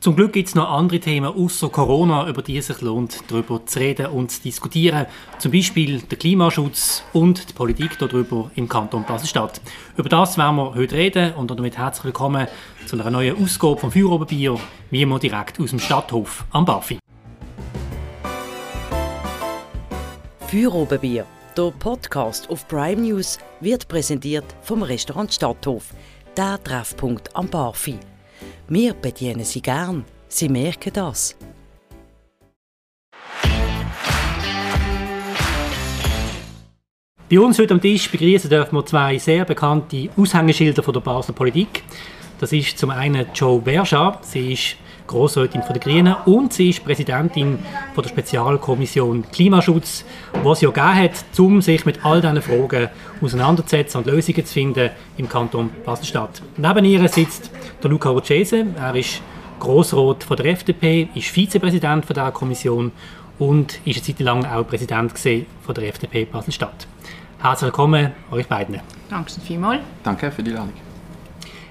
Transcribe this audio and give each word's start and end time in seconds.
Zum 0.00 0.14
Glück 0.14 0.32
gibt 0.32 0.48
es 0.48 0.54
noch 0.54 0.70
andere 0.70 1.00
Themen 1.00 1.26
außer 1.26 1.70
Corona, 1.70 2.28
über 2.28 2.40
die 2.40 2.56
es 2.56 2.68
sich 2.68 2.80
lohnt, 2.82 3.20
darüber 3.26 3.66
zu 3.66 3.80
reden 3.80 4.06
und 4.06 4.30
zu 4.30 4.40
diskutieren. 4.42 5.06
Zum 5.40 5.50
Beispiel 5.50 6.00
der 6.02 6.16
Klimaschutz 6.16 7.02
und 7.12 7.50
die 7.50 7.52
Politik 7.52 7.98
darüber 7.98 8.48
im 8.54 8.68
Kanton 8.68 9.04
Basel-Stadt. 9.04 9.60
Über 9.96 10.08
das 10.08 10.38
werden 10.38 10.54
wir 10.54 10.76
heute 10.76 10.94
reden 10.94 11.34
und 11.34 11.50
damit 11.50 11.76
herzlich 11.78 12.04
willkommen 12.04 12.46
zu 12.86 12.94
einer 12.94 13.10
neuen 13.10 13.42
Ausgabe 13.42 13.76
vom 13.76 13.90
Feuerobenbier, 13.90 14.60
wie 14.92 15.02
immer 15.02 15.18
direkt 15.18 15.58
aus 15.58 15.70
dem 15.70 15.80
Stadthof 15.80 16.44
am 16.52 16.64
Bafi. 16.64 17.00
Feuerobenbier, 20.46 21.26
der 21.56 21.72
Podcast 21.76 22.48
auf 22.50 22.68
Prime 22.68 23.02
News, 23.02 23.40
wird 23.58 23.88
präsentiert 23.88 24.46
vom 24.62 24.84
Restaurant 24.84 25.34
Stadthof, 25.34 25.92
der 26.36 26.62
Treffpunkt 26.62 27.34
am 27.34 27.48
Bafi. 27.48 27.98
Wir 28.70 28.92
bedienen 28.92 29.44
Sie 29.44 29.62
gern. 29.62 30.04
Sie 30.28 30.50
merken 30.50 30.92
das. 30.92 31.34
Bei 37.30 37.40
uns 37.40 37.58
heute 37.58 37.72
am 37.72 37.80
Tisch 37.80 38.10
begrüßen 38.10 38.50
dürfen 38.50 38.76
wir 38.76 38.84
zwei 38.84 39.16
sehr 39.16 39.46
bekannte 39.46 40.10
Aushängeschilder 40.18 40.82
von 40.82 40.92
der 40.92 41.00
Basler 41.00 41.34
Politik. 41.34 41.82
Das 42.40 42.52
ist 42.52 42.78
zum 42.78 42.90
einen 42.90 43.26
Joe 43.34 43.58
Berger, 43.58 44.18
sie 44.20 44.52
ist 44.52 44.76
Grossrätin 45.06 45.62
der 45.66 45.80
Grünen 45.80 46.14
und 46.26 46.52
sie 46.52 46.68
ist 46.68 46.84
Präsidentin 46.84 47.58
von 47.94 48.02
der 48.02 48.10
Spezialkommission 48.10 49.24
Klimaschutz, 49.32 50.04
was 50.42 50.60
ja 50.60 50.68
gegeben 50.68 50.94
hat, 50.94 51.24
um 51.38 51.62
sich 51.62 51.86
mit 51.86 52.04
all 52.04 52.20
diesen 52.20 52.42
Fragen 52.42 52.90
auseinanderzusetzen 53.22 54.02
und 54.02 54.06
Lösungen 54.06 54.44
zu 54.44 54.52
finden 54.52 54.90
im 55.16 55.28
Kanton 55.28 55.70
Basel-Stadt. 55.86 56.42
Neben 56.58 56.84
ihr 56.84 57.08
sitzt 57.08 57.50
der 57.82 57.90
Luca 57.90 58.10
Rocese, 58.10 58.66
er 58.76 58.94
ist 58.94 59.22
Grossrat 59.60 60.24
von 60.24 60.36
der 60.36 60.46
FDP, 60.46 61.08
ist 61.14 61.28
Vizepräsident 61.28 62.04
von 62.04 62.14
der 62.14 62.30
Kommission 62.32 62.92
und 63.38 63.80
ist 63.84 63.96
eine 63.96 64.02
Zeit 64.04 64.20
lang 64.20 64.44
auch 64.44 64.66
Präsident 64.66 65.12
von 65.62 65.74
der 65.74 65.88
FDP 65.88 66.24
Basel-Stadt. 66.24 66.86
Herzlich 67.40 67.66
willkommen 67.66 68.12
euch 68.30 68.46
beiden. 68.48 68.80
Danke 69.08 69.32
vielmals. 69.40 69.80
Danke 70.02 70.30
für 70.30 70.42
die 70.42 70.50
Einladung. 70.50 70.74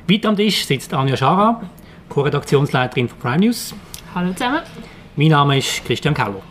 Weiter 0.10 0.30
am 0.30 0.38
Tisch 0.38 0.66
sitzt 0.66 0.94
Anja 0.94 1.18
Schara, 1.18 1.62
Co-Redaktionsleiterin 2.08 3.10
von 3.10 3.20
Prime 3.20 3.40
News. 3.40 3.76
Hallo 4.16 4.32
zusammen. 4.32 4.62
Mein 5.18 5.28
Name 5.30 5.58
ist 5.58 5.84
Christian 5.84 6.14
Keller. 6.14 6.42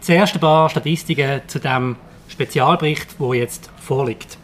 Zuerst 0.00 0.34
ein 0.34 0.40
paar 0.40 0.68
Statistiken 0.68 1.42
zu 1.46 1.58
dem 1.58 1.96
Spezialbericht, 2.28 3.18
der 3.18 3.34
jetzt 3.34 3.70
vorliegt. 3.78 4.39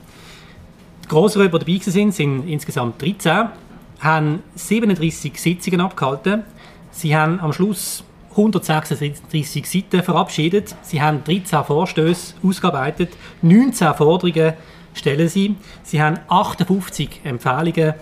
Die 1.07 1.11
Grossräuber, 1.11 1.61
die 1.61 1.79
dabei 1.79 1.95
waren, 1.95 2.11
sind 2.11 2.49
insgesamt 2.49 3.01
13, 3.01 3.47
haben 4.01 4.43
37 4.57 5.41
Sitzungen 5.41 5.81
abgehalten. 5.81 6.43
Sie 6.91 7.17
haben 7.17 7.39
am 7.39 7.53
Schluss 7.53 8.03
136 8.31 9.67
Seiten 9.67 10.03
verabschiedet. 10.03 10.75
Sie 10.83 11.01
haben 11.01 11.23
13 11.23 11.63
Vorstöße 11.63 12.35
ausgearbeitet, 12.43 13.11
19 13.41 13.95
Forderungen 13.95 14.55
stellen 14.95 15.29
sie. 15.29 15.55
Sie 15.85 16.03
haben 16.03 16.19
58 16.27 17.21
Empfehlungen 17.23 17.95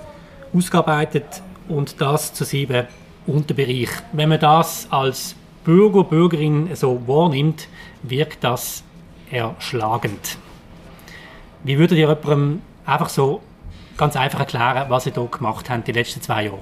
ausgearbeitet 0.55 1.43
und 1.69 2.01
das 2.01 2.33
zu 2.33 2.45
sieben 2.45 2.87
Unterbereichen. 3.27 4.03
Wenn 4.15 4.31
man 4.31 4.41
das 4.41 4.89
als 4.89 5.35
Bürger, 5.63 6.05
Bürgerin 6.05 6.71
so 6.75 7.03
wahrnimmt, 7.07 7.69
wirkt 8.03 8.43
das 8.45 8.83
erschlagend. 9.31 10.39
Wie 11.65 11.79
würdet 11.79 11.99
ihr 11.99 12.09
jemandem 12.09 12.63
einfach 12.87 13.09
so 13.09 13.41
ganz 13.97 14.17
einfach 14.17 14.41
erklären, 14.41 14.87
was 14.89 15.07
ihr 15.07 15.13
hier 15.13 15.27
gemacht 15.27 15.71
habt 15.71 15.87
die 15.87 15.93
letzten 15.93 16.21
zwei 16.21 16.45
Jahre? 16.45 16.59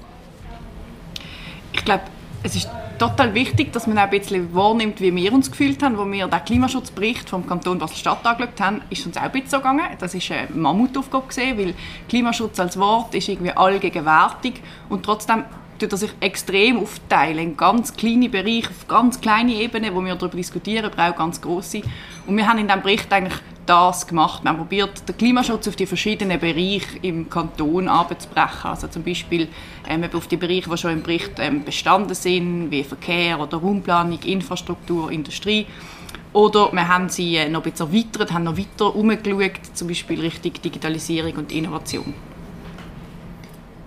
Ich 1.71 1.83
glaube, 1.83 2.03
es 2.43 2.55
ist 2.55 2.69
total 2.99 3.33
wichtig, 3.33 3.73
dass 3.73 3.87
man 3.87 3.97
auch 3.97 4.03
ein 4.03 4.09
bisschen 4.11 4.53
wahrnimmt, 4.53 5.01
wie 5.01 5.13
wir 5.15 5.33
uns 5.33 5.49
gefühlt 5.49 5.81
haben, 5.81 5.97
wo 5.97 6.09
wir 6.09 6.27
den 6.27 6.45
Klimaschutzbericht 6.45 7.29
vom 7.29 7.47
Kanton 7.47 7.79
Basel-Stadt 7.79 8.25
angeschaut 8.25 8.59
haben, 8.59 8.81
ist 8.89 9.05
uns 9.05 9.17
auch 9.17 9.23
ein 9.23 9.31
bisschen 9.31 9.49
so 9.49 9.57
gegangen. 9.57 9.85
Das 9.99 10.13
ist 10.13 10.31
eine 10.31 10.47
Mammutaufgabe 10.53 11.27
gesehen, 11.27 11.57
weil 11.57 11.73
Klimaschutz 12.07 12.59
als 12.59 12.77
Wort 12.77 13.15
ist 13.15 13.27
irgendwie 13.27 13.51
allgegenwärtig 13.51 14.61
und 14.89 15.03
trotzdem 15.03 15.43
tut 15.79 15.91
er 15.91 15.97
sich 15.97 16.11
extrem 16.19 16.79
aufteilen 16.79 17.39
in 17.39 17.57
ganz 17.57 17.93
kleine 17.93 18.29
Bereiche, 18.29 18.69
auf 18.69 18.87
ganz 18.87 19.19
kleine 19.19 19.53
Ebenen, 19.53 19.93
wo 19.95 20.03
wir 20.03 20.15
darüber 20.15 20.37
diskutieren, 20.37 20.85
aber 20.85 21.09
auch 21.09 21.15
ganz 21.15 21.41
große. 21.41 21.81
Und 22.27 22.37
wir 22.37 22.47
haben 22.47 22.59
in 22.59 22.67
diesem 22.67 22.81
Bericht 22.81 23.11
eigentlich 23.11 23.39
das 23.65 24.07
gemacht. 24.07 24.43
Haben 24.45 24.57
probiert, 24.57 25.07
den 25.07 25.17
Klimaschutz 25.17 25.67
auf 25.67 25.75
die 25.75 25.85
verschiedenen 25.85 26.39
Bereiche 26.39 26.99
im 27.01 27.29
Kanton 27.29 27.87
abzubrechen. 27.87 28.69
Also 28.69 28.87
zum 28.87 29.03
Beispiel 29.03 29.47
ähm, 29.87 30.03
auf 30.13 30.27
die 30.27 30.37
Bereiche, 30.37 30.69
die 30.69 30.77
schon 30.77 30.91
im 30.91 31.03
Bericht 31.03 31.33
ähm, 31.37 31.63
bestanden 31.63 32.15
sind, 32.15 32.71
wie 32.71 32.83
Verkehr 32.83 33.39
oder 33.39 33.57
Raumplanung, 33.57 34.19
Infrastruktur, 34.21 35.11
Industrie. 35.11 35.65
Oder 36.33 36.71
wir 36.73 36.87
haben 36.87 37.09
sie 37.09 37.35
äh, 37.35 37.47
noch 37.47 37.63
ein 37.63 37.71
bisschen 37.71 37.87
erweitert, 37.87 38.33
haben 38.33 38.43
noch 38.43 38.57
weiter 38.57 38.85
herumgeschaut, 38.85 39.75
zum 39.75 39.87
Beispiel 39.87 40.19
Richtung 40.19 40.53
Digitalisierung 40.53 41.33
und 41.33 41.51
Innovation. 41.51 42.13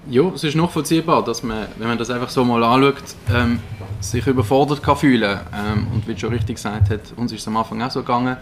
Ja, 0.09 0.23
es 0.33 0.45
ist 0.45 0.55
nachvollziehbar, 0.55 1.25
dass 1.25 1.43
man, 1.43 1.67
wenn 1.79 1.89
man 1.89 1.99
das 1.99 2.11
einfach 2.11 2.31
so 2.31 2.45
mal 2.45 2.63
anschaut, 2.63 3.03
ähm, 3.29 3.59
sich 4.01 4.25
überfordert 4.25 4.81
kann 4.81 4.97
fühlen 4.97 5.41
ähm, 5.53 5.89
Und 5.93 6.07
wie 6.07 6.15
du 6.15 6.21
schon 6.21 6.33
richtig 6.33 6.57
gesagt 6.57 6.91
hat, 6.91 7.01
uns 7.17 7.33
ist 7.33 7.41
es 7.41 7.49
am 7.49 7.57
Anfang 7.57 7.83
auch 7.83 7.91
so 7.91 8.01
gegangen. 8.01 8.37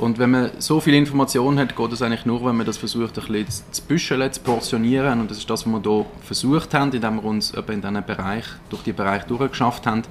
Und 0.00 0.18
wenn 0.18 0.30
man 0.30 0.50
so 0.58 0.80
viel 0.80 0.94
Informationen 0.94 1.58
hat, 1.58 1.74
geht 1.74 1.92
es 1.92 2.02
eigentlich 2.02 2.26
nur, 2.26 2.44
wenn 2.44 2.56
man 2.56 2.66
das 2.66 2.76
versucht, 2.76 3.18
ein 3.18 3.26
bisschen 3.26 3.64
zu 3.70 3.82
büscheln, 3.82 4.32
zu 4.32 4.40
portionieren. 4.40 5.20
Und 5.20 5.30
das 5.30 5.38
ist 5.38 5.48
das, 5.48 5.66
was 5.66 5.72
wir 5.72 5.80
hier 5.82 6.06
versucht 6.22 6.74
haben, 6.74 6.92
indem 6.92 7.16
wir 7.16 7.24
uns 7.24 7.50
in 7.50 7.80
diesen 7.80 8.04
Bereich, 8.04 8.44
durch 8.68 8.82
die 8.82 8.92
Bereich 8.92 9.24
durchgeschafft 9.24 9.86
haben. 9.86 10.02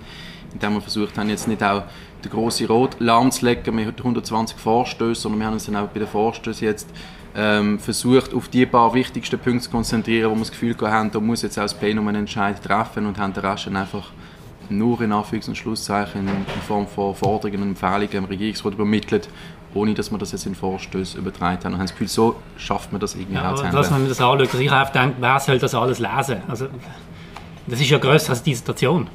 Indem 0.53 0.73
wir 0.73 0.81
versucht 0.81 1.17
haben, 1.17 1.29
jetzt 1.29 1.47
nicht 1.47 1.61
auch 1.61 1.83
den 2.23 2.31
grossen 2.31 2.67
Rot 2.67 2.95
lahmzulegen 2.99 3.75
mit 3.75 3.97
120 3.97 4.57
Vorstößen, 4.57 5.21
sondern 5.21 5.39
wir 5.39 5.47
haben 5.47 5.53
uns 5.53 5.65
dann 5.65 5.75
auch 5.75 5.87
bei 5.87 5.99
den 5.99 6.07
Vorstößen 6.07 6.65
jetzt 6.65 6.87
ähm, 7.35 7.77
versucht, 7.77 8.33
auf 8.33 8.47
die 8.47 8.65
paar 8.65 8.93
wichtigsten 8.93 9.37
Punkte 9.37 9.65
zu 9.65 9.69
konzentrieren, 9.69 10.31
wo 10.31 10.35
wir 10.35 10.39
das 10.39 10.51
Gefühl 10.51 10.75
haben, 10.81 11.11
da 11.11 11.19
muss 11.19 11.41
jetzt 11.41 11.57
auch 11.57 11.63
das 11.63 11.73
Plenum 11.73 12.07
einen 12.07 12.21
Entscheid 12.21 12.63
treffen 12.63 13.05
und 13.05 13.17
haben 13.17 13.33
den 13.33 13.45
Rest 13.45 13.67
einfach 13.67 14.11
nur 14.69 15.01
in 15.01 15.11
Anführungs- 15.11 15.47
und 15.47 15.57
Schlusszeichen 15.57 16.27
in 16.27 16.61
Form 16.67 16.87
von 16.87 17.13
Forderungen 17.13 17.61
und 17.61 17.69
Empfehlungen 17.69 18.09
dem 18.09 18.25
Regierungsrat 18.25 18.73
übermittelt, 18.73 19.29
ohne 19.75 19.93
dass 19.93 20.09
wir 20.09 20.17
das 20.17 20.31
jetzt 20.31 20.45
in 20.47 20.55
Vorstöße 20.55 21.17
übertragen 21.17 21.63
haben. 21.63 21.73
Und 21.73 21.79
haben 21.79 21.85
das 21.85 21.91
Gefühl, 21.91 22.07
so 22.07 22.35
schafft 22.57 22.91
man 22.91 22.99
das 22.99 23.13
irgendwie 23.13 23.35
ja, 23.35 23.51
auch 23.51 23.55
zu 23.55 23.63
Dass 23.63 23.91
man 23.91 24.07
das 24.07 24.19
anschaut, 24.19 24.53
ich 24.59 24.71
habe 24.71 24.91
gedacht, 24.91 25.13
wer 25.19 25.39
soll 25.39 25.59
das 25.59 25.75
alles 25.75 25.99
lesen? 25.99 26.37
Also, 26.47 26.67
das 27.67 27.79
ist 27.79 27.89
ja 27.89 27.97
grösser 27.97 28.31
als 28.31 28.41
die 28.41 28.51
Dissertation 28.51 29.07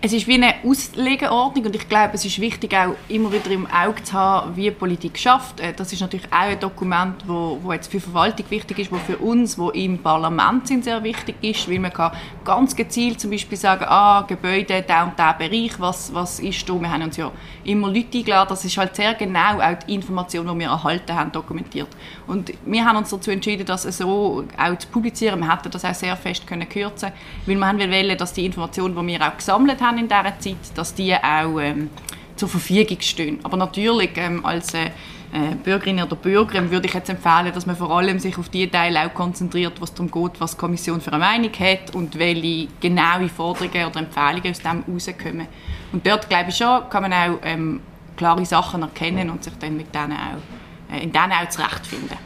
es 0.00 0.12
ist 0.12 0.26
wie 0.26 0.34
eine 0.34 0.54
Auslegeordnung 0.64 1.66
und 1.66 1.74
ich 1.74 1.88
glaube, 1.88 2.14
es 2.14 2.24
ist 2.24 2.40
wichtig 2.40 2.74
auch 2.76 2.94
immer 3.08 3.32
wieder 3.32 3.50
im 3.50 3.66
Auge 3.66 4.02
zu 4.02 4.12
haben, 4.12 4.56
wie 4.56 4.70
Politik 4.70 5.18
schafft. 5.18 5.60
Äh, 5.60 5.72
das 5.72 5.92
ist 5.92 6.00
natürlich 6.00 6.26
auch 6.26 6.38
ein 6.38 6.60
Dokument, 6.60 7.16
wo, 7.26 7.58
wo 7.62 7.72
jetzt 7.72 7.90
für 7.90 8.00
Verwaltung 8.00 8.46
wichtig 8.50 8.78
ist, 8.78 8.92
wo 8.92 8.96
für 8.96 9.18
uns, 9.18 9.58
wo 9.58 9.70
im 9.70 9.98
Parlament 9.98 10.66
sind, 10.66 10.84
sehr 10.84 11.02
wichtig 11.02 11.36
ist, 11.42 11.70
weil 11.70 11.78
man 11.78 11.92
kann 11.92 12.12
ganz 12.44 12.76
gezielt 12.76 13.20
zum 13.20 13.30
Beispiel 13.30 13.58
sagen, 13.58 13.84
ah, 13.88 14.22
Gebäude, 14.22 14.82
der 14.82 15.04
und 15.04 15.18
der 15.18 15.34
Bereich, 15.34 15.78
was, 15.78 16.12
was 16.14 16.40
ist 16.40 16.68
da? 16.68 16.80
Wir 16.80 16.90
haben 16.90 17.02
uns 17.02 17.16
ja 17.16 17.30
immer 17.64 17.88
Leute 17.88 18.18
eingeladen, 18.18 18.48
das 18.50 18.64
ist 18.64 18.76
halt 18.76 18.94
sehr 18.96 19.14
genau 19.14 19.60
auch 19.60 19.78
die 19.86 19.94
Information, 19.94 20.46
die 20.46 20.60
wir 20.60 20.68
erhalten 20.68 21.14
haben, 21.14 21.32
dokumentiert. 21.32 21.88
Und 22.26 22.52
wir 22.64 22.84
haben 22.84 22.96
uns 22.96 23.10
dazu 23.10 23.30
entschieden, 23.30 23.66
das 23.66 23.82
so 23.82 24.44
auch 24.58 24.78
zu 24.78 24.88
publizieren. 24.88 25.40
Wir 25.40 25.52
hätten 25.52 25.70
das 25.70 25.84
auch 25.84 25.94
sehr 25.94 26.16
fest 26.16 26.46
können 26.46 26.68
kürzen, 26.68 27.12
weil 27.46 27.56
wir 27.56 27.90
wollen, 27.90 28.18
dass 28.18 28.32
die 28.32 28.46
Informationen, 28.46 28.96
die 28.96 29.06
wir 29.06 29.26
auch 29.26 29.36
gesammelt 29.36 29.80
haben, 29.80 29.98
in 29.98 30.08
dieser 30.08 30.38
Zeit, 30.38 30.56
dass 30.74 30.94
die 30.94 31.14
auch 31.14 31.60
ähm, 31.60 31.90
zur 32.36 32.48
Verfügung 32.48 33.00
stehen. 33.00 33.38
Aber 33.42 33.56
natürlich 33.56 34.10
ähm, 34.16 34.44
als 34.44 34.74
äh, 34.74 34.90
äh, 35.32 35.54
Bürgerin 35.56 36.02
oder 36.02 36.16
Bürger 36.16 36.70
würde 36.70 36.86
ich 36.86 36.94
jetzt 36.94 37.08
empfehlen, 37.08 37.52
dass 37.52 37.66
man 37.66 37.76
vor 37.76 37.90
allem 37.90 38.18
sich 38.18 38.38
auf 38.38 38.48
die 38.48 38.68
Teile 38.68 39.06
auch 39.06 39.14
konzentriert, 39.14 39.80
was 39.80 39.92
darum 39.92 40.10
geht, 40.10 40.40
was 40.40 40.52
die 40.52 40.56
Kommission 40.58 41.00
für 41.00 41.12
eine 41.12 41.24
Meinung 41.24 41.52
hat 41.52 41.94
und 41.94 42.18
welche 42.18 42.68
genaue 42.80 43.28
Forderungen 43.28 43.86
oder 43.86 44.00
Empfehlungen 44.00 44.50
aus 44.50 44.60
dem 44.60 44.84
herauskommen. 44.84 45.48
Und 45.92 46.06
dort, 46.06 46.28
glaube 46.28 46.50
ich 46.50 46.56
schon, 46.56 46.88
kann 46.88 47.02
man 47.02 47.12
auch 47.12 47.38
ähm, 47.42 47.80
klare 48.16 48.44
Sachen 48.46 48.82
erkennen 48.82 49.30
und 49.30 49.44
sich 49.44 49.52
dann 49.58 49.76
mit 49.76 49.94
denen 49.94 50.12
auch, 50.12 50.65
in 50.90 51.12
denen 51.12 51.32
auch 51.32 51.48
zurechtfinden. 51.48 52.16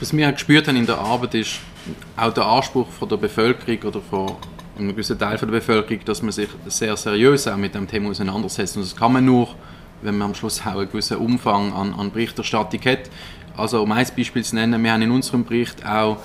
Was 0.00 0.16
wir 0.16 0.32
gespürt 0.32 0.68
haben 0.68 0.76
in 0.76 0.86
der 0.86 0.98
Arbeit 0.98 1.34
ist 1.34 1.60
auch 2.16 2.32
der 2.32 2.46
Anspruch 2.46 2.88
von 2.88 3.08
der 3.08 3.16
Bevölkerung 3.16 3.82
oder 3.82 4.00
von 4.00 4.36
einem 4.78 4.88
gewissen 4.88 5.18
Teil 5.18 5.36
der 5.36 5.46
Bevölkerung, 5.46 6.04
dass 6.04 6.22
man 6.22 6.32
sich 6.32 6.48
sehr 6.66 6.96
seriös 6.96 7.46
auch 7.46 7.56
mit 7.56 7.74
dem 7.74 7.86
Thema 7.86 8.10
auseinandersetzt. 8.10 8.76
Und 8.76 8.84
das 8.84 8.96
kann 8.96 9.12
man 9.12 9.24
nur, 9.24 9.48
wenn 10.02 10.18
man 10.18 10.28
am 10.28 10.34
Schluss 10.34 10.60
auch 10.60 10.78
einen 10.78 10.88
gewissen 10.88 11.18
Umfang 11.18 11.72
an, 11.72 11.94
an 11.94 12.10
Berichterstattung 12.10 12.80
hat. 12.84 13.10
Also 13.56 13.82
um 13.82 13.92
ein 13.92 14.06
Beispiel 14.16 14.42
zu 14.42 14.54
nennen, 14.54 14.82
wir 14.82 14.92
haben 14.92 15.02
in 15.02 15.10
unserem 15.10 15.44
Bericht 15.44 15.84
auch 15.84 16.18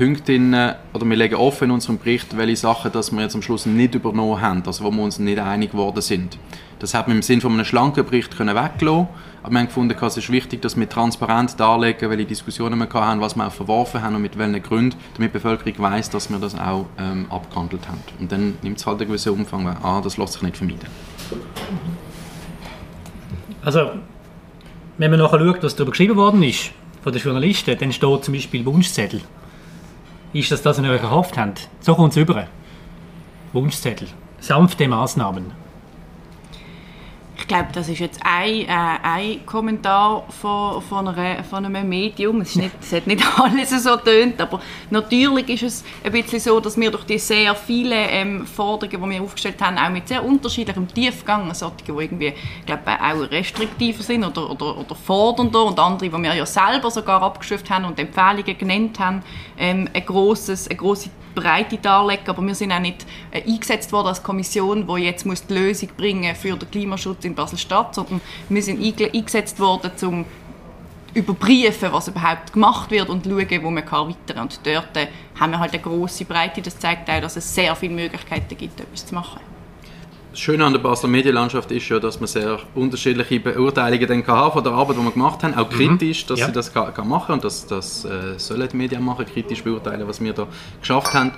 Punkte 0.00 0.32
drin, 0.32 0.54
oder 0.94 1.04
wir 1.04 1.16
legen 1.16 1.34
offen 1.34 1.64
in 1.64 1.72
unserem 1.72 1.98
Bericht, 1.98 2.34
welche 2.34 2.56
Sachen 2.56 2.90
dass 2.90 3.12
wir 3.12 3.20
jetzt 3.20 3.34
am 3.34 3.42
Schluss 3.42 3.66
nicht 3.66 3.94
übernommen 3.94 4.40
haben, 4.40 4.62
also 4.64 4.82
wo 4.82 4.90
wir 4.90 5.02
uns 5.02 5.18
nicht 5.18 5.38
einig 5.38 5.72
geworden 5.72 6.00
sind. 6.00 6.38
Das 6.78 6.94
hat 6.94 7.06
man 7.06 7.18
im 7.18 7.22
Sinne 7.22 7.42
von 7.42 7.52
einem 7.52 7.66
schlanken 7.66 8.06
Bericht 8.06 8.34
können 8.34 8.56
aber 8.56 9.52
wir 9.52 9.58
haben 9.58 9.66
gefunden, 9.66 9.94
es 10.00 10.16
ist 10.16 10.30
wichtig, 10.32 10.62
dass 10.62 10.78
wir 10.78 10.88
transparent 10.88 11.60
darlegen, 11.60 12.08
welche 12.08 12.24
Diskussionen 12.24 12.78
wir 12.78 12.88
haben, 12.94 13.20
was 13.20 13.36
wir 13.36 13.46
auch 13.46 13.52
verworfen 13.52 14.00
haben 14.00 14.14
und 14.14 14.22
mit 14.22 14.38
welchen 14.38 14.62
Gründen, 14.62 14.96
damit 15.14 15.34
die 15.34 15.38
Bevölkerung 15.38 15.78
weiß, 15.78 16.08
dass 16.08 16.30
wir 16.30 16.38
das 16.38 16.58
auch 16.58 16.86
ähm, 16.98 17.26
abgehandelt 17.28 17.86
haben. 17.86 18.00
Und 18.20 18.32
dann 18.32 18.54
nimmt 18.62 18.78
es 18.78 18.86
halt 18.86 19.00
einen 19.00 19.08
gewissen 19.08 19.32
Umfang, 19.32 19.66
weil 19.66 19.76
ah, 19.82 20.00
das 20.02 20.16
lässt 20.16 20.32
sich 20.32 20.42
nicht 20.42 20.56
vermeiden. 20.56 20.88
Also, 23.62 23.90
wenn 24.96 25.10
man 25.10 25.20
nachher 25.20 25.38
schaut, 25.38 25.62
was 25.62 25.76
darüber 25.76 25.90
geschrieben 25.90 26.16
worden 26.16 26.42
ist, 26.42 26.70
von 27.02 27.12
den 27.12 27.20
Journalisten, 27.20 27.76
dann 27.78 27.92
steht 27.92 28.24
zum 28.24 28.32
Beispiel 28.32 28.64
Wunschzettel. 28.64 29.20
Ist 30.32 30.52
das 30.52 30.62
das, 30.62 30.78
was 30.78 30.84
ihr 30.84 30.92
euch 30.92 31.02
erhofft 31.02 31.36
habt? 31.36 31.68
So 31.80 31.94
kommt 31.96 32.12
es 32.12 32.16
über. 32.16 32.46
Wunschzettel. 33.52 34.06
Sanfte 34.38 34.86
Maßnahmen. 34.86 35.59
Ich 37.40 37.48
glaube, 37.48 37.68
das 37.72 37.88
ist 37.88 37.98
jetzt 37.98 38.20
ein, 38.22 38.60
äh, 38.60 38.66
ein 39.02 39.46
Kommentar 39.46 40.24
von, 40.28 40.82
von, 40.82 41.08
einer, 41.08 41.42
von 41.42 41.64
einem 41.64 41.88
Medium. 41.88 42.42
Es, 42.42 42.50
ist 42.50 42.56
nicht, 42.56 42.72
es 42.80 42.92
hat 42.92 43.06
nicht 43.06 43.24
alles 43.40 43.70
so 43.82 43.96
tönt, 43.96 44.40
aber 44.40 44.60
natürlich 44.90 45.48
ist 45.48 45.62
es 45.62 45.84
ein 46.04 46.12
bisschen 46.12 46.38
so, 46.38 46.60
dass 46.60 46.78
wir 46.78 46.90
durch 46.90 47.04
die 47.04 47.18
sehr 47.18 47.54
vielen 47.54 47.92
ähm, 47.92 48.46
Forderungen, 48.46 49.10
die 49.10 49.16
wir 49.16 49.22
aufgestellt 49.22 49.60
haben, 49.62 49.78
auch 49.78 49.90
mit 49.90 50.06
sehr 50.06 50.22
unterschiedlichem 50.22 50.86
Tiefgang, 50.86 51.52
solche, 51.54 51.76
die 51.86 51.92
irgendwie 51.92 52.34
glaube, 52.66 52.82
auch 53.02 53.30
restriktiver 53.30 54.02
sind 54.02 54.22
oder, 54.22 54.50
oder, 54.50 54.76
oder 54.76 54.94
fordernder 54.94 55.64
und 55.64 55.78
andere, 55.78 56.10
die 56.10 56.22
wir 56.22 56.34
ja 56.34 56.46
selber 56.46 56.90
sogar 56.90 57.22
abgeschöpft 57.22 57.70
haben 57.70 57.86
und 57.86 57.98
Empfehlungen 57.98 58.58
genannt 58.58 59.00
haben, 59.00 59.22
ähm, 59.58 59.88
ein 59.92 60.04
grosses, 60.04 60.68
eine 60.68 60.76
grosse 60.76 61.08
Breite 61.34 61.78
darlegen, 61.78 62.24
aber 62.26 62.42
wir 62.42 62.54
sind 62.54 62.72
auch 62.72 62.80
nicht 62.80 63.06
äh, 63.30 63.42
eingesetzt 63.42 63.92
worden 63.92 64.08
als 64.08 64.22
Kommission, 64.22 64.86
die 64.86 65.02
jetzt 65.02 65.24
muss 65.24 65.46
die 65.46 65.54
Lösung 65.54 65.88
bringen 65.96 66.34
für 66.34 66.56
den 66.56 66.70
Klimaschutz 66.70 67.24
in 67.30 67.34
Basel-Stadt, 67.34 67.94
sondern 67.94 68.20
wir 68.48 68.62
sind 68.62 68.80
eingesetzt 68.80 69.58
worden, 69.58 69.90
um 70.02 70.24
überprüfen, 71.14 71.88
was 71.92 72.08
überhaupt 72.08 72.52
gemacht 72.52 72.90
wird 72.90 73.08
und 73.08 73.24
schauen, 73.24 73.62
wo 73.62 73.70
man 73.70 73.84
kann 73.84 74.08
weiter 74.08 74.40
Und 74.40 74.60
dort 74.64 74.96
äh, 74.96 75.08
haben 75.38 75.52
wir 75.52 75.58
halt 75.58 75.72
eine 75.72 75.82
große 75.82 76.24
Breite. 76.24 76.62
Das 76.62 76.78
zeigt 76.78 77.10
auch, 77.10 77.20
dass 77.20 77.36
es 77.36 77.54
sehr 77.54 77.74
viele 77.74 77.94
Möglichkeiten 77.94 78.56
gibt, 78.56 78.80
etwas 78.80 79.06
zu 79.06 79.14
machen. 79.14 79.40
Das 80.30 80.38
Schöne 80.38 80.64
an 80.64 80.72
der 80.72 80.78
Basler 80.78 81.08
Medienlandschaft 81.08 81.72
ist 81.72 81.88
ja, 81.88 81.98
dass 81.98 82.20
man 82.20 82.28
sehr 82.28 82.60
unterschiedliche 82.76 83.40
Beurteilungen 83.40 84.06
dann 84.06 84.24
kann 84.24 84.52
von 84.52 84.62
der 84.62 84.72
Arbeit, 84.72 84.96
die 84.96 85.02
wir 85.02 85.10
gemacht 85.10 85.42
haben, 85.42 85.54
auch 85.54 85.68
mhm. 85.68 85.74
kritisch, 85.74 86.26
dass 86.26 86.38
ja. 86.38 86.46
sie 86.46 86.52
das 86.52 86.72
kann, 86.72 86.94
kann 86.94 87.08
machen 87.08 87.32
und 87.32 87.44
das, 87.44 87.66
das 87.66 88.04
äh, 88.04 88.38
sollen 88.38 88.68
die 88.68 88.76
Medien 88.76 89.04
machen, 89.04 89.26
kritisch 89.26 89.64
beurteilen, 89.64 90.06
was 90.06 90.20
wir 90.20 90.32
da 90.32 90.46
geschafft 90.80 91.12
haben. 91.14 91.32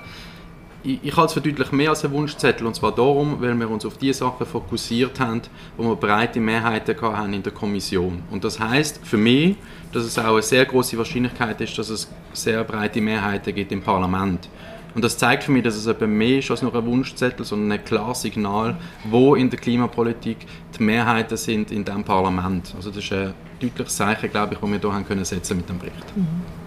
Ich, 0.83 0.99
ich 1.01 1.15
halte 1.15 1.27
es 1.27 1.33
für 1.33 1.41
deutlich 1.41 1.71
mehr 1.71 1.89
als 1.89 2.03
ein 2.03 2.11
Wunschzettel 2.11 2.67
und 2.67 2.75
zwar 2.75 2.93
darum, 2.93 3.37
weil 3.39 3.55
wir 3.55 3.69
uns 3.69 3.85
auf 3.85 3.97
die 3.97 4.11
Sachen 4.11 4.45
fokussiert 4.45 5.19
haben, 5.19 5.41
wo 5.77 5.83
wir 5.83 5.95
breite 5.95 6.39
Mehrheiten 6.39 6.99
haben 7.01 7.33
in 7.33 7.41
der 7.41 7.53
Kommission. 7.53 8.21
Und 8.31 8.43
das 8.43 8.59
heißt 8.59 8.99
für 9.05 9.17
mich, 9.17 9.55
dass 9.93 10.03
es 10.03 10.19
auch 10.19 10.33
eine 10.33 10.41
sehr 10.41 10.65
große 10.65 10.97
Wahrscheinlichkeit 10.97 11.61
ist, 11.61 11.77
dass 11.77 11.89
es 11.89 12.11
sehr 12.33 12.63
breite 12.63 12.99
Mehrheiten 12.99 13.55
gibt 13.55 13.71
im 13.71 13.81
Parlament. 13.81 14.49
Und 14.95 15.03
das 15.03 15.17
zeigt 15.17 15.43
für 15.43 15.51
mich, 15.51 15.63
dass 15.63 15.75
es 15.75 15.87
eben 15.87 16.17
mehr 16.17 16.39
ist 16.39 16.51
als 16.51 16.61
nur 16.61 16.75
ein 16.75 16.85
Wunschzettel, 16.85 17.45
sondern 17.45 17.71
ein 17.71 17.83
klares 17.83 18.21
Signal, 18.21 18.75
wo 19.05 19.35
in 19.35 19.49
der 19.49 19.59
Klimapolitik 19.59 20.37
die 20.77 20.83
Mehrheiten 20.83 21.37
sind 21.37 21.71
in 21.71 21.83
diesem 21.83 22.03
Parlament. 22.03 22.73
Also 22.75 22.89
das 22.89 23.03
ist 23.03 23.11
ein 23.11 23.33
deutliches 23.59 23.95
Zeichen, 23.95 24.29
glaube 24.29 24.53
ich, 24.53 24.59
das 24.59 24.69
wir 24.69 24.79
hier 24.79 24.93
haben 24.93 25.07
können 25.07 25.25
setzen 25.25 25.57
mit 25.57 25.69
dem 25.69 25.79
Bericht. 25.79 26.15
Mhm. 26.15 26.62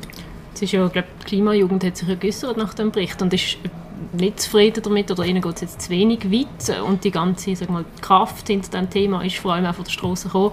Es 0.57 0.63
ist 0.63 0.73
ja, 0.73 0.89
glaube, 0.89 1.09
die 1.21 1.27
Klimajugend 1.27 1.85
hat 1.85 1.99
sich 1.99 2.09
ja 2.09 2.15
nach 2.57 2.73
dem 2.73 2.91
Bericht 2.91 3.21
und 3.21 3.35
ist 3.35 3.59
nicht 4.15 4.41
zufrieden 4.41 4.83
damit 4.83 5.11
oder 5.11 5.23
ihnen 5.27 5.43
geht 5.43 5.57
es 5.57 5.61
jetzt 5.61 5.83
zu 5.83 5.91
wenig 5.91 6.33
weit 6.33 6.81
und 6.81 7.05
die 7.05 7.11
ganze 7.11 7.55
sag 7.55 7.69
mal, 7.69 7.85
Kraft 8.01 8.47
hinter 8.47 8.71
diesem 8.71 8.89
Thema 8.89 9.23
ist 9.23 9.37
vor 9.37 9.53
allem 9.53 9.67
auch 9.67 9.75
von 9.75 9.85
der 9.85 9.91
Straße 9.91 10.29
gekommen. 10.29 10.53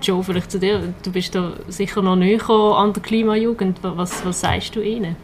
Joe, 0.00 0.22
vielleicht 0.22 0.52
zu 0.52 0.60
dir, 0.60 0.94
du 1.02 1.10
bist 1.10 1.34
da 1.34 1.54
sicher 1.66 2.00
noch 2.00 2.14
näher 2.14 2.48
an 2.48 2.92
der 2.92 3.02
Klimajugend. 3.02 3.80
Was, 3.82 4.24
was 4.24 4.40
sagst 4.40 4.76
du 4.76 4.82
ihnen? 4.82 5.16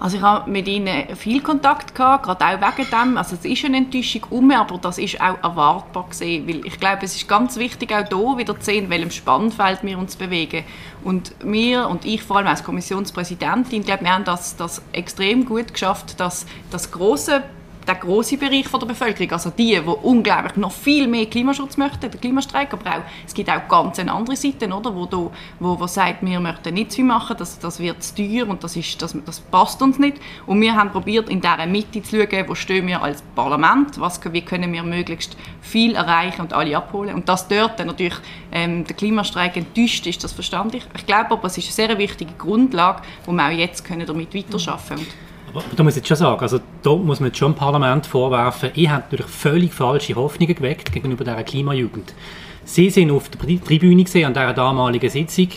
Also 0.00 0.16
ich 0.16 0.22
habe 0.22 0.50
mit 0.50 0.66
ihnen 0.66 1.14
viel 1.14 1.42
Kontakt 1.42 1.94
gehabt, 1.94 2.24
gerade 2.24 2.44
auch 2.46 2.76
wegen 2.76 2.88
dem. 2.90 3.18
Also 3.18 3.36
es 3.36 3.44
ist 3.44 3.64
eine 3.66 3.76
Enttäuschung 3.76 4.24
um, 4.30 4.50
aber 4.50 4.78
das 4.78 4.96
ist 4.96 5.20
auch 5.20 5.36
erwartbar 5.42 6.06
gesehen, 6.08 6.48
weil 6.48 6.64
ich 6.64 6.80
glaube, 6.80 7.04
es 7.04 7.14
ist 7.14 7.28
ganz 7.28 7.56
wichtig 7.58 7.92
auch 7.92 8.08
hier 8.08 8.38
wieder 8.38 8.58
zu 8.58 8.64
sehen, 8.64 8.88
welchem 8.88 9.10
Spannfeld 9.10 9.82
wir 9.82 9.98
uns 9.98 10.16
bewegen. 10.16 10.64
Und 11.04 11.34
wir 11.44 11.86
und 11.86 12.06
ich 12.06 12.22
vor 12.22 12.38
allem 12.38 12.46
als 12.46 12.64
Kommissionspräsidentin, 12.64 13.84
glaube, 13.84 14.04
wir 14.04 14.14
haben 14.14 14.24
das, 14.24 14.56
das 14.56 14.80
extrem 14.92 15.44
gut 15.44 15.74
geschafft, 15.74 16.18
dass 16.18 16.46
das 16.70 16.90
große 16.90 17.42
der 17.90 17.98
große 17.98 18.36
Bereich 18.36 18.66
der 18.70 18.86
Bevölkerung, 18.86 19.32
also 19.32 19.50
die, 19.50 19.74
die 19.74 19.80
unglaublich 19.80 20.56
noch 20.56 20.70
viel 20.70 21.08
mehr 21.08 21.26
Klimaschutz 21.26 21.76
möchten, 21.76 22.08
der 22.08 22.20
Klimastreik, 22.20 22.72
aber 22.72 22.88
auch, 22.88 23.02
es 23.26 23.34
gibt 23.34 23.50
auch 23.50 23.66
ganz 23.68 23.98
eine 23.98 24.12
andere 24.12 24.36
Seite, 24.36 24.68
oder, 24.68 24.94
wo, 24.94 25.06
da, 25.06 25.30
wo, 25.58 25.80
wo 25.80 25.86
sagt, 25.88 26.24
wir 26.24 26.38
möchten 26.38 26.74
nicht 26.74 26.92
so 26.92 27.02
machen, 27.02 27.36
das, 27.36 27.58
das 27.58 27.80
wird 27.80 28.00
zu 28.02 28.14
teuer 28.14 28.48
und 28.48 28.62
das, 28.62 28.76
ist, 28.76 29.02
das, 29.02 29.16
das 29.26 29.40
passt 29.40 29.82
uns 29.82 29.98
nicht. 29.98 30.18
Und 30.46 30.60
wir 30.60 30.76
haben 30.76 30.90
probiert, 30.90 31.28
in 31.28 31.40
dieser 31.40 31.66
Mitte 31.66 32.00
zu 32.02 32.16
schauen, 32.16 32.48
wo 32.48 32.54
stehen 32.54 32.86
wir 32.86 33.02
als 33.02 33.22
Parlament, 33.34 33.98
was, 33.98 34.20
wie 34.32 34.42
können 34.42 34.72
wir 34.72 34.84
möglichst 34.84 35.36
viel 35.60 35.96
erreichen 35.96 36.42
und 36.42 36.52
alle 36.52 36.76
abholen. 36.76 37.16
Und 37.16 37.28
dass 37.28 37.48
dort 37.48 37.80
dann 37.80 37.88
natürlich 37.88 38.16
ähm, 38.52 38.84
der 38.84 38.94
Klimastreik 38.94 39.56
enttäuscht 39.56 40.06
ist, 40.06 40.22
das 40.22 40.32
verstand 40.32 40.76
ich. 40.76 40.84
Ich 40.96 41.06
glaube 41.06 41.32
aber, 41.32 41.46
es 41.46 41.58
ist 41.58 41.66
eine 41.66 41.88
sehr 41.88 41.98
wichtige 41.98 42.34
Grundlage, 42.34 43.02
wo 43.26 43.32
wir 43.32 43.46
auch 43.46 43.50
jetzt 43.50 43.84
können 43.84 44.06
damit 44.06 44.32
weiterarbeiten 44.32 44.96
können. 44.96 45.29
Aber 45.52 45.64
da 45.74 45.82
muss 45.82 45.94
ich 45.94 45.98
jetzt 45.98 46.08
schon 46.08 46.16
sagen, 46.16 46.40
also 46.40 46.60
da 46.82 46.94
muss 46.94 47.20
man 47.20 47.34
schon 47.34 47.52
im 47.52 47.58
Parlament 47.58 48.06
vorwerfen, 48.06 48.70
ihr 48.74 48.92
habt 48.92 49.12
natürlich 49.12 49.32
völlig 49.32 49.74
falsche 49.74 50.14
Hoffnungen 50.14 50.54
geweckt 50.54 50.92
gegenüber 50.92 51.24
dieser 51.24 51.42
Klimajugend. 51.42 52.14
Sie 52.64 52.90
sind 52.90 53.10
auf 53.10 53.28
der 53.28 53.40
Tribüne 53.64 54.04
gesehen 54.04 54.26
an 54.26 54.34
dieser 54.34 54.52
damaligen 54.52 55.10
Sitzung 55.10 55.48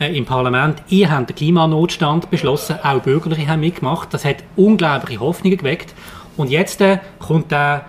äh, 0.00 0.16
im 0.16 0.24
Parlament. 0.24 0.82
Ihr 0.88 1.10
habt 1.10 1.28
den 1.28 1.36
Klimanotstand 1.36 2.30
beschlossen, 2.30 2.76
auch 2.82 3.00
Bürgerliche 3.00 3.46
haben 3.48 3.60
mitgemacht. 3.60 4.14
Das 4.14 4.24
hat 4.24 4.36
unglaubliche 4.56 5.20
Hoffnungen 5.20 5.58
geweckt. 5.58 5.94
Und 6.36 6.50
jetzt 6.50 6.80
äh, 6.80 6.98
kommt 7.18 7.50
der 7.50 7.84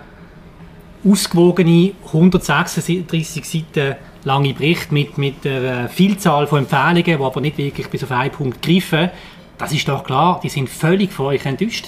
ausgewogene 1.04 1.92
136 2.06 3.44
Seiten 3.44 3.96
lange 4.24 4.52
Bericht 4.52 4.92
mit, 4.92 5.18
mit 5.18 5.46
einer 5.46 5.88
Vielzahl 5.88 6.46
von 6.46 6.60
Empfehlungen, 6.60 7.04
die 7.04 7.14
aber 7.14 7.40
nicht 7.40 7.58
wirklich 7.58 7.88
bis 7.88 8.04
auf 8.04 8.10
einen 8.10 8.32
Punkt 8.32 8.60
greifen. 8.60 9.10
Das 9.58 9.72
ist 9.72 9.88
doch 9.88 10.04
klar, 10.04 10.40
die 10.42 10.48
sind 10.48 10.68
völlig 10.68 11.12
von 11.12 11.26
euch 11.26 11.44
enttäuscht. 11.46 11.86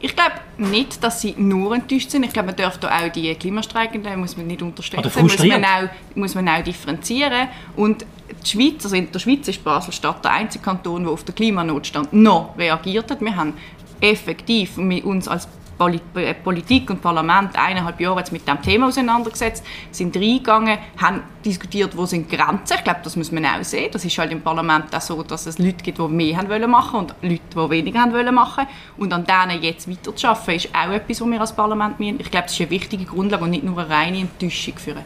Ich 0.00 0.14
glaube 0.14 0.32
nicht, 0.58 1.02
dass 1.02 1.22
sie 1.22 1.34
nur 1.38 1.74
enttäuscht 1.74 2.10
sind. 2.10 2.24
Ich 2.24 2.32
glaube, 2.32 2.48
man 2.48 2.56
dürfte 2.56 2.92
auch 2.92 3.08
die 3.08 3.34
Klimastreikenden 3.34 4.20
muss 4.20 4.36
man 4.36 4.46
nicht 4.46 4.60
unterstützen. 4.60 5.22
Muss 5.22 5.38
man, 5.38 5.64
auch, 5.64 5.88
muss 6.14 6.34
man 6.34 6.48
auch 6.48 6.62
differenzieren. 6.62 7.48
Und 7.74 8.04
die 8.44 8.50
Schweiz, 8.50 8.84
also 8.84 8.96
in 8.96 9.10
der 9.10 9.18
Schweiz 9.18 9.48
ist 9.48 9.64
Basel-Stadt 9.64 10.22
der 10.22 10.32
einzige 10.32 10.62
Kanton, 10.62 11.04
der 11.04 11.12
auf 11.12 11.24
den 11.24 11.34
Klimanotstand 11.34 12.12
noch 12.12 12.56
reagiert 12.58 13.10
hat. 13.10 13.20
Wir 13.22 13.34
haben 13.34 13.54
effektiv 14.00 14.76
uns 14.76 15.26
als 15.26 15.48
Politik 15.76 16.90
und 16.90 17.02
Parlament 17.02 17.50
eineinhalb 17.56 18.00
Jahre 18.00 18.20
jetzt 18.20 18.32
mit 18.32 18.46
dem 18.46 18.60
Thema 18.62 18.88
auseinandergesetzt, 18.88 19.64
sind 19.90 20.16
reingegangen, 20.16 20.78
haben 20.96 21.22
diskutiert, 21.44 21.96
wo 21.96 22.06
sind 22.06 22.28
Grenzen. 22.28 22.76
Ich 22.78 22.84
glaube, 22.84 23.00
das 23.02 23.16
muss 23.16 23.32
man 23.32 23.44
auch 23.46 23.62
sehen. 23.62 23.90
Das 23.92 24.04
ist 24.04 24.16
halt 24.18 24.32
im 24.32 24.40
Parlament 24.40 24.94
auch 24.94 25.00
so, 25.00 25.22
dass 25.22 25.46
es 25.46 25.58
Leute 25.58 25.82
gibt, 25.82 25.98
die 25.98 26.08
mehr 26.08 26.36
haben 26.36 26.48
wollen 26.48 26.70
machen 26.70 27.00
und 27.00 27.14
Leute, 27.22 27.40
die 27.52 27.70
weniger 27.70 28.00
haben 28.00 28.12
wollen 28.12 28.34
machen. 28.34 28.66
Und 28.96 29.12
an 29.12 29.24
denen 29.24 29.62
jetzt 29.62 29.90
weiterzuarbeiten, 29.90 30.54
ist 30.54 30.68
auch 30.74 30.90
etwas, 30.90 31.20
was 31.20 31.28
wir 31.28 31.40
als 31.40 31.54
Parlament 31.54 31.98
müssen. 31.98 32.20
Ich 32.20 32.30
glaube, 32.30 32.44
das 32.44 32.54
ist 32.54 32.60
eine 32.60 32.70
wichtige 32.70 33.04
Grundlage 33.04 33.44
und 33.44 33.50
nicht 33.50 33.64
nur 33.64 33.78
eine 33.78 33.90
reine 33.90 34.18
Enttäuschung 34.18 34.74
für 34.76 34.96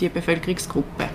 die 0.00 0.08
Bevölkerungsgruppe 0.08 1.08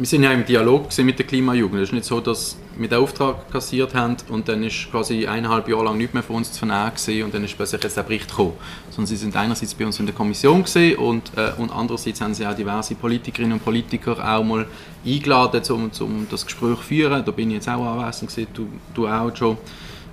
wir 0.00 0.06
sind 0.06 0.22
ja 0.22 0.32
im 0.32 0.46
Dialog 0.46 0.86
mit 0.98 1.18
der 1.18 1.26
Klimajugend. 1.26 1.82
Es 1.82 1.90
ist 1.90 1.92
nicht 1.92 2.06
so, 2.06 2.20
dass 2.20 2.56
den 2.88 2.98
Auftrag 2.98 3.50
kassiert 3.50 3.94
haben 3.94 4.16
und 4.28 4.48
dann 4.48 4.62
ist 4.62 4.90
quasi 4.90 5.26
eineinhalb 5.26 5.68
Jahre 5.68 5.84
lang 5.84 5.98
nichts 5.98 6.14
mehr 6.14 6.22
von 6.22 6.36
uns 6.36 6.52
zu 6.52 6.60
vernehmen 6.60 7.24
und 7.24 7.34
dann 7.34 7.44
ist 7.44 7.56
plötzlich 7.56 7.82
jetzt 7.82 7.96
der 7.96 8.02
Bericht 8.02 8.28
gekommen. 8.28 8.54
Sondern 8.90 9.06
sie 9.06 9.16
sind 9.16 9.36
einerseits 9.36 9.74
bei 9.74 9.84
uns 9.84 9.98
in 10.00 10.06
der 10.06 10.14
Kommission 10.14 10.62
gewesen 10.62 10.96
und, 10.96 11.32
äh, 11.36 11.52
und 11.58 11.70
andererseits 11.70 12.20
haben 12.20 12.34
sie 12.34 12.46
auch 12.46 12.54
diverse 12.54 12.94
Politikerinnen 12.94 13.54
und 13.54 13.64
Politiker 13.64 14.16
auch 14.18 14.42
mal 14.42 14.66
eingeladen, 15.04 15.62
um, 15.70 15.90
um 16.00 16.26
das 16.30 16.46
Gespräch 16.46 16.76
zu 16.76 16.82
führen. 16.82 17.24
Da 17.24 17.30
bin 17.30 17.50
ich 17.50 17.56
jetzt 17.56 17.68
auch 17.68 17.84
anwesend 17.84 18.30
gewesen, 18.30 18.48
du, 18.54 18.68
du 18.94 19.08
auch 19.08 19.34
schon. 19.36 19.58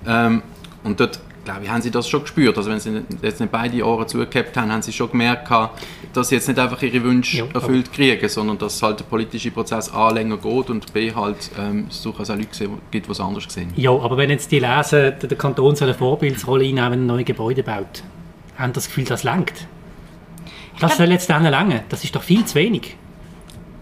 Ähm, 0.06 0.42
und 0.84 1.00
dort 1.00 1.20
glaube 1.48 1.64
ich, 1.64 1.70
haben 1.70 1.80
sie 1.80 1.90
das 1.90 2.06
schon 2.06 2.22
gespürt. 2.22 2.58
Also 2.58 2.70
wenn 2.70 2.78
sie 2.78 3.02
jetzt 3.22 3.40
nicht 3.40 3.50
beide 3.50 3.82
Ohren 3.84 4.06
zugehabt 4.06 4.54
haben, 4.56 4.70
haben 4.70 4.82
sie 4.82 4.92
schon 4.92 5.10
gemerkt, 5.10 5.50
dass 6.12 6.28
sie 6.28 6.34
jetzt 6.34 6.46
nicht 6.46 6.58
einfach 6.58 6.82
ihre 6.82 7.02
Wünsche 7.02 7.38
ja, 7.38 7.44
erfüllt 7.54 7.90
kriegen, 7.90 8.28
sondern 8.28 8.58
dass 8.58 8.82
halt 8.82 9.00
der 9.00 9.04
politische 9.04 9.50
Prozess 9.50 9.90
A 9.92 10.10
länger 10.10 10.36
geht 10.36 10.68
und 10.68 10.92
B 10.92 11.14
halt 11.14 11.50
ähm, 11.58 11.86
es 11.88 12.02
durchaus 12.02 12.28
auch 12.28 12.36
Leute 12.36 12.68
gibt, 12.90 13.06
die 13.06 13.10
es 13.10 13.20
anders 13.20 13.44
sehen. 13.48 13.72
Ja, 13.76 13.92
aber 13.92 14.18
wenn 14.18 14.28
jetzt 14.28 14.52
die 14.52 14.58
lesen, 14.58 15.14
der 15.22 15.38
Kanton 15.38 15.74
soll 15.74 15.88
eine 15.88 15.96
Vorbildsrolle 15.96 16.64
einnehmen, 16.64 16.92
wenn 16.92 17.00
er 17.08 17.14
neue 17.14 17.24
Gebäude 17.24 17.62
baut, 17.62 18.02
haben 18.58 18.74
das 18.74 18.86
Gefühl, 18.86 19.04
das 19.04 19.24
langt? 19.24 19.54
Das 20.80 20.98
soll 20.98 21.10
jetzt 21.10 21.30
dann 21.30 21.44
lange. 21.44 21.84
Das 21.88 22.04
ist 22.04 22.14
doch 22.14 22.22
viel 22.22 22.44
zu 22.44 22.56
wenig. 22.56 22.94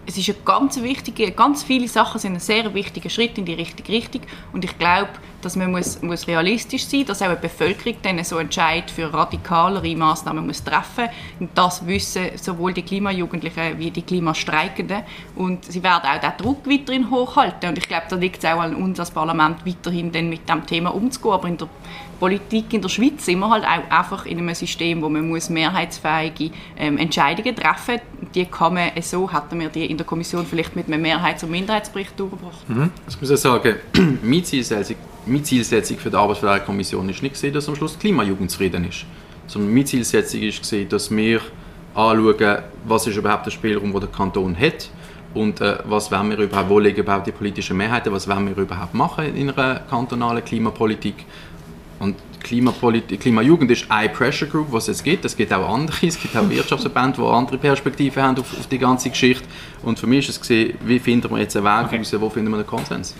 es 0.05 0.17
ist 0.17 0.29
eine 0.29 0.37
ganz 0.45 0.81
wichtige, 0.81 1.31
ganz 1.31 1.63
viele 1.63 1.89
Sachen 1.89 2.19
sind 2.19 2.33
ein 2.33 2.39
sehr 2.39 2.73
wichtiger 2.73 3.09
Schritt 3.09 3.37
in 3.37 3.43
die 3.43 3.53
richtige 3.53 3.91
Richtung 3.91 4.21
und 4.53 4.63
ich 4.63 4.79
glaube, 4.79 5.09
dass 5.41 5.55
man 5.55 5.71
muss, 5.71 6.01
muss 6.01 6.27
realistisch 6.27 6.85
sein, 6.85 7.05
dass 7.05 7.21
auch 7.21 7.27
eine 7.27 7.35
Bevölkerung 7.35 7.95
dann 8.01 8.23
so 8.23 8.37
Entscheid 8.37 8.89
für 8.89 9.13
radikalere 9.13 9.95
Maßnahmen 9.95 10.45
muss 10.45 10.63
treffen 10.63 11.09
und 11.39 11.49
das 11.55 11.85
wissen 11.85 12.29
sowohl 12.35 12.73
die 12.73 12.81
Klimajugendlichen 12.81 13.77
wie 13.77 13.91
die 13.91 14.01
Klimastreikenden 14.01 15.03
und 15.35 15.65
sie 15.65 15.83
werden 15.83 16.09
auch 16.09 16.19
den 16.19 16.37
Druck 16.37 16.67
weiterhin 16.69 17.09
hochhalten 17.09 17.69
und 17.69 17.77
ich 17.77 17.87
glaube, 17.87 18.05
da 18.09 18.15
liegt 18.15 18.43
es 18.43 18.49
auch 18.49 18.59
an 18.59 18.75
uns 18.75 18.99
als 18.99 19.11
Parlament 19.11 19.65
weiterhin 19.65 20.11
dann 20.11 20.29
mit 20.29 20.47
dem 20.47 20.65
Thema 20.65 20.93
umzugehen, 20.93 21.33
aber 21.33 21.47
in 21.47 21.57
der 21.57 21.69
Politik 22.19 22.73
in 22.73 22.81
der 22.81 22.89
Schweiz 22.89 23.25
sind 23.25 23.39
wir 23.39 23.49
halt 23.49 23.63
auch 23.63 23.95
einfach 23.95 24.25
in 24.25 24.39
einem 24.39 24.55
System, 24.55 25.01
wo 25.01 25.09
man 25.09 25.27
muss 25.27 25.49
mehrheitsfähige 25.49 26.51
ähm, 26.77 26.97
Entscheidungen 26.97 27.55
treffen 27.55 27.99
muss. 28.19 28.31
Die 28.33 28.45
kann 28.45 28.73
man 28.73 28.89
so, 29.01 29.31
hätten 29.31 29.59
wir 29.59 29.69
die 29.69 29.85
in 29.85 29.97
der 29.97 30.05
Kommission 30.05 30.45
vielleicht 30.45 30.75
mit 30.75 30.87
einem 30.87 31.01
Mehrheits- 31.01 31.43
und 31.43 31.51
Minderheitsbericht 31.51 32.19
durchgebracht. 32.19 32.67
Mhm. 32.67 32.91
Ich 33.07 33.19
muss 33.21 33.29
ja 33.29 33.37
sagen, 33.37 33.75
meine 34.23 34.43
Zielsetzung, 34.43 34.95
meine 35.27 35.43
Zielsetzung 35.43 35.97
für 35.97 36.09
die 36.09 36.15
Arbeit 36.15 36.41
der 36.41 36.59
Kommission 36.59 37.07
ist 37.09 37.21
nicht 37.21 37.33
gesehen, 37.33 37.53
dass 37.53 37.67
am 37.67 37.75
Schluss 37.75 37.93
die 37.93 37.99
Klimajugend 37.99 38.51
zufrieden 38.51 38.85
ist, 38.87 39.05
sondern 39.47 39.73
meine 39.73 39.85
Zielsetzung 39.85 40.41
ist 40.41 40.59
gesehen, 40.59 40.89
dass 40.89 41.09
wir 41.11 41.41
anschauen, 41.93 42.57
was 42.85 43.07
ist 43.07 43.17
überhaupt 43.17 43.45
der 43.45 43.51
Spielraum, 43.51 43.91
den 43.91 44.01
der 44.01 44.09
Kanton 44.09 44.57
hat 44.57 44.89
und 45.33 45.61
äh, 45.61 45.77
was 45.85 46.11
wollen 46.11 46.29
wir 46.29 46.39
überhaupt, 46.39 46.69
wo 46.69 46.79
liegen 46.79 46.99
überhaupt 46.99 47.27
die 47.27 47.31
politischen 47.31 47.77
Mehrheiten, 47.77 48.11
was 48.11 48.27
wollen 48.27 48.47
wir 48.47 48.63
überhaupt 48.63 48.93
machen 48.93 49.35
in 49.35 49.49
einer 49.49 49.81
kantonalen 49.89 50.43
Klimapolitik 50.43 51.25
und 51.99 52.15
Klimapolit 52.43 53.19
Klimajugend 53.19 53.71
ist 53.71 53.89
eine 53.89 54.09
Pressure 54.09 54.47
Group, 54.47 54.67
was 54.71 54.87
es 54.87 55.03
gibt. 55.03 55.25
Es 55.25 55.35
gibt 55.35 55.51
auch 55.51 55.67
andere, 55.73 55.97
es 56.07 56.19
gibt 56.19 56.35
auch 56.37 56.49
Wirtschaftsverbände, 56.49 57.17
die 57.17 57.27
andere 57.27 57.57
Perspektiven 57.57 58.23
haben 58.23 58.39
auf, 58.39 58.57
auf, 58.57 58.67
die 58.67 58.77
ganze 58.77 59.09
Geschichte. 59.09 59.43
Und 59.83 59.99
für 59.99 60.07
mich 60.07 60.29
ist 60.29 60.35
es 60.35 60.39
gesehen, 60.39 60.77
wie 60.85 60.99
finden 60.99 61.29
wir 61.31 61.39
jetzt 61.39 61.57
einen 61.57 61.65
Weg 61.65 61.85
okay. 61.85 61.97
raus, 61.97 62.15
wo 62.19 62.29
finden 62.29 62.51
wir 62.51 62.57
einen 62.57 62.67
Konsens? 62.67 63.15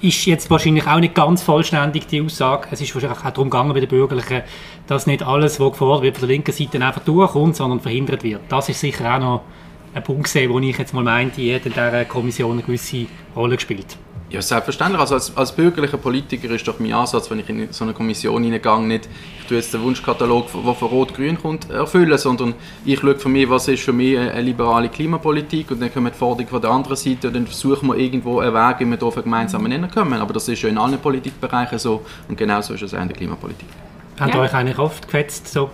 Ist 0.00 0.26
jetzt 0.26 0.48
wahrscheinlich 0.48 0.86
auch 0.86 1.00
nicht 1.00 1.16
ganz 1.16 1.42
vollständig 1.42 2.06
die 2.06 2.22
Aussage. 2.22 2.68
Es 2.70 2.80
ist 2.80 2.94
wahrscheinlich 2.94 3.18
auch 3.18 3.30
darum 3.30 3.50
gegangen 3.50 3.72
bei 3.72 3.80
den 3.80 3.88
Bürgerlichen, 3.88 4.42
dass 4.86 5.08
nicht 5.08 5.24
alles, 5.24 5.58
was 5.58 5.72
gefordert 5.72 6.02
wird 6.02 6.18
von 6.18 6.28
der 6.28 6.36
linken 6.36 6.52
Seite, 6.52 6.80
einfach 6.84 7.02
durchkommt, 7.02 7.56
sondern 7.56 7.80
verhindert 7.80 8.22
wird. 8.22 8.42
Das 8.48 8.68
ist 8.68 8.78
sicher 8.78 9.16
auch 9.16 9.18
noch 9.18 9.42
ein 9.94 10.04
Punkt, 10.04 10.24
gesehen, 10.24 10.52
wo 10.52 10.60
ich 10.60 10.78
jetzt 10.78 10.94
mal 10.94 11.02
meinte, 11.02 11.40
jeder 11.40 11.66
in 11.66 11.72
dieser 11.72 12.04
Kommission 12.04 12.52
eine 12.52 12.62
gewisse 12.62 13.06
Rolle 13.34 13.56
gespielt. 13.56 13.96
Ja, 14.30 14.42
selbstverständlich. 14.42 15.00
Also 15.00 15.14
als, 15.14 15.34
als 15.34 15.52
bürgerlicher 15.52 15.96
Politiker 15.96 16.50
ist 16.50 16.68
doch 16.68 16.78
mein 16.78 16.92
Ansatz, 16.92 17.30
wenn 17.30 17.38
ich 17.38 17.48
in 17.48 17.72
so 17.72 17.84
eine 17.84 17.94
Kommission 17.94 18.42
hineingehe, 18.42 18.80
nicht, 18.82 19.08
ich 19.40 19.46
tue 19.46 19.56
jetzt 19.56 19.72
den 19.72 19.82
Wunschkatalog, 19.82 20.48
der 20.52 20.74
von 20.74 20.88
Rot-Grün 20.88 21.40
kommt, 21.40 21.70
erfüllen, 21.70 22.18
sondern 22.18 22.54
ich 22.84 23.00
schaue 23.00 23.18
für 23.18 23.30
mich, 23.30 23.48
was 23.48 23.68
ist 23.68 23.82
für 23.82 23.94
mich 23.94 24.18
eine 24.18 24.42
liberale 24.42 24.90
Klimapolitik 24.90 25.70
und 25.70 25.80
dann 25.80 25.92
kommen 25.92 26.12
die 26.12 26.18
Forderungen 26.18 26.48
von 26.48 26.60
der 26.60 26.70
anderen 26.70 26.96
Seite 26.96 27.28
und 27.28 27.36
dann 27.36 27.46
versuchen 27.46 27.88
wir 27.88 27.96
irgendwo 27.96 28.40
einen 28.40 28.52
Weg, 28.52 28.80
wie 28.80 28.84
wir 28.84 28.98
hier 28.98 29.06
auf 29.06 29.16
einen 29.16 29.24
gemeinsamen 29.24 29.70
Nenner 29.70 29.88
kommen. 29.88 30.20
Aber 30.20 30.34
das 30.34 30.46
ist 30.46 30.60
ja 30.60 30.68
in 30.68 30.76
allen 30.76 30.98
Politikbereichen 30.98 31.78
so 31.78 32.04
und 32.28 32.36
genauso 32.36 32.74
ist 32.74 32.82
es 32.82 32.92
auch 32.92 33.00
in 33.00 33.08
der 33.08 33.16
Klimapolitik. 33.16 33.68
Habt 34.20 34.34
ihr 34.34 34.40
euch 34.40 34.52
eigentlich 34.52 34.78
oft 34.78 35.06
gefetzt? 35.06 35.48
So? 35.48 35.70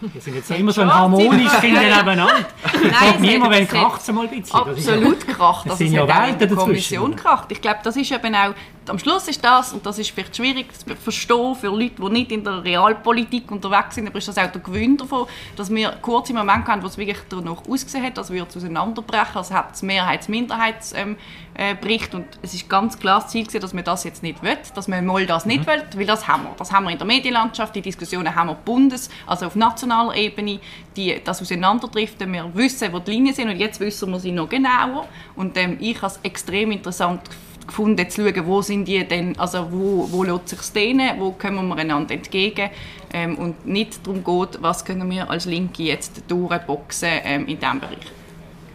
Wir 0.00 0.20
sind 0.20 0.34
jetzt 0.36 0.50
immer 0.50 0.72
so 0.72 0.82
ein 0.82 0.92
harmonisch 0.92 1.52
nebeneinander. 1.62 2.46
Frage 2.62 3.18
mich 3.20 3.34
immer, 3.34 3.50
wenn 3.50 3.66
kracht 3.66 4.00
es 4.00 4.12
mal 4.12 4.26
ein 4.26 4.40
bisschen. 4.40 4.56
Absolut 4.56 5.26
ja, 5.26 5.34
kracht. 5.34 5.68
Das 5.68 5.78
sind 5.78 5.92
ja 5.92 6.06
Welten 6.06 6.38
dazwischen. 6.40 6.56
Kommission 6.56 7.16
kracht. 7.16 7.50
Ich 7.52 7.60
glaube, 7.60 7.80
das 7.82 7.96
ist 7.96 8.10
eben 8.10 8.34
auch, 8.34 8.54
am 8.88 8.98
Schluss 8.98 9.28
ist 9.28 9.44
das, 9.44 9.72
und 9.72 9.84
das 9.86 9.98
ist 9.98 10.10
vielleicht 10.10 10.36
schwierig 10.36 10.66
zu 10.76 10.96
verstehen 10.96 11.54
für 11.54 11.68
Leute, 11.68 12.02
die 12.02 12.10
nicht 12.10 12.32
in 12.32 12.44
der 12.44 12.64
Realpolitik 12.64 13.50
unterwegs 13.50 13.94
sind, 13.94 14.08
aber 14.08 14.18
ist 14.18 14.28
das 14.28 14.38
auch 14.38 14.50
der 14.50 14.60
Gewinn 14.60 14.96
davon, 14.96 15.26
dass 15.56 15.70
wir 15.70 15.90
kurz 16.02 16.30
im 16.30 16.36
Moment 16.36 16.66
hatten, 16.66 16.82
wo 16.82 16.86
es 16.86 16.98
wirklich 16.98 17.18
danach 17.28 17.62
ausgesehen 17.68 18.04
hat, 18.04 18.18
als 18.18 18.30
würde 18.30 18.46
es 18.48 18.56
auseinanderbrechen, 18.56 19.36
als 19.36 19.50
hat 19.50 19.74
es 19.74 19.82
Mehrheits-Minderheits- 19.82 20.94
ähm, 20.96 21.16
äh, 21.54 21.74
und 22.12 22.24
es 22.42 22.54
ist 22.54 22.68
ganz 22.68 22.98
klar 22.98 23.20
das 23.20 23.30
Ziel 23.30 23.42
gewesen, 23.42 23.60
dass 23.60 23.74
man 23.74 23.84
das 23.84 24.04
jetzt 24.04 24.22
nicht 24.22 24.42
will, 24.42 24.56
dass 24.74 24.88
man 24.88 25.04
mal 25.04 25.26
das 25.26 25.44
nicht 25.44 25.66
mhm. 25.66 25.66
will, 25.66 25.82
weil 25.94 26.06
das 26.06 26.26
haben 26.26 26.44
wir. 26.44 26.54
Das 26.56 26.72
haben 26.72 26.84
wir 26.84 26.90
in 26.90 26.98
der 26.98 27.06
Medienlandschaft, 27.06 27.74
die 27.74 27.82
Diskussionen 27.82 28.34
haben 28.34 28.48
wir 28.48 28.54
bundes, 28.54 29.10
also 29.30 29.46
auf 29.46 29.54
nationaler 29.54 30.14
Ebene, 30.16 30.58
die, 30.96 31.20
das 31.22 31.40
auseinanderdriften. 31.40 32.32
Wir 32.32 32.50
wissen, 32.54 32.92
wo 32.92 32.98
die 32.98 33.12
Linien 33.12 33.34
sind 33.34 33.48
und 33.48 33.56
jetzt 33.56 33.78
wissen 33.80 34.10
wir 34.10 34.18
sie 34.18 34.32
noch 34.32 34.48
genauer 34.48 35.06
und 35.36 35.56
ähm, 35.56 35.76
ich 35.80 35.96
habe 36.02 36.12
es 36.12 36.20
extrem 36.22 36.72
interessant 36.72 37.22
gefunden, 37.66 38.10
zu 38.10 38.22
schauen, 38.22 38.46
wo 38.46 38.62
sind 38.62 38.86
die 38.86 39.04
denn, 39.06 39.38
also 39.38 39.68
wo, 39.70 40.08
wo 40.10 40.24
lässt 40.24 40.48
sich 40.48 40.60
denen, 40.72 41.20
wo 41.20 41.30
kommen 41.30 41.68
wir 41.68 41.76
einander 41.76 42.14
entgegen 42.14 42.70
ähm, 43.12 43.36
und 43.36 43.66
nicht 43.66 44.04
darum 44.04 44.24
geht, 44.24 44.60
was 44.60 44.84
können 44.84 45.08
wir 45.08 45.30
als 45.30 45.44
Linke 45.46 45.84
jetzt 45.84 46.22
durchboxen 46.26 47.20
ähm, 47.22 47.46
in 47.46 47.58
diesem 47.58 47.78
Bereich. 47.78 47.98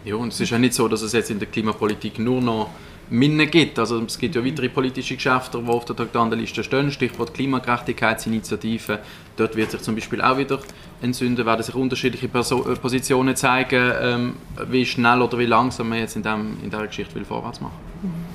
Ja, 0.04 0.14
und 0.14 0.32
es 0.32 0.40
ist 0.40 0.50
ja 0.50 0.58
nicht 0.58 0.72
so, 0.72 0.88
dass 0.88 1.02
es 1.02 1.12
jetzt 1.12 1.30
in 1.30 1.38
der 1.38 1.48
Klimapolitik 1.48 2.18
nur 2.18 2.40
noch 2.40 2.70
Minne 3.10 3.46
gibt. 3.46 3.78
Also 3.78 4.02
es 4.02 4.18
gibt 4.18 4.34
ja 4.34 4.44
weitere 4.44 4.68
politische 4.68 5.14
Geschäfte, 5.14 5.62
die 5.62 5.68
auf 5.68 5.84
der 5.84 5.96
Traktandenliste 5.96 6.64
stehen. 6.64 6.90
Stichwort 6.90 7.34
Klimagerechtigkeitsinitiative. 7.34 8.98
Dort 9.36 9.56
wird 9.56 9.70
sich 9.70 9.82
zum 9.82 9.94
Beispiel 9.94 10.20
auch 10.20 10.38
wieder 10.38 10.58
entzünden, 11.02 11.44
werden 11.46 11.62
sich 11.62 11.74
unterschiedliche 11.74 12.28
Perso 12.28 12.70
äh, 12.70 12.76
Positionen 12.76 13.36
zeigen, 13.36 13.92
ähm, 14.00 14.32
wie 14.70 14.86
schnell 14.86 15.20
oder 15.20 15.38
wie 15.38 15.46
langsam 15.46 15.90
man 15.90 15.98
jetzt 15.98 16.16
in, 16.16 16.22
dem, 16.22 16.56
in 16.62 16.70
dieser 16.70 16.86
Geschichte 16.86 17.14
will 17.14 17.24
vorwärts 17.24 17.60
machen 17.60 18.25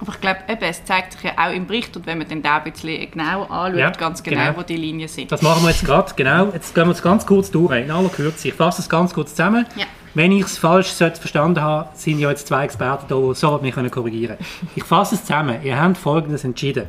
aber 0.00 0.12
ich 0.12 0.20
glaube, 0.20 0.40
es 0.60 0.84
zeigt 0.84 1.12
sich 1.12 1.22
ja 1.22 1.32
auch 1.36 1.52
im 1.52 1.66
Bericht 1.66 1.96
und 1.96 2.06
wenn 2.06 2.18
man 2.18 2.28
dann 2.28 2.42
da 2.42 2.58
ein 2.58 2.70
bisschen 2.70 3.10
genauer 3.10 3.50
anschaut, 3.50 3.78
ja, 3.78 3.90
ganz 3.90 4.22
genau, 4.22 4.44
genau, 4.44 4.58
wo 4.58 4.62
die 4.62 4.76
Linien 4.76 5.08
sind. 5.08 5.32
Das 5.32 5.42
machen 5.42 5.62
wir 5.62 5.70
jetzt 5.70 5.84
gerade, 5.84 6.12
genau. 6.14 6.50
Jetzt 6.52 6.74
gehen 6.74 6.86
wir 6.86 6.92
es 6.92 7.02
ganz 7.02 7.24
kurz 7.24 7.50
durch, 7.50 7.72
in 7.82 7.90
aller 7.90 8.08
Kürze. 8.08 8.48
Ich 8.48 8.54
fasse 8.54 8.82
es 8.82 8.88
ganz 8.88 9.14
kurz 9.14 9.30
zusammen. 9.30 9.66
Ja. 9.76 9.86
Wenn 10.14 10.32
ich 10.32 10.44
es 10.44 10.58
falsch 10.58 10.92
verstanden 10.92 11.60
habe, 11.60 11.90
sind 11.94 12.18
ja 12.18 12.30
jetzt 12.30 12.46
zwei 12.46 12.64
Experten 12.64 13.06
da, 13.08 13.16
die 13.16 13.34
so 13.34 13.58
mich 13.58 13.74
korrigieren 13.90 14.36
können. 14.38 14.70
Ich 14.74 14.84
fasse 14.84 15.14
es 15.14 15.22
zusammen. 15.24 15.62
Ihr 15.62 15.80
habt 15.80 15.98
Folgendes 15.98 16.44
entschieden. 16.44 16.86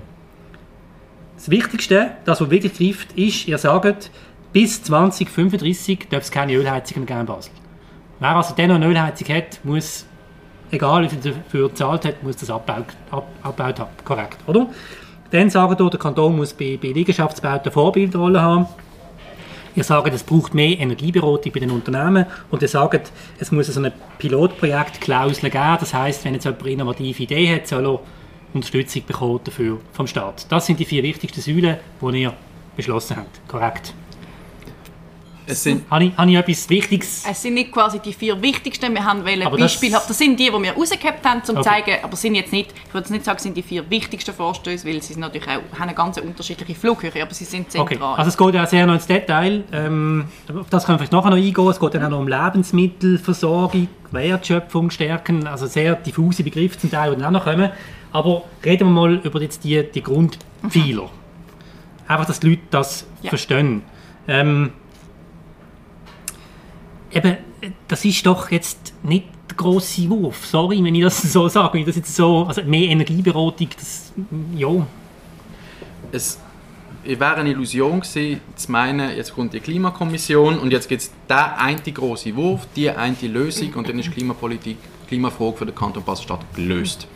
Das 1.36 1.50
Wichtigste, 1.50 2.12
das, 2.26 2.42
was 2.42 2.50
wirklich 2.50 2.74
trifft, 2.74 3.12
ist, 3.14 3.48
ihr 3.48 3.58
sagt, 3.58 4.12
bis 4.54 4.82
2035 4.84 6.08
darf 6.10 6.24
es 6.24 6.32
keine 6.32 6.54
Ölheizungen 6.54 7.06
mehr 7.06 7.18
geben 7.18 7.20
in 7.20 7.26
Basel. 7.26 7.52
Wer 8.20 8.36
also 8.36 8.56
dann 8.56 8.70
noch 8.70 8.76
eine 8.76 8.88
Ölheizung 8.88 9.28
hat, 9.36 9.60
muss, 9.64 10.06
egal 10.72 11.04
wie 11.04 11.10
viel 11.10 11.34
dafür 11.34 11.70
gezahlt 11.70 12.06
hat, 12.06 12.24
muss 12.24 12.38
das 12.38 12.50
abgebaut, 12.50 12.86
ab, 13.12 13.28
abgebaut 13.42 13.80
haben. 13.80 13.90
Korrekt, 14.04 14.38
oder? 14.48 14.68
Dann 15.32 15.50
sagen 15.50 15.78
wir, 15.78 15.90
der 15.90 16.00
Kanton 16.00 16.36
muss 16.36 16.54
bei, 16.54 16.80
bei 16.82 16.90
Liegenschaftsbauten 16.90 17.66
eine 17.66 17.72
Vorbildrolle 17.72 18.42
haben. 18.42 18.68
Ihr 19.76 19.84
sagt, 19.84 20.12
es 20.12 20.24
braucht 20.24 20.56
mehr 20.56 20.80
Energieberatung 20.80 21.52
bei 21.52 21.60
den 21.60 21.70
Unternehmen 21.70 22.26
und 22.50 22.62
ihr 22.62 22.68
sagt, 22.68 23.12
es 23.38 23.52
muss 23.52 23.68
so 23.68 23.80
eine 23.80 23.94
Pilotprojektklausel 24.18 25.52
geben. 25.52 25.78
Das 25.80 25.94
heißt, 25.94 26.26
wenn 26.26 26.34
jetzt 26.34 26.46
jemand 26.46 26.64
eine 26.64 26.72
innovative 26.72 27.24
Idee 27.24 27.56
hat, 27.56 27.68
soll 27.68 27.86
er 27.86 28.00
Unterstützung 28.54 29.04
bekommen 29.06 29.40
dafür 29.44 29.78
vom 29.94 30.08
Staat. 30.08 30.52
Das 30.52 30.66
sind 30.66 30.80
die 30.80 30.86
vier 30.86 31.04
wichtigsten 31.04 31.42
Säulen, 31.42 31.78
die 32.02 32.22
ihr 32.22 32.34
beschlossen 32.76 33.18
habt. 33.18 33.48
Korrekt. 33.48 33.94
Es 35.50 35.64
sind 35.64 35.90
habe, 35.90 36.06
ich, 36.06 36.18
habe 36.18 36.30
ich 36.30 36.38
etwas 36.38 36.70
Wichtiges? 36.70 37.24
Es 37.30 37.42
sind 37.42 37.54
nicht 37.54 37.72
quasi 37.72 38.00
die 38.00 38.12
vier 38.12 38.40
wichtigsten. 38.42 38.94
Wir 38.94 39.04
haben 39.04 39.24
Beispiele. 39.24 39.94
Das, 39.94 40.08
das 40.08 40.18
sind 40.18 40.38
die, 40.38 40.52
die 40.52 40.52
wir 40.52 40.74
rausgehabt 40.74 41.26
haben, 41.26 41.40
um 41.40 41.46
zu 41.46 41.54
okay. 41.54 41.62
zeigen, 41.64 42.04
aber 42.04 42.16
sind 42.18 42.36
jetzt 42.36 42.52
nicht, 42.52 42.74
ich 42.86 42.94
würde 42.94 43.12
nicht 43.14 43.24
sagen, 43.24 43.40
sind 43.40 43.56
die 43.56 43.64
vier 43.64 43.90
wichtigsten 43.90 44.34
Vorstöße, 44.34 44.86
weil 44.86 45.02
sie 45.02 45.18
natürlich 45.18 45.48
auch 45.48 45.80
haben 45.80 45.84
eine 45.84 45.94
ganz 45.94 46.18
unterschiedliche 46.18 46.76
Flughöhe, 46.76 47.22
aber 47.22 47.34
sie 47.34 47.46
sind 47.46 47.72
zentral. 47.72 47.98
Okay. 47.98 48.20
Also 48.20 48.30
es 48.30 48.38
geht 48.38 48.56
ja 48.56 48.66
sehr 48.66 48.86
noch 48.86 48.96
ins 48.96 49.08
Detail. 49.08 49.64
Ähm, 49.72 50.26
auf 50.50 50.70
das 50.70 50.86
können 50.86 50.96
wir 50.96 51.00
vielleicht 51.00 51.14
nachher 51.14 51.30
noch 51.30 51.38
eingehen. 51.38 51.68
Es 51.70 51.80
geht 51.80 51.94
dann 51.94 52.04
auch 52.04 52.10
noch 52.10 52.20
um 52.20 52.28
Lebensmittelversorgung, 52.28 53.88
Wertschöpfung 54.12 54.92
stärken, 54.92 55.48
also 55.48 55.66
sehr 55.66 55.96
diffuse 55.96 56.44
Begriffe 56.44 56.78
zum 56.78 56.92
Teil, 56.92 57.16
die 57.16 57.22
dann 57.22 57.36
auch 57.36 57.40
noch 57.40 57.46
kommen. 57.46 57.72
Aber 58.12 58.44
reden 58.66 58.88
wir 58.90 58.92
mal 58.92 59.16
über 59.16 59.42
jetzt 59.42 59.64
die, 59.64 59.82
die 59.84 60.04
Grundpfeiler. 60.04 61.04
Mhm. 61.04 61.10
Einfach, 62.08 62.26
dass 62.26 62.40
die 62.40 62.50
Leute 62.50 62.62
das 62.70 63.06
ja. 63.22 63.30
verstehen. 63.30 63.84
Ähm, 64.28 64.72
eben, 67.12 67.38
das 67.88 68.06
ist 68.06 68.26
doch 68.26 68.52
jetzt 68.52 68.94
nicht 69.04 69.26
der 69.50 69.58
grosse 69.58 70.10
Wurf. 70.10 70.46
Sorry, 70.46 70.84
wenn 70.84 70.96
ich 70.96 71.04
das 71.04 71.22
so 71.22 71.48
sage. 71.48 71.74
Wenn 71.74 71.82
ich 71.82 71.88
das 71.88 71.96
jetzt 71.96 72.16
so, 72.16 72.46
also 72.46 72.64
mehr 72.64 72.90
Energieberatung, 72.90 73.70
das, 73.76 74.14
ja. 74.56 74.86
Es 76.12 76.40
wäre 77.04 77.36
eine 77.36 77.52
Illusion 77.52 78.02
gewesen, 78.02 78.42
zu 78.56 78.72
meinen, 78.72 79.16
jetzt 79.16 79.34
kommt 79.34 79.54
die 79.54 79.60
Klimakommission 79.60 80.60
und 80.60 80.72
jetzt 80.72 80.90
gibt 80.90 81.02
es 81.02 81.12
den 81.30 81.38
einen 81.38 81.94
grossen 81.94 82.36
Wurf, 82.36 82.68
die 82.76 82.90
eine 82.90 83.16
Lösung 83.24 83.74
und 83.76 83.88
dann 83.88 84.00
ist 84.00 84.12
Klimapolitik, 84.12 84.78
Klimafrage 85.08 85.58
für 85.58 85.66
den 85.66 85.76
Kanton 85.76 86.04
Basel-Stadt 86.04 86.42
gelöst. 86.54 87.08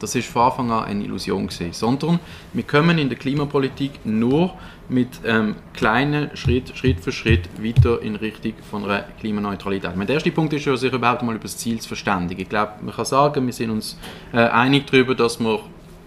Das 0.00 0.14
ist 0.14 0.28
von 0.28 0.42
Anfang 0.42 0.70
an 0.70 0.84
eine 0.84 1.04
Illusion 1.04 1.46
gewesen, 1.46 1.72
sondern 1.72 2.20
wir 2.52 2.64
kommen 2.64 2.98
in 2.98 3.08
der 3.08 3.18
Klimapolitik 3.18 3.92
nur 4.04 4.54
mit 4.88 5.08
ähm, 5.24 5.56
kleinen 5.72 6.36
Schritt, 6.36 6.76
Schritt 6.76 7.00
für 7.00 7.12
Schritt 7.12 7.48
weiter 7.62 8.02
in 8.02 8.16
Richtung 8.16 8.52
von 8.70 8.84
einer 8.84 9.04
Klimaneutralität. 9.20 9.92
Der 9.96 10.08
erste 10.14 10.30
Punkt 10.30 10.52
ist 10.52 10.64
ja, 10.64 10.76
sich 10.76 10.92
überhaupt 10.92 11.22
mal 11.22 11.34
über 11.34 11.42
das 11.42 11.56
Ziel 11.56 11.80
zu 11.80 11.88
verständigen. 11.88 12.40
Ich 12.40 12.48
glaube, 12.48 12.72
man 12.82 12.94
kann 12.94 13.04
sagen, 13.04 13.46
wir 13.46 13.52
sind 13.52 13.70
uns 13.70 13.98
äh, 14.32 14.38
einig 14.38 14.86
darüber, 14.86 15.14
dass 15.14 15.40
wir 15.40 15.60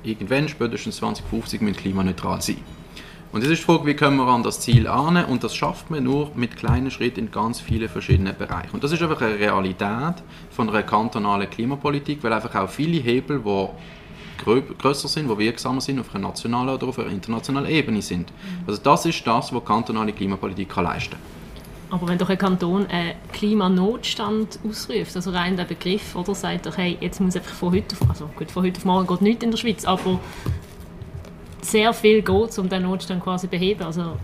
irgendwann, 0.03 0.48
spätestens 0.48 0.98
2050, 0.98 1.62
mit 1.62 1.77
klimaneutral 1.77 2.41
sein 2.41 2.57
Und 3.31 3.41
jetzt 3.41 3.51
ist 3.51 3.60
die 3.62 3.65
Frage, 3.65 3.86
wie 3.86 3.96
kommen 3.96 4.17
wir 4.17 4.27
an 4.27 4.43
das 4.43 4.60
Ziel 4.60 4.88
an? 4.88 5.25
Und 5.25 5.43
das 5.43 5.55
schafft 5.55 5.89
man 5.89 6.03
nur 6.03 6.31
mit 6.36 6.55
kleinen 6.55 6.91
Schritten 6.91 7.22
in 7.22 7.31
ganz 7.31 7.60
vielen 7.60 7.89
verschiedenen 7.89 8.38
Bereichen. 8.38 8.72
Und 8.74 8.84
das 8.84 8.91
ist 8.91 9.01
einfach 9.01 9.22
eine 9.22 9.39
Realität 9.39 10.24
von 10.51 10.69
einer 10.69 10.84
kantonalen 10.84 11.50
Klimapolitik, 11.50 12.24
weil 12.24 12.34
einfach 12.34 12.53
auch 12.55 12.69
viele 12.69 13.01
Hebel, 13.01 13.41
die 13.43 13.67
größer 14.38 15.08
sind, 15.08 15.29
die 15.29 15.38
wirksamer 15.38 15.82
sind 15.82 16.00
auf 16.00 16.13
einer 16.13 16.27
nationalen 16.27 16.75
oder 16.75 16.88
auf 16.88 17.00
einer 17.00 17.10
internationalen 17.10 17.70
Ebene 17.70 18.01
sind. 18.01 18.32
Also 18.65 18.82
das 18.82 19.06
ist 19.06 19.25
das, 19.25 19.53
was 19.53 19.65
kantonale 19.65 20.13
Klimapolitik 20.13 20.70
kann 20.70 20.86
leisten 20.86 21.12
kann. 21.12 21.38
Aber 21.89 22.08
wenn 22.08 22.17
doch 22.17 22.29
ein 22.29 22.38
Kanton 22.38 22.86
einen 22.88 23.13
Klimanotstand 23.32 24.60
ausruft, 24.67 25.15
also 25.15 25.32
rein 25.32 25.56
der 25.56 25.63
Begriff, 25.63 26.15
oder 26.15 26.36
sagt 26.36 26.65
doch, 26.65 26.77
hey, 26.77 26.98
jetzt 27.00 27.22
muss 27.22 27.36
einfach 27.36 27.53
von 27.53 27.74
heute 27.74 27.96
auf, 27.96 28.10
also 28.10 28.29
gut, 28.36 28.51
von 28.51 28.63
heute 28.63 28.77
auf 28.77 28.86
morgen 28.86 29.08
geht 29.08 29.22
nichts 29.22 29.44
in 29.44 29.51
der 29.51 29.58
Schweiz, 29.58 29.86
aber 29.86 30.20
sehr 31.62 31.94
viel 31.94 32.22
geht 32.22 32.60
um 32.60 32.67
den 32.67 32.84
Notstand 32.84 33.24
quasi 33.24 33.48
beheben. 33.48 33.84
Also 33.84 34.17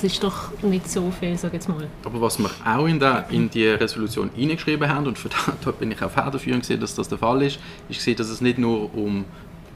das 0.00 0.12
ist 0.12 0.22
doch 0.22 0.50
nicht 0.62 0.88
so 0.88 1.10
viel, 1.10 1.36
sage 1.36 1.54
jetzt 1.54 1.68
mal. 1.68 1.88
Aber 2.04 2.20
was 2.20 2.38
wir 2.38 2.50
auch 2.64 2.86
in, 2.86 3.00
der, 3.00 3.26
in 3.30 3.50
die 3.50 3.66
Resolution 3.66 4.30
hineingeschrieben 4.34 4.88
haben, 4.88 5.06
und 5.08 5.18
für 5.18 5.28
da, 5.28 5.36
da 5.64 5.70
bin 5.72 5.90
ich 5.90 6.00
auch 6.02 6.10
federführend 6.10 6.62
gesehen, 6.62 6.80
dass 6.80 6.94
das 6.94 7.08
der 7.08 7.18
Fall 7.18 7.42
ist, 7.42 7.58
ist 7.88 7.98
gesehen, 7.98 8.16
dass 8.16 8.28
es 8.28 8.40
nicht 8.40 8.58
nur 8.58 8.94
um 8.94 9.24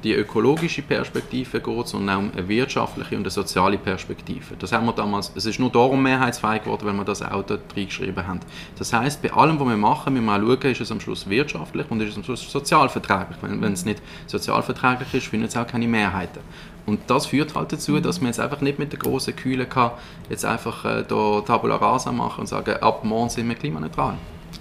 die 0.05 0.15
ökologische 0.15 0.83
Perspektive 0.83 1.61
geht, 1.61 1.89
sondern 1.89 2.17
auch 2.17 2.19
um 2.21 2.33
eine 2.33 2.49
wirtschaftliche 2.49 3.17
und 3.17 3.23
eine 3.23 3.31
soziale 3.31 3.79
Perspektive. 3.79 4.57
Das 4.59 4.73
haben 4.73 4.87
wir 4.87 4.93
damals, 4.93 5.33
es 5.35 5.45
ist 5.45 5.59
nur 5.59 5.71
darum 5.71 6.03
mehrheitsfähig 6.03 6.65
geworden, 6.65 6.87
weil 6.87 6.95
wir 6.95 7.05
das 7.05 7.23
auch 7.23 7.45
dort 7.45 7.77
reingeschrieben 7.77 8.27
haben. 8.27 8.41
Das 8.79 8.93
heißt, 8.93 9.23
bei 9.23 9.33
allem, 9.33 9.61
was 9.61 9.69
wir 9.69 9.77
machen, 9.77 10.15
müssen 10.15 10.27
wir 10.27 10.41
schauen, 10.41 10.73
ist 10.73 10.81
es 10.81 10.93
am 10.93 11.01
Schluss 11.01 11.29
wirtschaftlich 11.29 11.91
und 11.91 12.01
ist 12.01 12.11
es 12.11 12.17
am 12.17 12.25
Schluss 12.25 12.51
sozialverträglich. 12.51 13.39
Wenn, 13.43 13.61
wenn 13.61 13.73
es 13.73 13.85
nicht 13.85 14.03
sozialverträglich 14.27 15.15
ist, 15.15 15.27
finden 15.27 15.47
es 15.47 15.57
auch 15.57 15.67
keine 15.67 15.87
Mehrheiten. 15.87 16.41
Und 16.87 17.01
das 17.07 17.27
führt 17.27 17.55
halt 17.55 17.73
dazu, 17.73 18.01
dass 18.01 18.21
man 18.21 18.29
jetzt 18.29 18.41
einfach 18.41 18.61
nicht 18.61 18.79
mit 18.79 18.93
der 18.93 18.99
großen 18.99 19.37
Kühle 19.37 19.67
kann, 19.67 19.93
jetzt 20.29 20.45
einfach 20.45 20.85
äh, 20.85 21.05
da 21.07 21.41
Tabula 21.41 21.77
Rasa 21.77 22.13
machen 22.13 22.41
und 22.41 22.47
sagen, 22.47 22.75
ab 22.81 23.05
morgen 23.05 23.31
sind 23.31 23.49
wir 23.49 23.55
klimaneutral. 23.55 24.15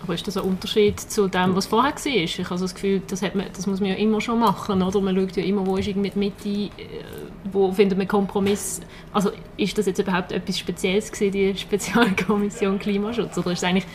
Aber 0.03 0.13
ist 0.15 0.25
das 0.25 0.37
ein 0.37 0.43
Unterschied 0.43 0.99
zu 0.99 1.27
dem, 1.27 1.55
was 1.55 1.67
vorher 1.67 1.93
war? 1.93 2.05
Ich 2.05 2.37
habe 2.39 2.59
das 2.59 2.73
Gefühl, 2.73 3.01
das, 3.07 3.21
hat 3.21 3.35
man, 3.35 3.45
das 3.55 3.67
muss 3.67 3.79
man 3.79 3.89
ja 3.89 3.95
immer 3.95 4.19
schon 4.19 4.39
machen, 4.39 4.81
oder? 4.81 5.01
Man 5.01 5.15
schaut 5.15 5.37
ja 5.37 5.43
immer, 5.43 5.65
wo 5.65 5.77
ist 5.77 5.87
irgendwie 5.87 6.09
die 6.09 6.19
Mitte, 6.19 6.49
äh, 6.49 6.69
wo 7.51 7.71
findet 7.71 7.97
man 7.97 8.07
Kompromiss. 8.07 8.81
Also 9.13 9.31
ist 9.57 9.77
das 9.77 9.85
jetzt 9.85 9.99
überhaupt 9.99 10.31
etwas 10.31 10.57
Spezielles 10.57 11.11
gewesen, 11.11 11.31
die 11.31 11.57
Spezialkommission 11.57 12.79
Klimaschutz, 12.79 13.37
oder 13.37 13.51
ist 13.51 13.59
es 13.59 13.63
eigentlich 13.63 13.85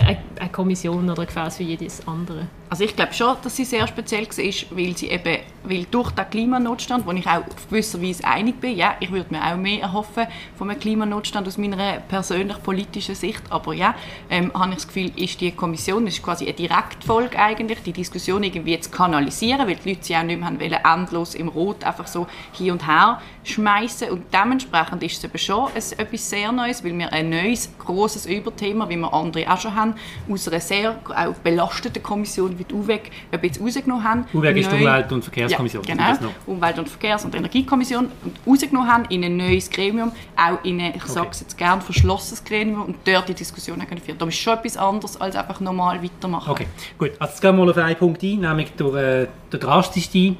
eine 0.00 0.50
Kommission 0.50 1.08
oder 1.10 1.22
ein 1.22 1.26
Gefäß 1.26 1.56
für 1.56 1.62
jedes 1.62 2.06
andere? 2.06 2.48
Also 2.68 2.84
ich 2.84 2.94
glaube 2.94 3.12
schon, 3.12 3.36
dass 3.42 3.56
sie 3.56 3.64
sehr 3.64 3.86
speziell 3.86 4.26
war, 4.26 4.78
weil 4.78 4.96
sie 4.96 5.08
eben, 5.08 5.38
weil 5.64 5.84
durch 5.90 6.10
den 6.12 6.28
Klimanotstand, 6.30 7.06
wo 7.06 7.12
ich 7.12 7.26
auch 7.26 7.38
auf 7.46 7.68
gewisser 7.68 8.00
Weise 8.02 8.24
einig 8.24 8.60
bin, 8.60 8.76
ja, 8.76 8.94
ich 9.00 9.10
würde 9.10 9.32
mir 9.32 9.44
auch 9.44 9.56
mehr 9.56 9.82
erhoffen 9.82 10.26
von 10.56 10.70
einem 10.70 10.80
Klimanotstand 10.80 11.46
aus 11.46 11.58
meiner 11.58 12.00
persönlich 12.00 12.62
politischen 12.62 13.14
Sicht, 13.14 13.42
aber 13.50 13.74
ja, 13.74 13.94
ähm, 14.30 14.52
habe 14.54 14.70
ich 14.70 14.76
das 14.76 14.86
Gefühl, 14.88 15.12
ist 15.16 15.40
die 15.40 15.52
Kommission, 15.52 16.06
ist 16.06 16.22
quasi 16.22 16.44
eine 16.44 16.54
Direktfolge 16.54 17.38
eigentlich, 17.38 17.82
die 17.82 17.92
Diskussion 17.92 18.42
irgendwie 18.42 18.78
zu 18.80 18.90
kanalisieren, 18.90 19.66
weil 19.66 19.76
die 19.76 19.90
Leute 19.90 20.04
sie 20.04 20.16
auch 20.16 20.22
nicht 20.22 20.40
mehr 20.40 20.52
wollen, 20.58 20.72
endlos 20.72 21.34
im 21.34 21.48
Rot 21.48 21.84
einfach 21.84 22.06
so 22.06 22.26
hin 22.52 22.72
und 22.72 22.86
her 22.86 23.20
schmeißen 23.50 24.10
und 24.10 24.24
dementsprechend 24.32 25.02
ist 25.02 25.18
es 25.18 25.24
eben 25.24 25.38
schon 25.38 25.68
etwas 25.74 26.30
sehr 26.30 26.52
Neues, 26.52 26.84
weil 26.84 26.96
wir 26.96 27.12
ein 27.12 27.30
neues, 27.30 27.70
großes 27.78 28.26
Überthema, 28.26 28.88
wie 28.88 28.96
wir 28.96 29.12
andere 29.12 29.50
auch 29.50 29.60
schon 29.60 29.74
haben, 29.74 29.94
aus 30.28 30.48
einer 30.48 30.60
sehr 30.60 30.98
auch 31.08 31.34
belasteten 31.34 32.02
Kommission 32.02 32.58
wie 32.58 32.64
die 32.64 32.74
UWEG 32.74 33.10
ein 33.30 33.40
bisschen 33.40 33.64
rausgenommen 33.64 34.04
haben. 34.04 34.24
UWEG 34.32 34.56
ist 34.58 34.72
die 34.72 34.76
Umwelt- 34.76 35.12
und 35.12 35.22
Verkehrskommission. 35.22 35.84
Ja, 35.84 35.94
genau, 35.94 36.30
Umwelt- 36.46 36.78
und 36.78 36.88
Verkehrs- 36.88 37.24
und 37.24 37.34
Energiekommission 37.34 38.10
und 38.24 38.40
rausgenommen 38.46 38.90
haben 38.90 39.04
in 39.08 39.24
ein 39.24 39.36
neues 39.36 39.70
Gremium, 39.70 40.12
auch 40.36 40.64
in 40.64 40.80
ein, 40.80 40.94
ich 40.94 41.02
okay. 41.02 41.12
sage 41.12 41.28
es 41.32 41.40
jetzt 41.40 41.58
gerne, 41.58 41.80
verschlossenes 41.82 42.44
Gremium 42.44 42.82
und 42.82 42.96
dort 43.04 43.28
die 43.28 43.34
Diskussion 43.34 43.80
führen. 43.80 44.18
Das 44.18 44.28
ist 44.28 44.38
schon 44.38 44.54
etwas 44.54 44.76
anderes, 44.76 45.20
als 45.20 45.36
einfach 45.36 45.60
normal 45.60 46.02
weitermachen. 46.02 46.50
Okay, 46.50 46.66
gut. 46.98 47.12
Also 47.18 47.32
jetzt 47.32 47.40
gehen 47.40 47.56
wir 47.56 47.64
mal 47.64 47.70
auf 47.70 47.76
einen 47.76 47.96
Punkt 47.96 48.22
ein, 48.22 48.40
nämlich 48.40 48.72
durch, 48.76 48.96
äh, 48.96 49.26
der 49.52 49.58
drastischste 49.58 50.36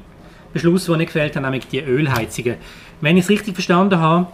Beschluss, 0.53 0.85
den 0.85 0.99
ich 0.99 1.07
gefällt 1.07 1.35
habe, 1.35 1.45
nämlich 1.45 1.67
die 1.67 1.79
Ölheizungen. 1.79 2.57
Wenn 3.01 3.17
ich 3.17 3.23
es 3.23 3.29
richtig 3.29 3.53
verstanden 3.53 3.99
habe, 3.99 4.27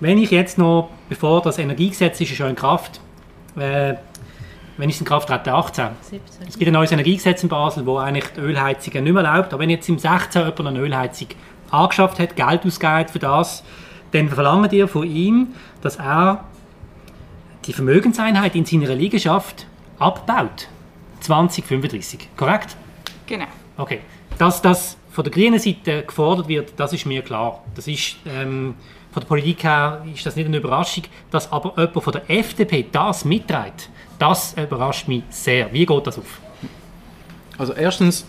wenn 0.00 0.18
ich 0.18 0.30
jetzt 0.30 0.58
noch, 0.58 0.90
bevor 1.08 1.42
das 1.42 1.58
Energiegesetz 1.58 2.20
ist, 2.20 2.30
ist 2.30 2.36
schon 2.36 2.50
in 2.50 2.56
Kraft, 2.56 3.00
äh, 3.56 3.94
wenn 4.76 4.88
ich 4.90 4.96
es 4.96 5.00
in 5.00 5.06
Kraft 5.06 5.28
trete, 5.28 5.52
18. 5.52 5.88
17. 6.02 6.48
Es 6.48 6.58
gibt 6.58 6.68
ein 6.68 6.74
neues 6.74 6.92
Energiegesetz 6.92 7.42
in 7.42 7.48
Basel, 7.48 7.86
wo 7.86 7.96
eigentlich 7.98 8.26
die 8.36 8.40
Ölheizungen 8.40 9.04
nicht 9.04 9.12
mehr 9.12 9.24
erlaubt. 9.24 9.52
Aber 9.52 9.62
wenn 9.62 9.70
jetzt 9.70 9.88
im 9.88 9.98
16 9.98 10.42
jemand 10.42 10.66
eine 10.66 10.80
Ölheizung 10.80 11.28
angeschafft 11.70 12.18
hat, 12.18 12.36
Geld 12.36 12.66
ausgegeben 12.66 13.08
für 13.08 13.18
das, 13.18 13.64
dann 14.12 14.28
verlangen 14.28 14.68
die 14.68 14.86
von 14.86 15.04
ihm, 15.04 15.48
dass 15.80 15.96
er 15.96 16.44
die 17.64 17.72
Vermögenseinheit 17.72 18.54
in 18.54 18.64
seiner 18.64 18.94
Liegenschaft 18.94 19.66
abbaut. 19.98 20.68
2035, 21.20 22.28
korrekt? 22.36 22.76
Genau. 23.26 23.46
Okay. 23.76 24.00
Dass 24.38 24.62
das 24.62 24.96
von 25.16 25.24
der 25.24 25.32
grünen 25.32 25.58
Seite 25.58 26.02
gefordert 26.02 26.46
wird, 26.46 26.74
das 26.76 26.92
ist 26.92 27.06
mir 27.06 27.22
klar. 27.22 27.64
Das 27.74 27.88
ist, 27.88 28.16
ähm, 28.26 28.74
von 29.10 29.22
der 29.22 29.26
Politik 29.26 29.64
her 29.64 30.04
ist 30.14 30.26
das 30.26 30.36
nicht 30.36 30.44
eine 30.44 30.58
Überraschung. 30.58 31.04
Dass 31.30 31.50
aber 31.50 31.72
jemand 31.78 32.04
von 32.04 32.12
der 32.12 32.30
FDP 32.30 32.84
das 32.92 33.24
mitträgt, 33.24 33.88
das 34.18 34.52
überrascht 34.58 35.08
mich 35.08 35.22
sehr. 35.30 35.72
Wie 35.72 35.86
geht 35.86 36.06
das 36.06 36.18
auf? 36.18 36.38
Also 37.56 37.72
erstens, 37.72 38.26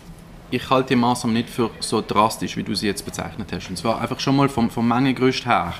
ich 0.50 0.70
halte 0.70 0.88
die 0.88 0.96
Maßnahmen 0.96 1.36
nicht 1.36 1.50
für 1.50 1.70
so 1.82 2.02
drastisch, 2.02 2.56
wie 2.56 2.64
du 2.64 2.74
sie 2.74 2.88
jetzt 2.88 3.04
bezeichnet 3.04 3.52
hast. 3.52 3.70
Und 3.70 3.78
zwar 3.78 4.00
einfach 4.00 4.22
schon 4.22 4.38
mal 4.38 4.48
vom, 4.48 4.70
vom 4.70 4.88
Mengengerüst 4.88 5.46
her. 5.46 5.74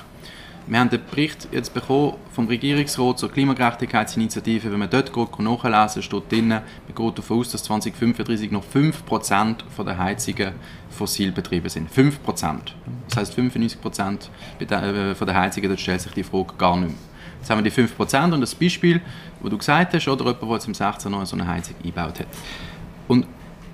Wir 0.68 0.80
haben 0.80 0.90
den 0.90 1.00
Bericht 1.10 1.48
jetzt 1.50 1.72
bekommen 1.72 2.14
vom 2.30 2.46
Regierungsrat 2.46 3.18
zur 3.18 3.32
Klimagerechtigkeitsinitiative. 3.32 4.70
Wenn 4.70 4.78
man 4.78 4.90
dort 4.90 5.14
geht, 5.14 5.38
nachlesen 5.38 6.02
steht 6.02 6.30
drin, 6.30 6.48
man 6.48 6.62
geht 6.94 7.18
davon 7.18 7.38
aus, 7.38 7.50
dass 7.50 7.62
2035 7.64 8.50
noch 8.50 8.62
5% 8.62 9.56
von 9.74 9.86
der 9.86 9.96
Heizungen 9.96 10.52
fossil 10.90 11.32
betrieben 11.32 11.70
sind. 11.70 11.90
5%. 11.90 12.12
Das 13.08 13.16
heißt 13.16 13.38
95% 13.38 14.28
äh, 14.60 15.14
von 15.14 15.26
der 15.26 15.36
Heizungen, 15.36 15.70
dort 15.70 15.80
stellt 15.80 16.02
sich 16.02 16.12
die 16.12 16.22
Frage 16.22 16.52
gar 16.58 16.76
nicht 16.76 16.90
mehr. 16.90 16.98
Jetzt 17.40 17.48
haben 17.48 17.64
wir 17.64 17.70
die 17.70 17.82
5% 17.82 18.34
und 18.34 18.40
das 18.42 18.54
Beispiel, 18.54 19.00
wo 19.40 19.48
du 19.48 19.56
gesagt 19.56 19.94
hast, 19.94 20.06
oder 20.06 20.26
jemand, 20.26 20.42
der 20.42 20.50
jetzt 20.50 20.66
im 20.66 20.74
16 20.74 21.10
noch 21.10 21.24
so 21.24 21.34
eine 21.34 21.48
Heizung 21.48 21.76
eingebaut 21.82 22.20
hat. 22.20 22.26
Und 23.06 23.26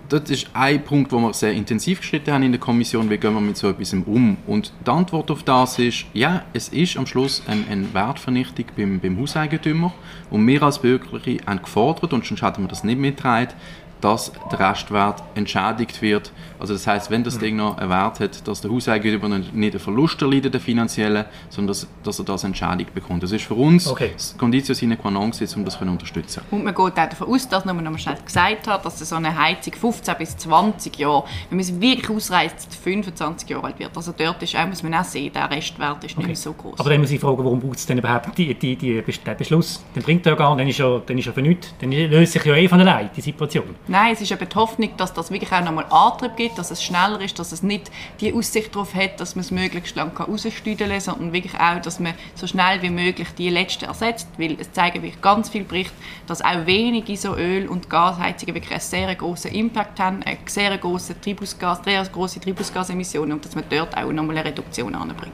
das 0.09 0.31
ist 0.31 0.49
ein 0.53 0.85
Punkt, 0.85 1.12
wo 1.12 1.19
wir 1.19 1.33
sehr 1.33 1.53
intensiv 1.53 2.01
gestritten 2.01 2.33
haben 2.33 2.43
in 2.43 2.53
der 2.53 2.61
Kommission, 2.61 3.09
wie 3.11 3.19
gehen 3.19 3.35
wir 3.35 3.40
mit 3.40 3.57
so 3.57 3.69
etwas 3.69 3.93
um. 3.93 4.37
Und 4.47 4.73
die 4.87 4.90
Antwort 4.90 5.31
auf 5.31 5.43
das 5.43 5.79
ist, 5.79 6.07
ja, 6.12 6.45
es 6.53 6.69
ist 6.69 6.97
am 6.97 7.07
Schluss 7.07 7.43
eine 7.47 7.64
ein 7.69 7.93
Wertvernichtung 7.95 8.67
beim, 8.77 9.01
beim 9.01 9.19
Hauseigentümer 9.19 9.93
und 10.31 10.47
wir 10.47 10.62
als 10.62 10.79
Bürgerliche 10.79 11.45
haben 11.47 11.62
gefordert, 11.62 12.12
und 12.12 12.25
sonst 12.25 12.43
hätten 12.43 12.62
wir 12.62 12.69
das 12.69 12.85
nicht 12.85 12.99
mitgetragen, 12.99 13.55
dass 14.01 14.33
der 14.53 14.61
Restwert 14.61 15.23
entschädigt 15.35 16.03
wird. 16.03 16.33
Also 16.64 16.72
das 16.72 16.87
heißt, 16.87 17.11
wenn 17.11 17.22
das. 17.22 17.35
Ding 17.44 17.57
noch 17.57 17.77
einen 17.79 17.90
Wert 17.90 18.20
hat, 18.20 18.48
dass 18.48 18.61
der 18.61 18.70
Hauseigentümer 18.70 19.29
nicht 19.38 19.53
einen 19.55 19.79
Verlust 19.79 20.22
erleidet, 20.22 20.55
den 20.55 20.61
finanziellen, 20.61 21.27
sondern 21.50 21.68
dass, 21.68 21.87
dass, 22.03 22.18
er 22.18 22.24
das 22.24 22.44
entschädigt 22.44 22.94
bekommt. 22.94 23.22
Das 23.22 23.33
ist 23.33 23.44
für 23.44 23.55
uns 23.55 23.87
okay. 23.87 24.12
das 24.14 24.37
Conditio 24.38 24.74
sine 24.74 24.96
qua 24.96 25.11
non, 25.11 25.24
um 25.24 25.64
das 25.64 25.79
zu 25.79 25.85
unterstützen. 25.85 26.42
Und 26.50 26.64
man 26.64 26.74
geht 26.74 26.85
auch 26.85 26.90
davon 26.90 27.29
aus, 27.29 27.48
dass 27.48 27.64
man 27.64 27.83
noch 27.83 27.98
schnell 27.98 28.16
gesagt 28.24 28.66
hat, 28.66 28.85
dass 28.85 28.98
so 28.98 29.16
eine 29.16 29.37
Heizung 29.37 29.74
15 29.74 30.14
bis 30.16 30.37
20 30.37 30.98
Jahre, 30.98 31.24
wenn 31.50 31.59
man 31.59 31.66
es 31.66 31.81
wirklich 31.81 32.09
ausreizt, 32.09 32.74
25 32.83 33.50
Jahre 33.50 33.64
alt 33.64 33.79
wird. 33.79 33.94
Also 33.94 34.14
dort 34.16 34.42
ist 34.42 34.57
auch, 34.57 34.66
muss 34.66 34.83
man 34.83 34.94
auch 34.94 35.05
sehen, 35.05 35.33
der 35.33 35.50
Restwert 35.50 36.05
ist 36.05 36.16
okay. 36.16 36.29
nicht 36.29 36.40
so 36.40 36.53
groß. 36.53 36.79
Aber 36.79 36.88
dann 36.88 37.00
muss 37.00 37.11
ich 37.11 37.20
fragen, 37.20 37.44
warum 37.44 37.61
braucht 37.61 37.77
es 37.77 37.87
denn 37.87 37.98
überhaupt 37.98 38.37
die, 38.38 38.55
die, 38.55 38.77
die, 38.77 39.03
den 39.03 39.37
Beschluss? 39.37 39.85
Den 39.94 40.03
bringt 40.03 40.24
er 40.27 40.33
ja 40.33 40.38
gar 40.38 40.57
nicht, 40.57 40.61
dann 40.61 40.68
ist 40.68 40.81
er, 40.81 41.03
dann 41.05 41.18
ist 41.18 41.27
er 41.27 41.33
für 41.33 41.42
nichts. 41.42 41.74
Dann 41.81 41.90
löst 41.90 42.33
sich 42.33 42.44
ja 42.44 42.55
eh 42.55 42.68
von 42.68 42.81
allein, 42.81 43.11
die 43.14 43.20
Situation. 43.20 43.74
Nein, 43.87 44.12
es 44.14 44.20
ist 44.20 44.31
eben 44.31 44.48
die 44.48 44.57
Hoffnung, 44.57 44.90
dass 44.96 45.12
das 45.12 45.31
wirklich 45.31 45.53
auch 45.53 45.62
nochmal 45.62 45.87
Antrieb 45.90 46.37
gibt, 46.37 46.54
dass 46.59 46.71
es 46.71 46.83
schneller 46.83 47.21
ist, 47.21 47.38
dass 47.38 47.53
es 47.53 47.62
nicht 47.62 47.90
die 48.21 48.33
Aussicht 48.33 48.75
darauf 48.75 48.95
hat, 48.95 49.21
dass 49.21 49.37
man 49.37 49.45
es 49.45 49.51
möglichst 49.51 49.97
lang 49.97 50.17
rausstüdeln 50.17 50.90
kann, 50.90 51.01
sondern 51.01 51.33
wirklich 51.33 51.55
auch, 51.55 51.81
dass 51.81 52.01
man 52.01 52.14
so 52.35 52.47
schnell 52.47 52.83
wie 52.83 52.90
möglich 52.90 53.29
die 53.37 53.51
letzte 53.51 53.87
ersetzt, 53.87 54.29
weil 54.38 54.57
es 54.61 54.73
zeigen 54.73 55.03
wirklich 55.03 55.21
ganz 55.21 55.49
viele 55.49 55.64
Berichte, 55.64 55.95
dass 56.27 56.43
auch 56.43 56.67
wenige 56.67 57.17
so 57.17 57.37
Öl- 57.37 57.69
und 57.69 57.90
Gasheizungen 57.90 58.55
wirklich 58.55 58.73
einen 58.73 58.81
sehr 58.81 59.14
großen 59.14 59.53
Impact 59.53 60.01
haben, 60.01 60.23
eine 60.23 60.38
sehr 60.47 60.77
große 60.77 61.21
Treibhausgas, 61.21 62.12
große 62.12 62.40
Treibhausgasemissionen 62.40 63.33
und 63.33 63.45
dass 63.45 63.55
man 63.55 63.64
dort 63.69 63.97
auch 63.97 64.11
nochmal 64.12 64.38
eine 64.38 64.49
Reduktion 64.49 64.95
anbringt. 64.95 65.33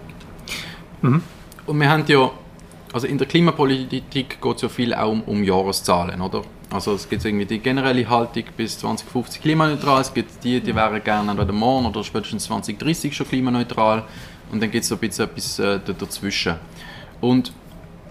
Mhm. 1.02 1.22
Und 1.66 1.80
wir 1.80 1.88
haben 1.88 2.04
ja 2.06 2.30
also 2.92 3.06
in 3.06 3.18
der 3.18 3.26
Klimapolitik 3.26 4.40
geht 4.40 4.56
es 4.56 4.62
ja 4.62 4.68
viel 4.68 4.94
auch 4.94 5.10
um, 5.10 5.22
um 5.22 5.44
Jahreszahlen, 5.44 6.20
oder? 6.20 6.42
Also 6.72 6.94
es 6.94 7.08
gibt 7.08 7.24
irgendwie 7.24 7.46
die 7.46 7.58
generelle 7.58 8.08
Haltung 8.08 8.44
bis 8.56 8.78
2050 8.78 9.42
klimaneutral, 9.42 10.00
es 10.00 10.14
gibt 10.14 10.44
die, 10.44 10.60
die 10.60 10.74
wären 10.74 11.02
gerne 11.02 11.30
entweder 11.30 11.52
morgen 11.52 11.86
oder 11.86 12.04
spätestens 12.04 12.44
2030 12.44 13.14
schon 13.14 13.28
klimaneutral 13.28 14.04
und 14.52 14.62
dann 14.62 14.70
gibt 14.70 14.84
es 14.84 14.88
so 14.88 14.94
ein 14.94 15.00
bisschen 15.00 15.24
etwas 15.24 15.58
äh, 15.58 15.80
dazwischen. 15.98 16.54
Und 17.20 17.52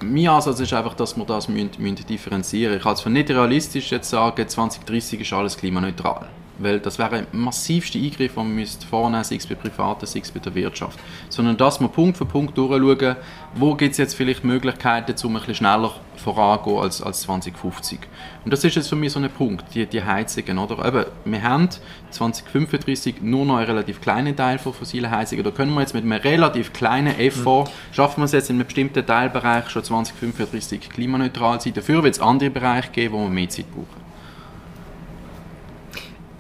mein 0.02 0.28
Ansatz 0.28 0.60
ist 0.60 0.74
einfach, 0.74 0.94
dass 0.94 1.16
wir 1.16 1.26
das 1.26 1.48
müssen, 1.48 1.72
müssen 1.78 2.06
differenzieren 2.06 2.78
Ich 2.78 2.84
halte 2.84 2.98
es 2.98 3.02
für 3.02 3.10
nicht 3.10 3.30
realistisch, 3.30 3.92
jetzt 3.92 4.10
sagen, 4.10 4.48
2030 4.48 5.22
ist 5.22 5.34
alles 5.34 5.58
klimaneutral. 5.58 6.28
Weil 6.60 6.80
das 6.80 7.00
wäre 7.00 7.16
ein 7.16 7.28
massivster 7.32 7.98
Eingriff, 7.98 8.34
den 8.34 8.44
man 8.44 8.56
müsste 8.56 8.86
vornehmen 8.86 9.24
sei 9.24 9.36
es 9.36 9.48
bei 9.48 9.56
Privaten, 9.56 10.06
sei 10.06 10.20
es 10.20 10.32
bei 10.32 10.40
der 10.40 10.54
Wirtschaft. 10.56 11.00
Sondern 11.30 11.58
dass 11.58 11.80
wir 11.80 11.88
Punkt 11.88 12.18
für 12.18 12.26
Punkt 12.26 12.58
durchschauen, 12.58 13.16
wo 13.56 13.76
gibt 13.76 13.94
es 13.94 13.98
jetzt 13.98 14.14
vielleicht 14.14 14.44
Möglichkeiten, 14.44 15.16
um 15.26 15.36
ein 15.36 15.40
bisschen 15.40 15.56
schneller 15.56 15.94
vorangehen 16.18 16.78
als, 16.78 17.02
als 17.02 17.22
2050. 17.22 18.00
Und 18.44 18.52
das 18.52 18.64
ist 18.64 18.76
jetzt 18.76 18.90
für 18.90 18.96
mich 18.96 19.12
so 19.12 19.20
ein 19.20 19.30
Punkt, 19.30 19.74
die, 19.74 19.86
die 19.86 20.04
Heizungen. 20.04 20.58
Oder? 20.58 20.86
Eben, 20.86 21.06
wir 21.26 21.44
haben 21.44 21.70
2035 22.12 23.22
nur 23.22 23.46
noch 23.46 23.58
einen 23.58 23.66
relativ 23.66 24.02
kleinen 24.02 24.36
Teil 24.36 24.60
von 24.60 24.74
fossilen 24.74 25.10
Heizungen. 25.10 25.44
Da 25.44 25.52
können 25.52 25.74
wir 25.74 25.82
jetzt 25.82 25.94
mit 25.94 26.04
einem 26.04 26.14
relativ 26.14 26.74
kleinen 26.74 27.18
Effort, 27.20 27.66
mhm. 27.66 27.94
schaffen 27.94 28.22
wir 28.22 28.26
es 28.26 28.34
jetzt 28.34 28.50
in 28.50 28.58
einem 28.58 28.66
bestimmten 28.66 29.06
Teilbereich 29.06 29.70
schon 29.70 29.84
2035 29.84 30.90
klimaneutral 30.90 31.60
sein. 31.62 31.74
Dafür 31.74 32.04
wird 32.04 32.16
es 32.16 32.22
andere 32.22 32.50
Bereiche 32.50 32.92
geben, 32.92 33.14
wo 33.14 33.24
wir 33.24 33.30
mehr 33.30 33.50
Zeit 33.50 33.66
brauchen. 33.72 34.09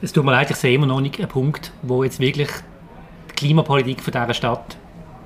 Es 0.02 0.14
tut 0.14 0.24
mir 0.24 0.32
leid, 0.32 0.50
ich 0.50 0.56
sehe 0.56 0.76
immer 0.76 0.86
noch 0.86 1.02
nicht 1.02 1.20
einen 1.20 1.28
Punkt, 1.28 1.74
wo 1.82 2.06
jetzt 2.06 2.22
wirklich 2.22 2.50
die 3.32 3.36
Klimapolitik 3.36 4.02
von 4.02 4.14
dieser 4.14 4.34
Stadt 4.34 4.78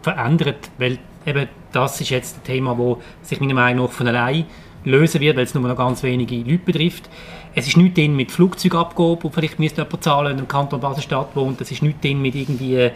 verändert, 0.02 0.72
weil 0.80 0.98
eben 1.28 1.48
das 1.72 2.02
ist 2.02 2.10
jetzt 2.10 2.38
ein 2.38 2.44
Thema, 2.44 2.76
das 2.76 3.30
sich 3.30 3.40
meiner 3.40 3.54
Meinung 3.54 3.86
nach 3.86 3.92
von 3.92 4.08
allein 4.08 4.46
lösen 4.84 5.22
wird, 5.22 5.38
weil 5.38 5.44
es 5.44 5.54
nur 5.54 5.68
noch 5.68 5.78
ganz 5.78 6.02
wenige 6.02 6.38
Leute 6.38 6.58
betrifft. 6.58 7.08
Es 7.54 7.68
ist 7.68 7.78
nichts 7.78 7.96
drin 7.96 8.16
mit 8.16 8.32
Flugzeugabgabe, 8.32 9.20
wo 9.24 9.30
vielleicht 9.30 9.60
müsste 9.60 9.84
jemand 9.84 10.04
zahlen, 10.04 10.40
im 10.40 10.48
Kanton 10.48 10.80
Basel-Stadt 10.80 11.36
wohnt. 11.36 11.62
Es 11.62 11.72
ist 11.72 11.84
nichts 11.84 12.02
drin 12.02 12.22
mit 12.22 12.34
irgendwie 12.34 12.90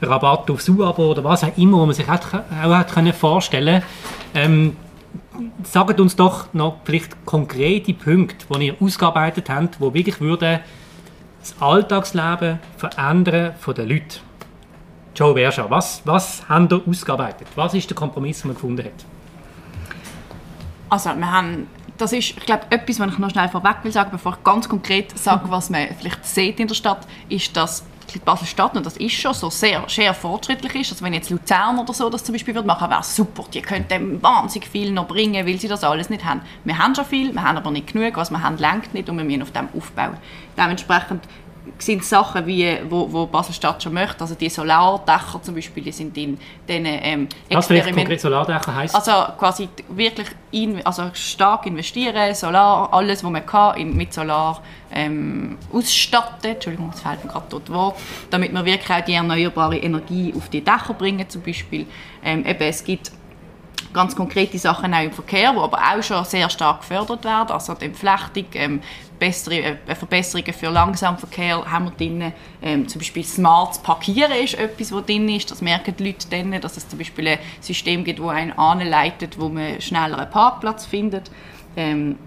Rabatt 0.00 0.48
aufs 0.50 0.68
U-Abo 0.68 1.10
oder 1.10 1.24
was 1.24 1.42
auch 1.42 1.58
immer, 1.58 1.78
wo 1.78 1.86
man 1.86 1.94
sich 1.94 2.08
auch, 2.08 2.20
auch 2.32 2.74
hat 2.76 2.92
können 2.92 3.12
vorstellen 3.12 3.82
ähm, 4.34 4.76
Sagt 5.64 5.98
uns 5.98 6.14
doch 6.14 6.52
noch 6.54 6.76
vielleicht 6.84 7.26
konkrete 7.26 7.92
Punkte, 7.92 8.46
die 8.56 8.66
ihr 8.66 8.76
ausgearbeitet 8.80 9.50
habt, 9.50 9.80
die 9.80 9.94
wirklich 9.94 10.20
würden 10.20 10.60
das 11.44 11.54
Alltagsleben 11.60 12.58
verändern 12.78 13.54
von 13.58 13.74
den 13.74 13.88
Leuten. 13.88 14.20
Joe 15.14 15.34
Berscha, 15.34 15.68
was, 15.68 16.00
was 16.04 16.48
haben 16.48 16.68
ihr 16.70 16.80
ausgearbeitet? 16.88 17.46
Was 17.54 17.74
ist 17.74 17.88
der 17.88 17.94
Kompromiss, 17.94 18.40
den 18.40 18.48
man 18.48 18.54
gefunden 18.54 18.84
hat? 18.84 19.04
Also 20.88 21.10
wir 21.10 21.30
haben, 21.30 21.66
das 21.98 22.12
ist, 22.12 22.30
ich 22.30 22.46
glaube, 22.46 22.64
etwas, 22.70 22.98
was 22.98 23.12
ich 23.12 23.18
noch 23.18 23.30
schnell 23.30 23.48
vorweg 23.48 23.76
will 23.82 23.92
sagen, 23.92 24.10
bevor 24.10 24.32
ich 24.32 24.42
ganz 24.42 24.68
konkret 24.68 25.16
sage, 25.18 25.50
was 25.50 25.70
man 25.70 25.88
vielleicht 25.98 26.24
sieht 26.24 26.58
in 26.58 26.66
der 26.66 26.74
Stadt, 26.74 27.06
ist, 27.28 27.54
dass 27.56 27.84
Basel-Stadt, 28.24 28.76
und 28.76 28.86
das 28.86 28.96
ist 28.96 29.12
schon 29.12 29.34
so, 29.34 29.50
sehr, 29.50 29.84
sehr 29.88 30.14
fortschrittlich 30.14 30.74
ist. 30.74 30.92
Also 30.92 31.04
wenn 31.04 31.14
jetzt 31.14 31.30
Luzern 31.30 31.78
oder 31.78 31.92
so 31.92 32.08
das 32.10 32.24
zum 32.24 32.34
Beispiel 32.34 32.54
würde 32.54 32.66
machen, 32.66 32.88
wäre 32.90 33.02
super. 33.02 33.44
Die 33.52 33.62
könnten 33.62 34.22
wahnsinnig 34.22 34.68
viel 34.68 34.92
noch 34.92 35.06
bringen, 35.06 35.46
weil 35.46 35.58
sie 35.58 35.68
das 35.68 35.84
alles 35.84 36.10
nicht 36.10 36.24
haben. 36.24 36.42
Wir 36.64 36.78
haben 36.78 36.94
schon 36.94 37.04
viel, 37.04 37.32
wir 37.32 37.42
haben 37.42 37.56
aber 37.56 37.70
nicht 37.70 37.92
genug. 37.92 38.16
Was 38.16 38.30
wir 38.30 38.42
haben, 38.42 38.58
längt 38.58 38.94
nicht 38.94 39.08
und 39.08 39.16
wir 39.16 39.24
müssen 39.24 39.42
auf 39.42 39.52
dem 39.52 39.68
aufbauen. 39.76 40.16
Dementsprechend 40.56 41.24
sind 41.78 42.04
Sachen, 42.04 42.46
wie, 42.46 42.78
wo, 42.88 43.10
wo 43.10 43.26
Basel-Stadt 43.26 43.82
schon 43.82 43.94
möchte, 43.94 44.20
also 44.20 44.34
die 44.34 44.48
Solardächer 44.48 45.42
zum 45.42 45.54
Beispiel, 45.54 45.82
die 45.82 45.92
sind 45.92 46.16
in 46.16 46.38
diesen 46.68 46.86
ähm, 46.86 47.28
Was 47.50 47.68
konkret 47.68 48.20
Solardächer 48.20 48.74
heisst? 48.74 48.94
Also 48.94 49.32
quasi 49.38 49.68
wirklich 49.88 50.28
in, 50.50 50.84
also 50.84 51.10
stark 51.14 51.66
investieren, 51.66 52.34
Solar, 52.34 52.92
alles, 52.92 53.24
was 53.24 53.30
man 53.30 53.46
kann, 53.46 53.76
in, 53.76 53.96
mit 53.96 54.12
Solar 54.12 54.62
ähm, 54.92 55.58
ausstatten, 55.72 56.52
Entschuldigung, 56.52 56.90
es 56.94 57.00
fehlt 57.00 57.24
mir 57.24 57.30
gerade 57.30 57.46
dort 57.48 57.70
Wort, 57.70 57.98
damit 58.30 58.52
wir 58.52 58.64
wirklich 58.64 58.90
auch 58.90 59.04
die 59.04 59.14
erneuerbare 59.14 59.78
Energie 59.78 60.32
auf 60.36 60.48
die 60.48 60.62
Dächer 60.62 60.94
bringen 60.94 61.28
zum 61.28 61.42
Beispiel. 61.42 61.86
Ähm, 62.22 62.46
eben, 62.46 62.62
es 62.62 62.84
gibt 62.84 63.10
ganz 63.94 64.14
konkrete 64.14 64.58
Sachen 64.58 64.92
auch 64.92 65.02
im 65.02 65.12
Verkehr, 65.12 65.52
die 65.52 65.58
aber 65.58 65.78
auch 65.78 66.02
schon 66.02 66.24
sehr 66.24 66.50
stark 66.50 66.80
gefördert 66.80 67.24
werden, 67.24 67.50
also 67.50 67.72
die 67.74 67.86
Entflechtung, 67.86 68.44
ähm, 68.54 68.82
bessere, 69.18 69.78
äh, 69.86 69.94
Verbesserungen 69.94 70.52
für 70.52 70.68
Langsamverkehr 70.68 71.64
haben 71.70 71.86
wir 71.86 71.92
drin. 71.92 72.32
Ähm, 72.60 72.88
zum 72.88 72.98
Beispiel 72.98 73.24
smartes 73.24 73.78
Parkieren 73.78 74.32
ist 74.32 74.54
etwas, 74.54 74.92
was 74.92 75.06
drin 75.06 75.28
ist. 75.28 75.50
Das 75.50 75.62
merken 75.62 75.94
die 75.96 76.08
Leute 76.08 76.26
dann, 76.28 76.60
dass 76.60 76.76
es 76.76 76.88
zum 76.88 76.98
Beispiel 76.98 77.28
ein 77.28 77.38
System 77.60 78.04
gibt, 78.04 78.18
das 78.18 78.28
einen 78.28 78.52
anleitet, 78.52 79.38
wo 79.38 79.48
man 79.48 79.80
schneller 79.80 80.18
einen 80.18 80.30
Parkplatz 80.30 80.84
findet. 80.84 81.30
Ähm, 81.76 82.18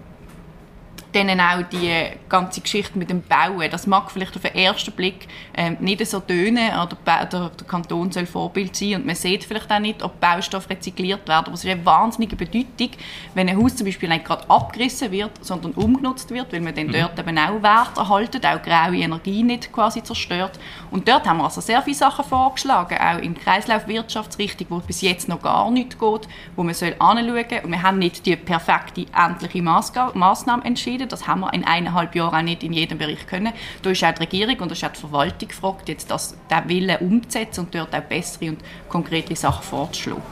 dann 1.12 1.40
auch 1.40 1.62
die 1.72 1.90
ganze 2.28 2.60
Geschichte 2.60 2.98
mit 2.98 3.10
dem 3.10 3.22
Bauen. 3.22 3.70
Das 3.70 3.86
mag 3.86 4.10
vielleicht 4.10 4.36
auf 4.36 4.42
den 4.42 4.54
ersten 4.54 4.92
Blick 4.92 5.26
ähm, 5.56 5.76
nicht 5.80 6.04
so 6.06 6.20
tönen, 6.20 6.70
oder 6.70 6.96
der, 7.06 7.26
der, 7.26 7.50
Kanton 7.66 8.12
soll 8.12 8.26
Vorbild 8.26 8.76
sein 8.76 8.96
und 8.96 9.06
man 9.06 9.14
sieht 9.14 9.44
vielleicht 9.44 9.70
auch 9.70 9.78
nicht, 9.78 10.02
ob 10.02 10.20
Baustoff 10.20 10.68
rezykliert 10.68 11.26
wird, 11.26 11.30
aber 11.30 11.52
es 11.52 11.64
ist 11.64 11.70
eine 11.70 11.84
wahnsinnige 11.84 12.36
Bedeutung, 12.36 12.90
wenn 13.34 13.48
ein 13.48 13.62
Haus 13.62 13.76
zum 13.76 13.86
Beispiel 13.86 14.08
nicht 14.08 14.24
gerade 14.24 14.48
abgerissen 14.48 15.10
wird, 15.10 15.30
sondern 15.40 15.72
umgenutzt 15.72 16.30
wird, 16.30 16.52
weil 16.52 16.60
man 16.60 16.74
dann 16.74 16.88
mhm. 16.88 16.92
dort 16.92 17.18
eben 17.18 17.38
auch 17.38 17.62
Wert 17.62 17.96
erhalten, 17.96 18.44
auch 18.44 18.62
graue 18.62 18.96
Energie 18.96 19.42
nicht 19.42 19.72
quasi 19.72 20.02
zerstört. 20.02 20.58
Und 20.90 21.08
dort 21.08 21.26
haben 21.26 21.38
wir 21.38 21.44
also 21.44 21.60
sehr 21.60 21.82
viele 21.82 21.96
Sachen 21.96 22.24
vorgeschlagen, 22.24 22.98
auch 22.98 23.18
in 23.18 23.34
Kreislaufwirtschaftsrichtung, 23.34 24.66
wo 24.70 24.78
bis 24.80 25.00
jetzt 25.00 25.28
noch 25.28 25.42
gar 25.42 25.70
nicht 25.70 25.98
geht, 25.98 26.28
wo 26.56 26.62
man 26.62 26.74
soll 26.74 26.94
anschauen 26.98 27.18
und 27.64 27.70
wir 27.70 27.82
haben 27.82 27.98
nicht 27.98 28.26
die 28.26 28.36
perfekte, 28.36 29.06
endliche 29.14 29.62
Maßnahme 29.62 30.64
entschieden, 30.64 30.97
das 31.06 31.26
haben 31.26 31.40
wir 31.40 31.52
in 31.52 31.64
eineinhalb 31.64 32.14
Jahren 32.14 32.34
auch 32.34 32.42
nicht 32.42 32.62
in 32.62 32.72
jedem 32.72 32.98
Bereich 32.98 33.26
können. 33.26 33.52
Da 33.82 33.90
ist 33.90 34.02
auch 34.04 34.12
die 34.12 34.22
Regierung 34.22 34.58
und 34.60 34.72
auch 34.72 34.92
die 34.92 35.00
Verwaltung 35.00 35.48
gefragt, 35.48 35.88
jetzt 35.88 36.10
das, 36.10 36.36
den 36.50 36.68
Willen 36.68 36.96
umzusetzen 36.98 37.60
und 37.60 37.74
dort 37.74 37.94
auch 37.94 38.00
bessere 38.00 38.50
und 38.50 38.58
konkrete 38.88 39.36
Sachen 39.36 39.62
vorzuschlagen. 39.62 40.22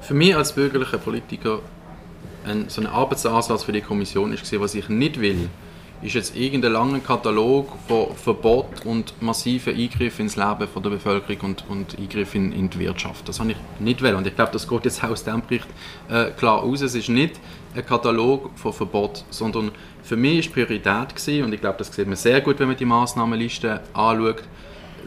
Für 0.00 0.14
mich 0.14 0.36
als 0.36 0.52
bürgerlicher 0.52 0.98
Politiker 0.98 1.60
ein, 2.44 2.68
so 2.68 2.80
ein 2.80 2.86
Arbeitsansatz 2.86 3.64
für 3.64 3.72
die 3.72 3.80
Kommission 3.80 4.32
ist, 4.32 4.60
was 4.60 4.74
ich 4.74 4.88
nicht 4.88 5.20
will, 5.20 5.48
ist 6.02 6.14
jetzt 6.14 6.36
irgendein 6.36 6.72
langer 6.72 6.98
Katalog 7.00 7.72
von 7.88 8.14
Verbot 8.14 8.84
und 8.84 9.20
massiven 9.22 9.74
Eingriffen 9.74 10.26
ins 10.26 10.36
Leben 10.36 10.68
von 10.72 10.82
der 10.82 10.90
Bevölkerung 10.90 11.40
und, 11.40 11.64
und 11.68 11.98
Eingriffen 11.98 12.52
in, 12.52 12.58
in 12.60 12.70
die 12.70 12.78
Wirtschaft. 12.80 13.28
Das 13.28 13.40
habe 13.40 13.52
ich 13.52 13.56
nicht 13.80 14.02
will 14.02 14.14
und 14.14 14.26
ich 14.26 14.34
glaube, 14.34 14.52
das 14.52 14.68
geht 14.68 14.84
jetzt 14.84 15.02
aus 15.02 15.24
dem 15.24 15.42
Bericht 15.42 15.66
äh, 16.08 16.30
klar 16.32 16.62
aus. 16.62 16.82
Es 16.82 16.94
ist 16.94 17.08
nicht 17.08 17.40
ein 17.76 17.86
Katalog 17.86 18.50
von 18.56 18.72
Verbot, 18.72 19.24
sondern 19.30 19.70
für 20.02 20.16
mich 20.16 20.48
war 20.48 20.54
Priorität 20.54 21.14
gewesen, 21.14 21.44
und 21.44 21.52
ich 21.52 21.60
glaube, 21.60 21.78
das 21.78 21.94
sieht 21.94 22.06
man 22.06 22.16
sehr 22.16 22.40
gut, 22.40 22.58
wenn 22.58 22.68
man 22.68 22.76
die 22.76 22.84
Maßnahmenliste 22.84 23.80
anschaut, 23.92 24.42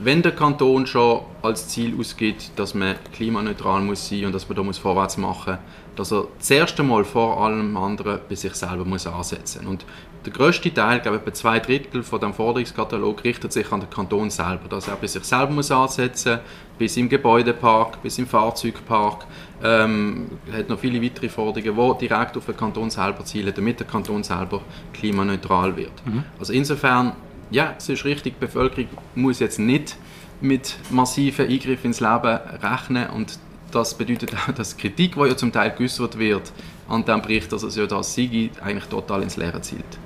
wenn 0.02 0.22
der 0.22 0.32
Kanton 0.32 0.88
schon 0.88 1.22
als 1.42 1.68
Ziel 1.68 1.94
ausgibt, 2.00 2.52
dass 2.56 2.74
man 2.74 2.96
klimaneutral 3.14 3.82
muss 3.82 4.08
sein 4.08 4.26
und 4.26 4.34
dass 4.34 4.48
man 4.48 4.56
da 4.56 4.64
muss 4.64 4.78
vorwärts 4.78 5.18
machen 5.18 5.56
muss, 5.56 5.98
dass 5.98 6.14
er 6.14 6.28
das 6.38 6.50
erste 6.50 6.84
Mal 6.84 7.04
vor 7.04 7.44
allem 7.44 7.76
anderen 7.76 8.20
bei 8.30 8.36
sich 8.36 8.54
selber 8.54 8.86
muss 8.86 9.06
ansetzen. 9.06 9.68
Und 9.68 9.86
der 10.26 10.34
grösste 10.34 10.74
Teil, 10.74 10.98
ich 10.98 11.04
glaube 11.04 11.18
etwa 11.18 11.34
zwei 11.34 11.60
Drittel 11.60 12.04
von 12.04 12.20
dem 12.20 12.34
Forderungskatalog 12.34 13.24
richtet 13.24 13.54
sich 13.54 13.72
an 13.72 13.80
den 13.80 13.90
Kanton 13.90 14.30
selber, 14.30 14.68
dass 14.70 14.88
er 14.88 14.96
bei 14.96 15.08
sich 15.08 15.24
selber 15.24 15.54
muss 15.54 15.72
ansetzen 15.72 16.40
bis 16.78 16.98
im 16.98 17.10
Gebäudepark, 17.10 18.02
bis 18.02 18.18
im 18.18 18.28
Fahrzeugpark. 18.28 19.26
Ähm, 19.64 20.28
hat 20.52 20.70
noch 20.70 20.80
viele 20.80 21.02
weitere 21.02 21.30
Forderungen, 21.30 21.98
die 22.00 22.08
direkt 22.08 22.38
auf 22.38 22.46
den 22.46 22.58
Kanton 22.58 22.90
selber 22.90 23.24
zielen, 23.26 23.54
damit 23.54 23.80
der 23.80 23.88
Kanton 23.88 24.24
selber 24.24 24.62
klimaneutral 24.94 25.76
wird. 25.76 25.92
Mhm. 26.06 26.24
Also 26.40 26.54
insofern, 26.54 27.14
ja, 27.52 27.74
es 27.78 27.90
ist 27.90 28.06
richtig, 28.06 28.36
die 28.40 28.46
Bevölkerung 28.46 28.88
muss 29.16 29.40
jetzt 29.40 29.60
nicht 29.60 29.98
mit 30.42 30.78
massiven 30.90 31.48
Eingriffen 31.48 31.88
ins 31.88 32.00
Leben 32.00 32.40
rechnen 32.62 33.10
und 33.10 33.38
das 33.72 33.94
bedeutet 33.94 34.34
auch, 34.34 34.54
dass 34.54 34.76
die 34.76 34.82
Kritik, 34.82 35.16
die 35.16 35.28
ja 35.28 35.38
zum 35.38 35.52
Teil 35.52 35.72
geäußert 35.72 36.18
wird, 36.18 36.52
an 36.88 37.06
diesem 37.06 37.22
Bericht, 37.22 37.52
dass 37.52 37.64
es 37.64 37.76
ja 37.76 37.86
das 37.86 38.16
sei, 38.16 38.50
eigentlich 38.62 38.86
total 38.86 39.22
ins 39.22 39.38
Leere 39.38 39.62
zielt. 39.62 40.00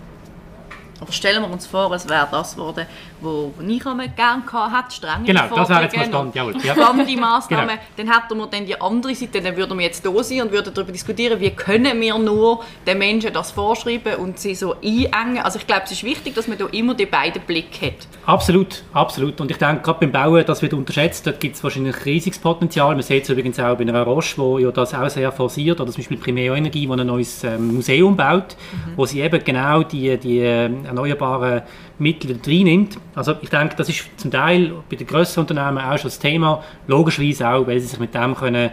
Aber 1.03 1.11
stellen 1.11 1.41
wir 1.41 1.51
uns 1.51 1.67
vor, 1.67 1.91
es 1.91 2.07
wäre 2.07 2.29
das 2.31 2.55
geworden, 2.55 2.85
was 3.19 3.67
ich 3.67 3.83
gerne 4.15 4.43
hatte, 4.53 4.95
strenge 4.95 5.25
Genau, 5.25 5.43
das 5.53 5.67
wäre 5.67 5.81
jetzt 5.81 5.95
verstanden, 5.95 6.31
jawohl. 6.33 6.55
Ja. 6.63 6.75
Spannende 6.75 7.17
Massnahmen. 7.17 7.67
Genau. 7.67 7.81
Dann 7.97 8.21
hätten 8.21 8.37
wir 8.37 8.47
dann 8.47 8.65
die 8.65 8.79
andere 8.79 9.13
Seite, 9.13 9.41
dann 9.41 9.57
würden 9.57 9.77
wir 9.77 9.85
jetzt 9.85 10.05
da 10.05 10.23
sein 10.23 10.43
und 10.43 10.51
würden 10.53 10.73
darüber 10.73 10.93
diskutieren, 10.93 11.41
wie 11.41 11.49
können 11.49 11.99
wir 11.99 12.17
nur 12.17 12.63
den 12.87 12.97
Menschen 12.99 13.33
das 13.33 13.51
vorschreiben 13.51 14.15
und 14.15 14.39
sie 14.39 14.55
so 14.55 14.75
einengen. 14.81 15.43
Also 15.43 15.59
ich 15.59 15.67
glaube, 15.67 15.81
es 15.83 15.91
ist 15.91 16.05
wichtig, 16.05 16.35
dass 16.35 16.47
man 16.47 16.57
da 16.57 16.67
immer 16.67 16.93
die 16.93 17.05
beiden 17.05 17.41
Blicke 17.41 17.87
hat. 17.87 18.07
Absolut, 18.25 18.83
absolut. 18.93 19.41
Und 19.41 19.51
ich 19.51 19.57
denke, 19.57 19.81
gerade 19.81 19.99
beim 19.99 20.11
Bauen, 20.13 20.45
das 20.45 20.61
wird 20.61 20.73
unterschätzt, 20.73 21.27
dort 21.27 21.41
gibt 21.41 21.57
es 21.57 21.63
wahrscheinlich 21.65 22.05
riesiges 22.05 22.39
Potenzial. 22.39 22.93
Man 22.93 23.03
sieht 23.03 23.23
es 23.23 23.29
übrigens 23.29 23.59
auch 23.59 23.75
bei 23.75 23.81
einer 23.81 24.03
Roche, 24.03 24.37
wo 24.37 24.57
ja 24.57 24.71
das 24.71 24.93
auch 24.93 25.09
sehr 25.09 25.33
forciert, 25.33 25.81
oder 25.81 25.91
zum 25.91 26.01
Beispiel 26.01 26.17
Primärenergie, 26.17 26.87
die 26.87 26.89
ein 26.89 27.05
neues 27.05 27.43
ähm, 27.43 27.75
Museum 27.75 28.15
baut, 28.15 28.55
mhm. 28.71 28.93
wo 28.95 29.05
sie 29.05 29.19
eben 29.19 29.43
genau 29.43 29.83
die, 29.83 30.17
die 30.17 30.39
ähm, 30.39 30.85
erneuerbaren 30.95 31.61
Mittel 31.99 32.39
drin 32.39 32.65
nimmt. 32.65 32.97
Also 33.15 33.35
ich 33.41 33.49
denke, 33.49 33.75
das 33.75 33.89
ist 33.89 34.05
zum 34.17 34.31
Teil 34.31 34.73
bei 34.89 34.95
den 34.95 35.07
grösseren 35.07 35.47
Unternehmen 35.47 35.79
auch 35.79 35.97
schon 35.97 36.09
das 36.09 36.19
Thema, 36.19 36.63
logischerweise 36.87 37.47
auch, 37.49 37.67
weil 37.67 37.79
sie 37.79 37.87
sich 37.87 37.99
mit 37.99 38.13
dem 38.13 38.35
können, 38.35 38.71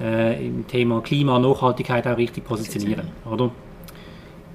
äh, 0.00 0.46
im 0.46 0.66
Thema 0.66 1.00
Klima 1.02 1.38
Nachhaltigkeit 1.38 2.06
auch 2.06 2.16
richtig 2.16 2.44
positionieren. 2.44 3.08
Oder? 3.30 3.50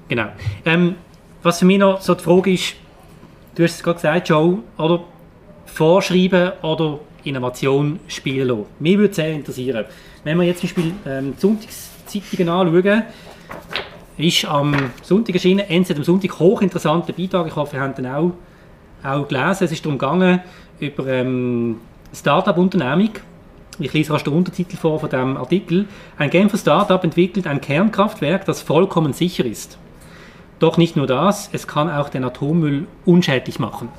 Genau. 0.08 0.26
Ähm, 0.64 0.96
was 1.42 1.60
für 1.60 1.64
mich 1.64 1.78
noch 1.78 2.00
so 2.00 2.14
die 2.14 2.24
Frage 2.24 2.52
ist, 2.52 2.74
du 3.54 3.62
hast 3.62 3.76
es 3.76 3.82
gerade 3.82 3.96
gesagt, 3.96 4.28
Joe, 4.28 4.58
oder 4.76 5.04
vorschreiben 5.66 6.52
oder 6.62 6.98
Innovation 7.24 7.98
spielen 8.08 8.48
lassen. 8.48 8.66
Mich 8.78 8.98
würde 8.98 9.14
sehr 9.14 9.32
interessieren, 9.32 9.84
wenn 10.24 10.38
wir 10.38 10.44
jetzt 10.44 10.60
zum 10.60 10.68
Beispiel 10.68 10.92
ähm, 11.06 11.34
Sonntagszeitungen 11.36 12.48
anschauen, 12.48 13.02
ist 14.18 14.44
am 14.46 14.74
Sonntag 15.02 15.34
erschienen, 15.34 15.64
NZ 15.68 15.96
am 15.96 16.04
Sonntag, 16.04 16.38
hochinteressanter 16.38 17.12
Beitrag. 17.12 17.46
Ich 17.46 17.56
hoffe, 17.56 17.76
ihr 17.76 17.82
habt 17.82 17.98
den 17.98 18.06
auch, 18.06 18.32
auch 19.04 19.28
gelesen. 19.28 19.64
Es 19.64 19.72
ist 19.72 19.84
darum 19.84 19.98
gegangen, 19.98 20.40
über 20.80 21.06
ähm, 21.06 21.76
Start-up-Unternehmung. 22.14 23.10
Ich 23.78 23.92
lese 23.92 24.12
rasch 24.12 24.24
den 24.24 24.32
Untertitel 24.32 24.76
vor 24.76 25.00
von 25.00 25.10
dem 25.10 25.36
Artikel. 25.36 25.86
Ein 26.16 26.30
Genfer 26.30 26.56
Start-up 26.56 27.04
entwickelt 27.04 27.46
ein 27.46 27.60
Kernkraftwerk, 27.60 28.46
das 28.46 28.62
vollkommen 28.62 29.12
sicher 29.12 29.44
ist. 29.44 29.78
Doch 30.58 30.78
nicht 30.78 30.96
nur 30.96 31.06
das, 31.06 31.50
es 31.52 31.66
kann 31.66 31.90
auch 31.90 32.08
den 32.08 32.24
Atommüll 32.24 32.86
unschädlich 33.04 33.58
machen. 33.58 33.90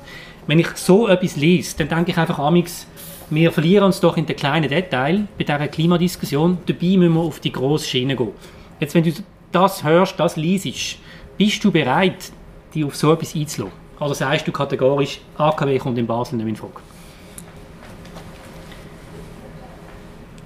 Wenn 0.48 0.58
ich 0.58 0.68
so 0.74 1.06
etwas 1.06 1.36
lese, 1.36 1.76
dann 1.78 1.88
denke 1.88 2.10
ich 2.10 2.18
einfach 2.18 2.40
amix, 2.40 2.88
wir 3.30 3.52
verlieren 3.52 3.84
uns 3.84 4.00
doch 4.00 4.16
in 4.16 4.26
den 4.26 4.34
kleinen 4.34 4.68
Detail 4.68 5.28
bei 5.36 5.44
dieser 5.44 5.68
Klimadiskussion. 5.68 6.58
Dabei 6.66 6.96
müssen 6.96 7.14
wir 7.14 7.20
auf 7.20 7.38
die 7.38 7.52
grosse 7.52 7.86
Schiene 7.86 8.16
gehen. 8.16 8.30
Jetzt, 8.80 8.94
wenn 8.94 9.04
du 9.04 9.12
das 9.52 9.82
hörst, 9.84 10.18
das 10.18 10.36
liest, 10.36 10.98
bist 11.36 11.62
du 11.64 11.70
bereit, 11.70 12.30
dich 12.74 12.84
auf 12.84 12.96
so 12.96 13.12
etwas 13.12 13.34
einzulassen? 13.34 13.76
Oder 14.00 14.14
sagst 14.14 14.46
du 14.46 14.52
kategorisch, 14.52 15.20
AKW 15.36 15.78
kommt 15.78 15.98
in 15.98 16.06
Basel 16.06 16.36
nicht 16.36 16.46
in 16.48 16.56
Frage? 16.56 16.74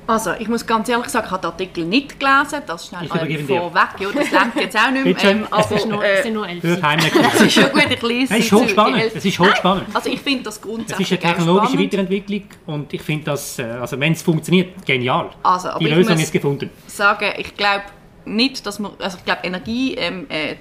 Also, 0.05 0.33
ich 0.39 0.49
muss 0.49 0.67
ganz 0.67 0.89
ehrlich 0.89 1.07
sagen, 1.09 1.27
ich 1.27 1.31
habe 1.33 1.43
den 1.43 1.51
Artikel 1.53 1.85
nicht 1.85 2.19
gelesen, 2.19 2.61
das 2.67 2.89
schnell 2.89 3.05
Ich 3.05 3.15
übergebe 3.15 3.43
dir. 3.45 3.57
vorweg. 3.61 3.89
Ja, 4.01 4.09
das 4.13 4.31
lenkt 4.33 4.57
jetzt 4.57 4.77
auch 4.77 4.91
nicht 4.91 5.05
mehr. 5.05 5.25
Ähm, 5.25 5.47
aber, 5.49 5.61
Es 5.65 5.71
ist 5.71 5.87
nur, 5.89 6.05
es 6.05 6.23
sind 6.25 6.35
nur 6.35 6.49
elf 6.49 6.63
Seiten. 6.63 7.03
es 7.35 7.41
ist 7.41 7.53
schon 7.55 7.71
gut, 7.73 7.87
ich 7.89 8.03
lese 8.03 8.35
Es 8.35 8.45
ist 8.45 8.53
hochspannend. 8.53 9.03
Es 9.15 9.25
ist 9.25 9.39
hochspannend. 9.39 9.85
Also 9.95 10.11
ich 10.11 10.21
finde 10.21 10.43
das 10.43 10.57
Es 10.57 10.61
grundsätzlich 10.63 11.13
ist 11.13 11.25
eine 11.25 11.33
technologische 11.35 11.73
spannend. 11.75 11.93
Weiterentwicklung 11.93 12.43
und 12.67 12.93
ich 12.93 13.01
finde 13.01 13.25
das, 13.27 13.59
äh, 13.61 13.63
also 13.63 13.99
wenn 14.01 14.13
es 14.13 14.23
funktioniert, 14.23 14.85
genial. 14.85 15.31
Also, 15.45 15.69
aber 15.69 15.79
Die 15.79 15.87
ich 15.87 15.95
Lösung 15.95 16.15
muss- 16.15 16.23
ist 16.25 16.33
gefunden. 16.33 16.71
sagen, 16.89 17.33
ich 17.39 17.57
glaube 17.57 17.85
nicht, 18.25 18.67
dass 18.67 18.79
man, 18.79 18.93
also 18.99 19.19
ich 19.19 19.25
glaube 19.25 19.41
Energiebereitstellung, 19.45 20.31
äh, 20.31 20.57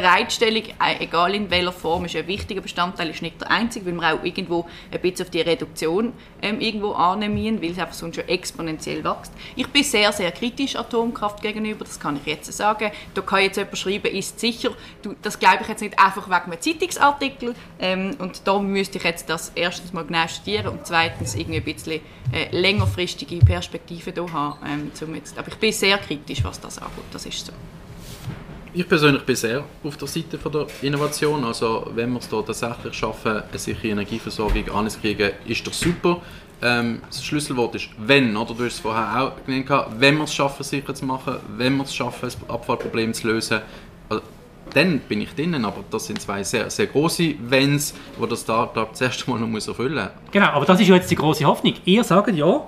Bereitstellung, 0.00 0.62
äh, 0.64 1.04
egal 1.04 1.34
in 1.34 1.50
welcher 1.50 1.72
Form, 1.72 2.04
ist 2.04 2.16
ein 2.16 2.26
wichtiger 2.26 2.60
Bestandteil, 2.60 3.10
ist 3.10 3.22
nicht 3.22 3.40
der 3.40 3.50
einzige, 3.50 3.86
weil 3.86 3.94
wir 3.94 4.14
auch 4.14 4.24
irgendwo 4.24 4.66
ein 4.90 5.00
bisschen 5.00 5.26
auf 5.26 5.30
die 5.30 5.40
Reduktion 5.40 6.12
ähm, 6.42 6.60
irgendwo 6.60 6.92
annehmen, 6.92 7.62
weil 7.62 7.70
es 7.70 7.78
einfach 7.78 7.94
sonst 7.94 8.16
schon 8.16 8.28
exponentiell 8.28 9.04
wächst. 9.04 9.32
Ich 9.54 9.68
bin 9.68 9.84
sehr, 9.84 10.12
sehr 10.12 10.32
kritisch 10.32 10.74
Atomkraft 10.74 11.40
gegenüber, 11.42 11.84
das 11.84 12.00
kann 12.00 12.16
ich 12.16 12.26
jetzt 12.26 12.52
sagen. 12.52 12.90
Da 13.14 13.20
kann 13.22 13.42
jetzt 13.42 13.56
jemand 13.56 13.78
schreiben, 13.78 14.12
ist 14.12 14.40
sicher, 14.40 14.70
du, 15.02 15.14
das 15.22 15.38
glaube 15.38 15.58
ich 15.62 15.68
jetzt 15.68 15.82
nicht 15.82 15.98
einfach 15.98 16.26
wegen 16.26 16.52
einem 16.52 16.60
Zeitungsartikel 16.60 17.54
ähm, 17.78 18.16
und 18.18 18.42
da 18.46 18.58
müsste 18.58 18.98
ich 18.98 19.04
jetzt 19.04 19.30
das 19.30 19.52
erstens 19.54 19.92
mal 19.92 20.04
genau 20.04 20.26
studieren 20.26 20.68
und 20.68 20.86
zweitens 20.86 21.36
irgendwie 21.36 21.58
ein 21.58 21.64
bisschen 21.64 22.00
äh, 22.32 22.48
längerfristige 22.50 23.38
Perspektive 23.44 24.12
haben. 24.32 24.58
Ähm, 24.66 25.14
jetzt, 25.14 25.38
aber 25.38 25.48
ich 25.48 25.56
bin 25.56 25.72
sehr 25.72 25.98
kritisch, 25.98 26.42
was 26.42 26.60
das 26.60 26.78
angeht, 26.78 27.04
das 27.12 27.26
ist 27.26 27.46
so. 27.46 27.52
Ich 28.76 28.88
persönlich 28.88 29.22
bin 29.22 29.36
sehr 29.36 29.62
auf 29.84 29.96
der 29.96 30.08
Seite 30.08 30.36
von 30.36 30.50
der 30.50 30.66
Innovation. 30.82 31.44
Also 31.44 31.92
wenn 31.94 32.10
wir 32.12 32.18
es 32.18 32.28
da 32.28 32.42
tatsächlich 32.42 32.92
schaffen, 32.94 33.42
eine 33.48 33.58
sichere 33.58 33.90
Energieversorgung 33.90 34.68
anzukriegen, 34.68 35.30
ist 35.46 35.64
das 35.64 35.78
super. 35.78 36.20
Ähm, 36.60 37.00
das 37.06 37.24
Schlüsselwort 37.24 37.76
ist 37.76 37.90
«wenn», 37.98 38.36
oder? 38.36 38.52
Du 38.52 38.64
hast 38.64 38.74
es 38.74 38.80
vorher 38.80 39.22
auch 39.22 39.46
genannt. 39.46 39.86
Wenn 40.00 40.16
wir 40.16 40.24
es 40.24 40.34
schaffen, 40.34 40.64
sicher 40.64 40.92
zu 40.92 41.04
machen, 41.04 41.36
wenn 41.56 41.76
wir 41.76 41.84
es 41.84 41.94
schaffen, 41.94 42.22
das 42.22 42.36
Abfallproblem 42.48 43.14
zu 43.14 43.28
lösen, 43.28 43.60
also, 44.08 44.24
dann 44.72 44.98
bin 44.98 45.20
ich 45.20 45.32
drinnen. 45.36 45.64
Aber 45.64 45.84
das 45.88 46.06
sind 46.06 46.20
zwei 46.20 46.42
sehr, 46.42 46.68
sehr 46.68 46.88
große 46.88 47.36
«Wenns», 47.48 47.94
die 48.20 48.28
das 48.28 48.40
Startup 48.40 48.90
das 48.90 49.00
erste 49.00 49.30
Mal 49.30 49.38
noch 49.38 49.54
erfüllen 49.54 49.94
muss. 49.94 50.10
Genau, 50.32 50.46
aber 50.46 50.66
das 50.66 50.80
ist 50.80 50.88
ja 50.88 50.96
jetzt 50.96 51.12
die 51.12 51.16
große 51.16 51.44
Hoffnung. 51.44 51.74
Ihr 51.84 52.02
sagt 52.02 52.34
ja, 52.34 52.66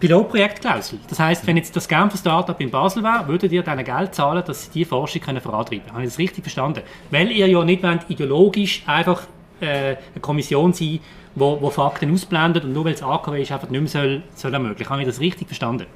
Pilotprojektklausel. 0.00 1.00
Das 1.08 1.18
heißt, 1.18 1.46
wenn 1.46 1.56
jetzt 1.56 1.74
das 1.74 1.88
Genfer 1.88 2.16
Startup 2.16 2.60
in 2.60 2.70
Basel 2.70 3.02
wäre, 3.02 3.26
würdet 3.26 3.52
ihr 3.52 3.62
denen 3.62 3.84
Geld 3.84 4.14
zahlen, 4.14 4.42
dass 4.46 4.64
sie 4.64 4.70
diese 4.72 4.90
Forschung 4.90 5.20
können 5.22 5.40
vorantreiben 5.40 5.84
können. 5.84 5.94
Habe 5.94 6.04
ich 6.04 6.10
das 6.10 6.18
richtig 6.18 6.44
verstanden? 6.44 6.82
Weil 7.10 7.30
ihr 7.32 7.48
ja 7.48 7.64
nicht 7.64 7.82
wollt, 7.82 8.08
ideologisch 8.08 8.82
einfach 8.86 9.22
äh, 9.60 9.96
eine 10.14 10.20
Kommission 10.20 10.72
sein 10.72 11.00
wo, 11.38 11.60
wo 11.60 11.70
Fakten 11.70 12.12
ausblendet 12.12 12.64
und 12.64 12.72
nur 12.72 12.84
weil 12.84 12.94
es 12.94 13.02
AKW 13.02 13.42
ist, 13.42 13.52
einfach 13.52 13.68
nicht 13.68 13.80
mehr 13.80 13.88
soll, 13.88 14.22
soll 14.34 14.52
ermöglichen. 14.52 14.90
Habe 14.90 15.02
ich 15.02 15.08
das 15.08 15.20
richtig 15.20 15.48
verstanden? 15.48 15.86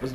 Also 0.00 0.14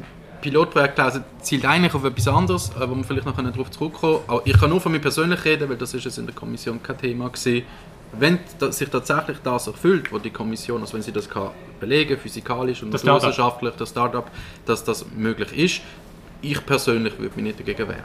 zielt 1.41 1.65
eigentlich 1.65 1.93
auf 1.93 2.03
etwas 2.03 2.27
anderes, 2.27 2.71
äh, 2.79 2.89
wo 2.89 2.95
wir 2.95 3.03
vielleicht 3.03 3.25
noch 3.25 3.36
darauf 3.36 3.71
zurückkommen 3.71 4.19
können. 4.27 4.41
Ich 4.45 4.57
kann 4.57 4.69
nur 4.69 4.79
von 4.79 4.91
mir 4.91 4.99
persönlich 4.99 5.43
reden, 5.43 5.69
weil 5.69 5.77
das 5.77 5.93
ist 5.93 6.05
jetzt 6.05 6.17
in 6.17 6.25
der 6.25 6.36
Kommission 6.36 6.81
kein 6.81 6.97
Thema 6.97 7.29
gewesen. 7.29 7.65
Wenn 8.13 8.39
sich 8.70 8.89
tatsächlich 8.89 9.38
das 9.43 9.67
erfüllt, 9.67 10.12
was 10.12 10.22
die 10.22 10.30
Kommission, 10.30 10.82
also 10.82 10.93
wenn 10.93 11.02
sie 11.02 11.12
das 11.12 11.30
kann 11.30 11.50
belegen, 11.80 12.17
physikalisch 12.17 12.82
und 12.82 12.91
Das 12.91 13.06
wissenschaftlich, 13.06 13.74
das 13.76 13.89
Startup, 13.89 14.30
dass 14.65 14.84
das 14.84 15.06
möglich 15.12 15.56
ist, 15.58 15.82
ich 16.41 16.65
persönlich 16.65 17.17
würde 17.20 17.36
mich 17.36 17.43
nicht 17.43 17.60
dagegen 17.60 17.88
wehren. 17.88 18.04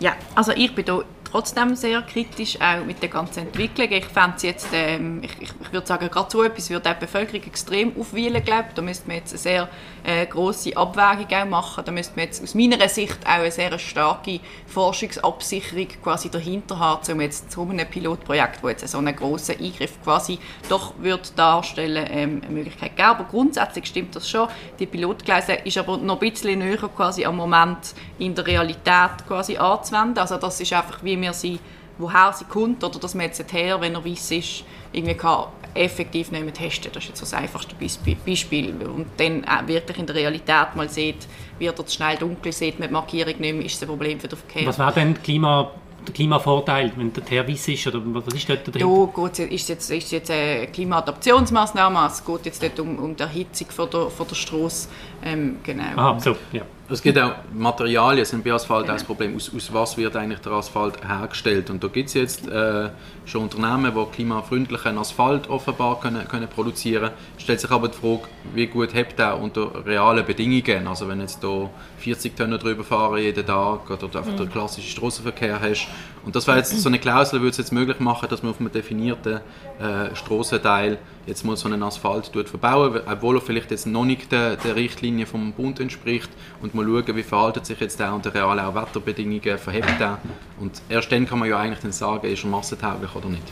Ja, 0.00 0.14
also 0.34 0.52
ich 0.52 0.74
bin 0.74 0.84
da 0.84 1.02
trotzdem 1.30 1.74
sehr 1.74 2.02
kritisch 2.02 2.60
auch 2.60 2.84
mit 2.84 3.02
der 3.02 3.08
ganzen 3.08 3.40
Entwicklung. 3.40 3.90
Ich 3.90 4.04
fände 4.04 4.34
es 4.36 4.42
jetzt, 4.42 4.68
ähm, 4.72 5.22
ich, 5.22 5.32
ich, 5.40 5.72
würde 5.72 5.86
sagen, 5.86 6.08
gerade 6.08 6.30
so 6.30 6.42
etwas 6.42 6.70
würde 6.70 6.94
die 6.94 7.00
Bevölkerung 7.00 7.42
extrem 7.46 7.98
aufwühlen, 7.98 8.42
glaube 8.44 8.66
ich. 8.68 8.74
Da 8.74 8.82
müsste 8.82 9.08
man 9.08 9.16
jetzt 9.16 9.36
sehr 9.36 9.68
äh, 10.08 10.24
grosse 10.24 10.74
Abwägung 10.74 11.26
auch 11.34 11.44
machen. 11.44 11.84
Da 11.84 11.92
müsste 11.92 12.16
man 12.16 12.24
jetzt 12.24 12.42
aus 12.42 12.54
meiner 12.54 12.88
Sicht 12.88 13.18
auch 13.26 13.32
eine 13.32 13.50
sehr 13.50 13.78
starke 13.78 14.40
Forschungsabsicherung 14.66 15.88
quasi 16.02 16.30
dahinter 16.30 16.78
haben, 16.78 17.12
um 17.12 17.20
jetzt 17.20 17.52
zu 17.52 17.68
einem 17.68 17.86
Pilotprojekt, 17.86 18.62
wo 18.62 18.70
jetzt 18.70 18.88
so 18.88 18.98
einen 18.98 19.14
grossen 19.14 19.56
Eingriff 19.60 20.02
quasi 20.02 20.38
doch 20.70 20.94
würde 20.98 21.28
darstellen, 21.36 22.06
ähm, 22.10 22.40
eine 22.42 22.54
Möglichkeit 22.54 22.96
geben. 22.96 23.08
Aber 23.08 23.24
grundsätzlich 23.24 23.84
stimmt 23.84 24.16
das 24.16 24.30
schon. 24.30 24.48
Die 24.78 24.86
Pilotgleise 24.86 25.52
ist 25.52 25.76
aber 25.76 25.98
noch 25.98 26.22
ein 26.22 26.30
bisschen 26.30 26.58
näher 26.58 26.88
quasi 26.96 27.26
am 27.26 27.36
Moment 27.36 27.94
in 28.18 28.34
der 28.34 28.46
Realität 28.46 29.26
quasi 29.26 29.58
anzuwenden. 29.58 30.18
Also 30.18 30.38
das 30.38 30.58
ist 30.58 30.72
einfach, 30.72 31.04
wie 31.04 31.20
wir 31.20 31.34
sie, 31.34 31.60
woher 31.98 32.32
sie 32.32 32.46
kommt 32.46 32.82
oder 32.82 32.98
dass 32.98 33.14
man 33.14 33.26
jetzt 33.26 33.52
her, 33.52 33.78
wenn 33.78 33.94
er 33.94 34.04
weiss 34.06 34.30
ist, 34.30 34.64
irgendwie 34.90 35.14
kann 35.14 35.48
effektiv 35.78 36.30
nicht 36.30 36.44
mehr 36.44 36.52
testen. 36.52 36.90
Das 36.92 37.02
ist 37.04 37.08
jetzt 37.10 37.18
so 37.18 37.24
das 37.24 37.34
einfachste 37.34 37.74
Beisp- 37.76 38.16
Beispiel. 38.26 38.74
Und 38.86 39.06
dann 39.16 39.44
auch 39.44 39.66
wirklich 39.66 39.98
in 39.98 40.06
der 40.06 40.16
Realität 40.16 40.74
mal 40.74 40.88
sieht, 40.88 41.26
wird 41.58 41.76
zu 41.88 41.96
schnell 41.96 42.16
dunkel, 42.16 42.52
sieht 42.52 42.78
man 42.78 42.88
die 42.88 42.94
Markierung 42.94 43.34
nicht 43.38 43.54
mehr, 43.54 43.64
ist 43.64 43.76
es 43.76 43.82
ein 43.82 43.88
Problem 43.88 44.18
für 44.18 44.28
den 44.28 44.38
Verkehr. 44.38 44.66
Was 44.66 44.78
wäre 44.78 44.92
denn 44.92 45.22
Klima, 45.22 45.70
der 46.06 46.14
Klimavorteil, 46.14 46.92
wenn 46.96 47.12
der 47.12 47.24
Teer 47.24 47.46
weiss 47.48 47.68
ist? 47.68 47.86
Oder 47.86 48.00
was 48.04 48.34
ist 48.34 48.48
dort 48.48 48.66
dahinter? 48.68 49.12
Da 49.14 49.22
geht's, 49.22 49.38
ist 49.38 49.68
jetzt, 49.68 49.90
ist 49.90 50.12
jetzt 50.12 50.30
eine 50.30 50.66
Klimaadaptionsmaßnahme, 50.68 52.06
es 52.06 52.24
geht 52.24 52.46
jetzt 52.46 52.62
nicht 52.62 52.78
um, 52.80 52.98
um 52.98 53.16
die 53.16 53.22
Erhitzung 53.22 53.68
von 53.70 53.88
der, 53.90 54.10
von 54.10 54.26
der 54.26 54.34
Strasse. 54.34 54.88
Ähm, 55.24 55.58
genau. 55.62 55.96
Aha, 55.96 56.20
so, 56.20 56.36
ja. 56.52 56.62
Es 56.90 57.02
gibt 57.02 57.18
auch 57.18 57.32
Materialien, 57.52 58.24
sind 58.24 58.42
bei 58.42 58.50
Asphalt 58.50 58.84
auch 58.84 58.94
das 58.94 59.04
Problem. 59.04 59.36
Aus, 59.36 59.52
aus 59.54 59.70
was 59.74 59.98
wird 59.98 60.16
eigentlich 60.16 60.38
der 60.38 60.52
Asphalt 60.52 61.06
hergestellt? 61.06 61.68
Und 61.68 61.84
da 61.84 61.88
gibt 61.88 62.08
es 62.08 62.14
jetzt 62.14 62.48
äh, 62.48 62.88
schon 63.26 63.42
Unternehmen, 63.42 63.94
die 63.94 64.16
klimafreundlichen 64.16 64.96
Asphalt 64.96 65.50
offenbar 65.50 66.00
können, 66.00 66.26
können 66.26 66.48
produzieren 66.48 67.10
Stellt 67.36 67.60
sich 67.60 67.70
aber 67.70 67.88
die 67.88 67.98
Frage, 67.98 68.22
wie 68.54 68.66
gut 68.68 68.94
hebt 68.94 69.20
er 69.20 69.38
unter 69.38 69.84
realen 69.84 70.24
Bedingungen? 70.24 70.86
Also 70.86 71.06
wenn 71.08 71.20
jetzt 71.20 71.44
da 71.44 71.68
40 71.98 72.36
Tonnen 72.36 72.58
drüber 72.58 72.84
fahren 72.84 73.18
jeden 73.18 73.44
Tag 73.44 73.90
oder 73.90 74.04
einfach 74.18 74.36
den 74.36 74.50
klassischen 74.50 74.90
Straßenverkehr 74.90 75.60
hast. 75.60 75.88
Und 76.24 76.36
das 76.36 76.46
wäre 76.46 76.58
jetzt 76.58 76.78
so 76.78 76.88
eine 76.88 76.98
Klausel, 76.98 77.40
würde 77.40 77.50
es 77.50 77.56
jetzt 77.58 77.72
möglich 77.72 78.00
machen, 78.00 78.28
dass 78.28 78.42
man 78.42 78.50
auf 78.52 78.60
einem 78.60 78.70
definierten 78.70 79.40
äh, 79.80 80.14
Strassenteil 80.14 80.98
jetzt 81.26 81.44
mal 81.44 81.56
so 81.56 81.68
einen 81.68 81.82
Asphalt 81.82 82.32
tut 82.32 82.48
verbauen, 82.48 83.00
obwohl 83.06 83.36
er 83.36 83.40
vielleicht 83.40 83.70
jetzt 83.70 83.86
noch 83.86 84.04
nicht 84.04 84.32
der, 84.32 84.56
der 84.56 84.76
Richtlinie 84.76 85.26
vom 85.26 85.52
Bund 85.52 85.80
entspricht 85.80 86.30
und 86.62 86.74
mal 86.74 86.84
schauen, 86.84 87.16
wie 87.16 87.22
verhaltet 87.22 87.66
sich 87.66 87.78
jetzt 87.80 88.00
der 88.00 88.12
unter 88.14 88.34
realen 88.34 88.60
auch 88.60 88.74
Wetterbedingungen, 88.74 89.58
verhebt 89.58 90.00
er 90.00 90.18
und 90.58 90.82
erst 90.88 91.12
dann 91.12 91.26
kann 91.26 91.38
man 91.38 91.48
ja 91.48 91.58
eigentlich 91.58 91.80
dann 91.80 91.92
sagen, 91.92 92.26
ist 92.26 92.44
er 92.44 92.50
massentauglich 92.50 93.14
oder 93.14 93.28
nicht. 93.28 93.44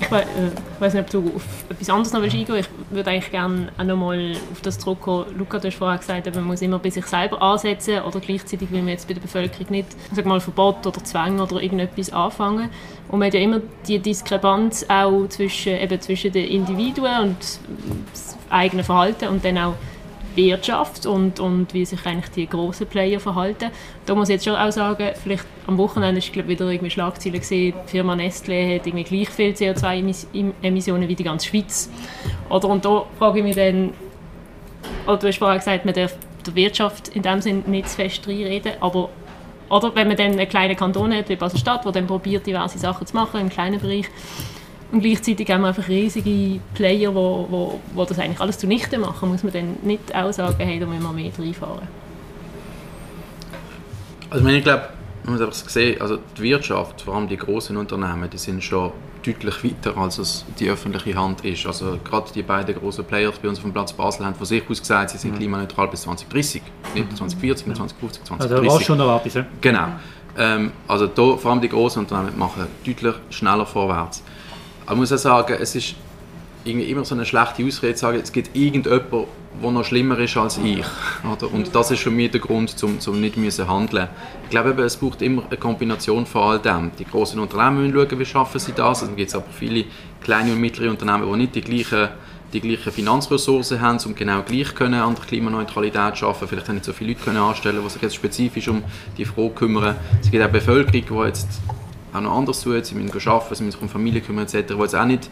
Ich, 0.00 0.10
äh, 0.10 0.24
weiß 0.78 0.94
nicht, 0.94 1.04
ob 1.04 1.10
du 1.10 1.36
auf 1.36 1.44
etwas 1.68 1.90
anderes 1.90 2.12
noch 2.12 2.22
willst. 2.22 2.34
Ich 2.34 2.68
würde 2.90 3.10
eigentlich 3.10 3.30
gerne 3.30 3.68
auch 3.76 3.84
noch 3.84 3.96
mal 3.96 4.32
auf 4.50 4.60
das 4.62 4.78
zurückkommen. 4.78 5.26
Luca, 5.36 5.58
du 5.58 5.68
hast 5.68 5.76
vorher 5.76 5.98
gesagt, 5.98 6.34
man 6.34 6.44
muss 6.44 6.62
immer 6.62 6.78
bei 6.78 6.90
sich 6.90 7.04
selber 7.06 7.40
ansetzen 7.42 8.00
oder 8.00 8.18
gleichzeitig 8.18 8.70
will 8.70 8.80
man 8.80 8.88
jetzt 8.88 9.06
bei 9.06 9.14
der 9.14 9.20
Bevölkerung 9.20 9.66
nicht 9.70 9.88
sag 10.12 10.24
mal, 10.24 10.40
Verbot 10.40 10.86
oder 10.86 11.04
Zwang 11.04 11.38
oder 11.38 11.60
irgendetwas 11.60 12.12
anfangen. 12.12 12.70
Und 13.08 13.18
man 13.18 13.26
hat 13.26 13.34
ja 13.34 13.40
immer 13.40 13.60
die 13.86 13.98
Diskrepanz 13.98 14.86
auch 14.88 15.26
zwischen, 15.28 15.76
eben 15.76 16.00
zwischen 16.00 16.32
den 16.32 16.48
Individuen 16.48 17.20
und 17.20 17.36
das 18.12 18.36
eigenen 18.48 18.84
Verhalten 18.84 19.28
und 19.28 19.44
dann 19.44 19.58
auch 19.58 19.74
Wirtschaft 20.34 21.06
und, 21.06 21.40
und 21.40 21.74
wie 21.74 21.84
sich 21.84 22.04
eigentlich 22.06 22.30
die 22.30 22.46
grossen 22.46 22.86
Player 22.86 23.20
verhalten. 23.20 23.70
Da 24.06 24.14
muss 24.14 24.28
ich 24.28 24.34
jetzt 24.34 24.44
schon 24.44 24.56
auch 24.56 24.70
sagen, 24.70 25.10
vielleicht 25.22 25.44
am 25.66 25.78
Wochenende 25.78 26.18
ist 26.18 26.32
glaub, 26.32 26.48
wieder 26.48 26.68
irgendwie 26.68 26.90
Schlagzeilen 26.90 27.40
gesehen, 27.40 27.74
die 27.86 27.90
Firma 27.90 28.14
Nestlé 28.14 28.76
hat 28.76 28.86
irgendwie 28.86 29.04
gleich 29.04 29.30
viel 29.30 29.52
CO2-Emissionen 29.52 31.08
wie 31.08 31.14
die 31.14 31.24
ganze 31.24 31.48
Schweiz. 31.48 31.90
Oder, 32.48 32.68
und 32.68 32.84
da 32.84 33.04
frage 33.18 33.38
ich 33.38 33.44
mich 33.44 33.56
dann, 33.56 33.92
oder 35.06 35.16
du 35.16 35.28
hast 35.28 35.38
vorher 35.38 35.58
gesagt, 35.58 35.84
man 35.84 35.94
darf 35.94 36.14
der 36.46 36.54
Wirtschaft 36.54 37.08
in 37.08 37.22
dem 37.22 37.40
Sinne 37.40 37.62
nicht 37.66 37.88
zu 37.88 37.96
fest 37.96 38.26
reinreden, 38.26 38.72
aber 38.80 39.10
oder 39.68 39.94
wenn 39.94 40.08
man 40.08 40.16
dann 40.16 40.32
einen 40.32 40.48
kleinen 40.48 40.76
Kanton 40.76 41.14
hat, 41.14 41.28
wie 41.28 41.36
Basel-Stadt, 41.36 41.84
der 41.84 41.92
dann 41.92 42.06
probiert, 42.08 42.44
diverse 42.44 42.76
Sachen 42.76 43.06
zu 43.06 43.14
machen 43.14 43.40
im 43.40 43.48
kleinen 43.48 43.80
Bereich, 43.80 44.06
Und 44.92 45.02
gleichzeitig 45.02 45.48
haben 45.50 45.62
wir 45.62 45.68
einfach 45.68 45.88
riesige 45.88 46.60
Player, 46.74 47.14
wo, 47.14 47.46
wo, 47.48 47.80
wo 47.94 48.04
das 48.04 48.18
eigentlich 48.18 48.40
alles 48.40 48.58
zunichte 48.58 48.98
machen. 48.98 49.28
Muss 49.28 49.42
man 49.42 49.52
dann 49.52 49.76
nicht 49.82 50.14
auch 50.14 50.32
sagen, 50.32 50.56
hey, 50.58 50.80
da 50.80 50.86
müssen 50.86 51.02
wir 51.02 51.12
mehr 51.12 51.30
reinfahren? 51.38 51.86
Also 54.30 54.46
ich 54.46 54.64
glaube, 54.64 54.88
man 55.24 55.34
muss 55.34 55.42
einfach 55.42 55.68
sehen, 55.68 56.00
also 56.00 56.18
die 56.36 56.42
Wirtschaft, 56.42 57.02
vor 57.02 57.14
allem 57.14 57.28
die 57.28 57.36
großen 57.36 57.76
Unternehmen, 57.76 58.28
die 58.30 58.38
sind 58.38 58.62
schon 58.62 58.92
deutlich 59.24 59.64
weiter, 59.64 59.96
als 59.96 60.18
es 60.18 60.44
die 60.58 60.68
öffentliche 60.68 61.14
Hand 61.18 61.44
ist. 61.44 61.66
Also 61.66 61.98
gerade 62.02 62.32
die 62.34 62.42
beiden 62.42 62.74
großen 62.74 63.04
Players 63.04 63.38
bei 63.38 63.48
uns 63.48 63.58
auf 63.58 63.64
dem 63.64 63.72
Platz 63.72 63.92
Basel 63.92 64.24
haben 64.24 64.34
von 64.34 64.46
sich 64.46 64.62
aus 64.68 64.80
gesagt, 64.80 65.10
sie 65.10 65.18
sind 65.18 65.32
mhm. 65.32 65.38
klimaneutral 65.38 65.88
bis 65.88 66.02
2030, 66.02 66.62
nicht 66.94 67.16
2040, 67.16 67.66
nicht 67.66 67.76
2050, 67.76 68.24
2030. 68.24 68.56
Also 68.56 68.66
da 68.66 68.72
war 68.72 68.80
schon 68.80 68.98
noch 68.98 69.24
etwas? 69.24 69.44
Genau. 69.60 69.88
Ähm, 70.38 70.72
also 70.88 71.06
da, 71.06 71.36
vor 71.36 71.50
allem 71.50 71.60
die 71.60 71.68
großen 71.68 72.02
Unternehmen 72.02 72.38
machen 72.38 72.66
deutlich 72.84 73.14
schneller 73.30 73.66
vorwärts. 73.66 74.22
Aber 74.90 74.96
ich 75.04 75.08
muss 75.08 75.12
auch 75.12 75.18
sagen, 75.18 75.56
es 75.60 75.76
ist 75.76 75.94
immer 76.64 77.04
so 77.04 77.14
eine 77.14 77.24
schlechte 77.24 77.64
Ausrede 77.64 77.94
zu 77.94 78.00
sagen, 78.00 78.18
es 78.20 78.32
gibt 78.32 78.56
irgendjemanden, 78.56 79.28
der 79.62 79.70
noch 79.70 79.84
schlimmer 79.84 80.18
ist 80.18 80.36
als 80.36 80.58
ich. 80.58 80.84
Oder? 81.22 81.52
Und 81.52 81.72
das 81.72 81.92
ist 81.92 82.00
für 82.00 82.10
mich 82.10 82.32
der 82.32 82.40
Grund, 82.40 82.74
um, 82.82 82.98
zum 82.98 83.20
nicht 83.20 83.36
müssen 83.36 83.68
handeln 83.68 84.08
Ich 84.42 84.50
glaube, 84.50 84.70
es 84.82 84.96
braucht 84.96 85.22
immer 85.22 85.44
eine 85.46 85.58
Kombination 85.58 86.26
von 86.26 86.42
all 86.42 86.58
dem. 86.58 86.90
Die 86.98 87.04
großen 87.04 87.38
Unternehmen 87.38 87.92
müssen 87.92 88.08
schauen, 88.08 88.18
wie 88.18 88.26
schaffen 88.26 88.58
sie 88.58 88.72
das. 88.72 89.02
Es 89.02 89.14
gibt 89.14 89.32
aber 89.32 89.44
viele 89.56 89.84
kleine 90.24 90.50
und 90.54 90.60
mittlere 90.60 90.90
Unternehmen, 90.90 91.32
die 91.32 91.38
nicht 91.38 91.54
die 91.54 91.60
gleichen 91.60 92.08
die 92.52 92.60
gleichen 92.60 92.90
Finanzressourcen 92.90 93.80
haben, 93.80 94.00
um 94.04 94.16
genau 94.16 94.42
gleich 94.42 94.74
können 94.74 95.00
an 95.00 95.14
der 95.14 95.24
Klimaneutralität 95.24 96.16
zu 96.16 96.26
arbeiten. 96.26 96.48
Vielleicht 96.48 96.66
haben 96.66 96.74
nicht 96.74 96.84
so 96.84 96.92
viele 96.92 97.10
Leute 97.10 97.22
können 97.22 97.36
anstellen, 97.36 97.80
die 97.80 97.88
sich 97.88 98.02
jetzt 98.02 98.16
spezifisch 98.16 98.66
um 98.66 98.82
die 99.16 99.24
Frage 99.24 99.50
kümmern. 99.50 99.94
Es 100.20 100.32
gibt 100.32 100.42
auch 100.42 100.50
Bevölkerung, 100.50 101.04
die 101.08 101.28
jetzt 101.28 101.60
auch 102.12 102.20
noch 102.20 102.36
anders 102.36 102.62
tun, 102.62 102.82
sie 102.82 102.94
müssen 102.94 103.28
arbeiten, 103.28 103.54
sie 103.54 103.64
müssen 103.64 103.72
sich 103.72 103.82
um 103.82 103.88
Familie 103.88 104.20
kümmern 104.20 104.44
etc., 104.44 104.74
die 104.74 104.74
jetzt 104.74 104.94
auch 104.94 105.04
nicht 105.04 105.30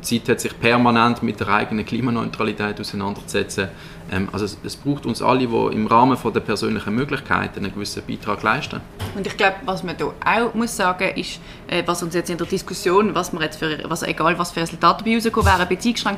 Zeit 0.00 0.28
hat, 0.28 0.40
sich 0.40 0.58
permanent 0.58 1.22
mit 1.22 1.40
der 1.40 1.48
eigenen 1.48 1.84
Klimaneutralität 1.84 2.80
auseinanderzusetzen. 2.80 3.68
Ähm, 4.10 4.28
also 4.32 4.44
es, 4.44 4.56
es, 4.64 4.76
braucht 4.76 5.06
uns 5.06 5.20
alle, 5.22 5.46
die 5.46 5.74
im 5.74 5.86
Rahmen 5.86 6.16
von 6.16 6.32
der 6.32 6.40
persönlichen 6.40 6.94
Möglichkeiten 6.94 7.64
einen 7.64 7.74
gewissen 7.74 8.02
Beitrag 8.06 8.42
leisten. 8.42 8.80
Und 9.14 9.26
ich 9.26 9.36
glaube, 9.36 9.56
was 9.64 9.82
man 9.82 9.96
da 9.96 10.06
auch 10.06 10.54
muss 10.54 10.76
sagen 10.76 11.10
ist, 11.16 11.40
äh, 11.66 11.82
was 11.84 12.02
uns 12.02 12.14
jetzt 12.14 12.30
in 12.30 12.38
der 12.38 12.46
Diskussion, 12.46 13.14
was 13.14 13.32
man 13.32 13.42
jetzt 13.42 13.58
für, 13.58 13.78
was, 13.84 14.02
egal 14.02 14.38
was 14.38 14.52
für 14.52 14.60
Resultate 14.60 15.04
bei 15.04 15.14
rausgekommen 15.14 15.46
wären, 15.46 15.68
ein 15.68 15.68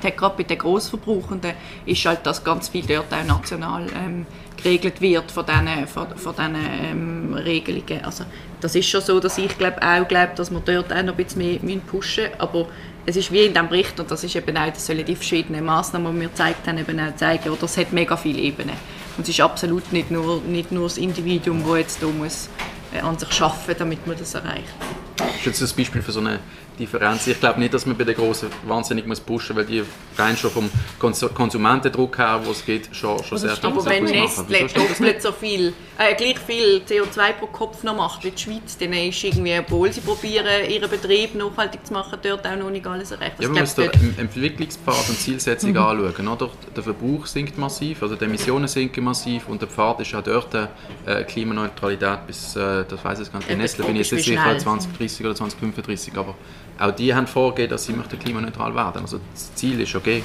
hat, 0.05 0.17
gerade 0.17 0.37
bei 0.37 0.43
den 0.45 0.59
Grossverbrauchenden, 0.59 1.53
ist 1.87 2.05
halt, 2.05 2.25
dass 2.25 2.45
ganz 2.45 2.69
viel 2.69 2.85
dort 2.87 3.13
auch 3.13 3.27
national 3.27 3.87
ähm, 3.95 4.27
geregelt 4.63 5.01
wird 5.01 5.31
von 5.31 5.45
diesen, 5.47 5.87
von, 5.87 6.17
von 6.17 6.35
diesen 6.35 6.57
ähm, 6.91 7.35
Regelungen. 7.35 8.05
Also 8.05 8.25
das 8.61 8.75
ist 8.75 8.89
schon 8.89 9.01
so, 9.01 9.21
dass 9.21 9.39
ich 9.39 9.57
glaub, 9.57 9.77
auch 9.83 10.07
glaube, 10.07 10.33
dass 10.37 10.51
wir 10.51 10.61
dort 10.61 10.93
auch 10.93 11.03
noch 11.03 11.17
ein 11.17 11.25
bisschen 11.25 11.65
mehr 11.65 11.79
pushen 11.79 12.25
müssen, 12.25 12.41
aber 12.41 12.69
es 13.07 13.17
ist 13.17 13.33
wie 13.33 13.41
in 13.41 13.53
diesem 13.53 13.69
Bericht, 13.69 13.99
und 13.99 14.11
das 14.11 14.23
ist 14.25 14.37
eben 14.37 14.57
auch, 14.57 14.69
das 14.69 14.87
sollen 14.87 15.05
die 15.05 15.17
verschiedenen 15.17 15.65
Massnahmen, 15.65 16.15
die 16.15 16.21
wir 16.21 16.29
gezeigt 16.29 16.67
haben, 16.67 16.79
eben 16.79 17.01
auch 17.01 17.17
zeigen, 17.17 17.49
oder 17.49 17.65
es 17.65 17.77
hat 17.77 17.93
mega 17.93 18.17
viele 18.17 18.39
Ebenen. 18.39 18.77
Und 19.17 19.23
es 19.23 19.31
ist 19.31 19.41
absolut 19.41 19.93
nicht 19.93 20.11
nur, 20.11 20.41
nicht 20.43 20.71
nur 20.71 20.85
das 20.85 20.99
Individuum, 20.99 21.65
das 21.67 21.79
jetzt 21.79 22.03
da 22.03 22.07
muss, 22.07 22.49
äh, 22.93 23.01
an 23.01 23.19
sich 23.19 23.41
arbeiten 23.41 23.67
muss, 23.67 23.79
damit 23.79 24.07
man 24.07 24.19
das 24.19 24.35
erreicht. 24.35 24.75
Das 25.17 25.29
ist 25.37 25.61
jetzt 25.61 25.63
ein 25.63 25.77
Beispiel 25.77 26.03
für 26.03 26.13
so 26.13 26.21
eine 26.21 26.41
Differenz. 26.81 27.27
Ich 27.27 27.39
glaube 27.39 27.61
nicht, 27.61 27.75
dass 27.75 27.87
man 27.87 27.97
bei 27.97 28.05
den 28.05 28.15
Großen 28.15 28.49
wahnsinnig 28.67 29.07
muss 29.07 29.21
pushen 29.21 29.55
muss, 29.55 29.69
weil 29.69 29.73
die 29.73 29.85
rein 30.17 30.37
schon 30.37 30.51
vom 30.51 30.71
Konsumentendruck 30.99 32.19
her, 32.19 32.41
wo 32.43 32.51
es 32.51 32.65
geht, 32.65 32.89
schon, 32.93 33.23
schon 33.23 33.39
sehr 33.39 33.55
stark 33.55 33.75
Aber 33.75 33.85
wenn 33.87 34.05
Nestle 34.05 34.67
doppelt 34.67 35.23
so 35.23 35.33
viel, 35.33 35.73
äh, 35.99 36.15
gleich 36.15 36.39
viel 36.39 36.83
CO2 36.89 37.33
pro 37.35 37.47
Kopf 37.47 37.83
noch 37.83 37.97
macht 37.97 38.25
wie 38.25 38.31
die 38.31 38.43
Schweiz, 38.43 38.77
dann 38.79 38.93
ist 38.93 39.23
irgendwie, 39.23 39.59
obwohl 39.59 39.93
sie 39.93 40.01
probieren, 40.01 40.47
ihren 40.69 40.91
Betrieb 40.91 41.35
nachhaltig 41.35 41.87
zu 41.87 41.93
machen, 41.93 42.19
dort 42.23 42.47
auch 42.47 42.57
noch 42.57 42.71
nicht 42.71 42.87
alles 42.87 43.11
erreicht. 43.11 43.41
Ja, 43.41 43.49
man 43.49 43.61
muss 43.61 43.75
den 43.75 43.91
Entwicklungspfad 44.19 45.09
und 45.09 45.19
Zielsetzung 45.19 45.71
mhm. 45.71 45.77
anschauen. 45.77 46.29
Oder? 46.29 46.51
Der 46.75 46.83
Verbrauch 46.83 47.27
sinkt 47.27 47.59
massiv, 47.59 48.03
also 48.03 48.17
die 48.17 48.25
Emissionen 48.25 48.69
sinken 48.69 49.05
massiv 49.05 49.49
und 49.49 49.61
der 49.61 49.69
Pfad 49.69 50.01
ist 50.01 50.15
auch 50.15 50.23
dort 50.23 50.55
äh, 50.55 51.25
Klimaneutralität 51.25 52.27
bis, 52.27 52.57
äh, 52.57 52.85
das 52.89 53.05
weiß 53.05 53.21
ich 53.21 53.33
gar 53.33 53.39
nicht, 53.39 53.49
bei 53.49 53.55
Nestle 53.55 53.85
bin 53.85 53.97
ich 53.97 54.11
jetzt 54.11 54.25
sicher 54.25 54.59
2030 54.59 55.27
oder 55.27 55.35
2035, 55.35 56.17
aber 56.17 56.35
auch 56.79 56.93
die 56.93 57.15
haben 57.15 57.27
vorgegeben, 57.27 57.71
dass 57.71 57.85
sie 57.85 57.93
klimaneutral 57.93 58.75
werden. 58.75 59.03
Also 59.03 59.21
das 59.33 59.55
Ziel 59.55 59.81
ist 59.81 59.95
okay. 59.95 60.23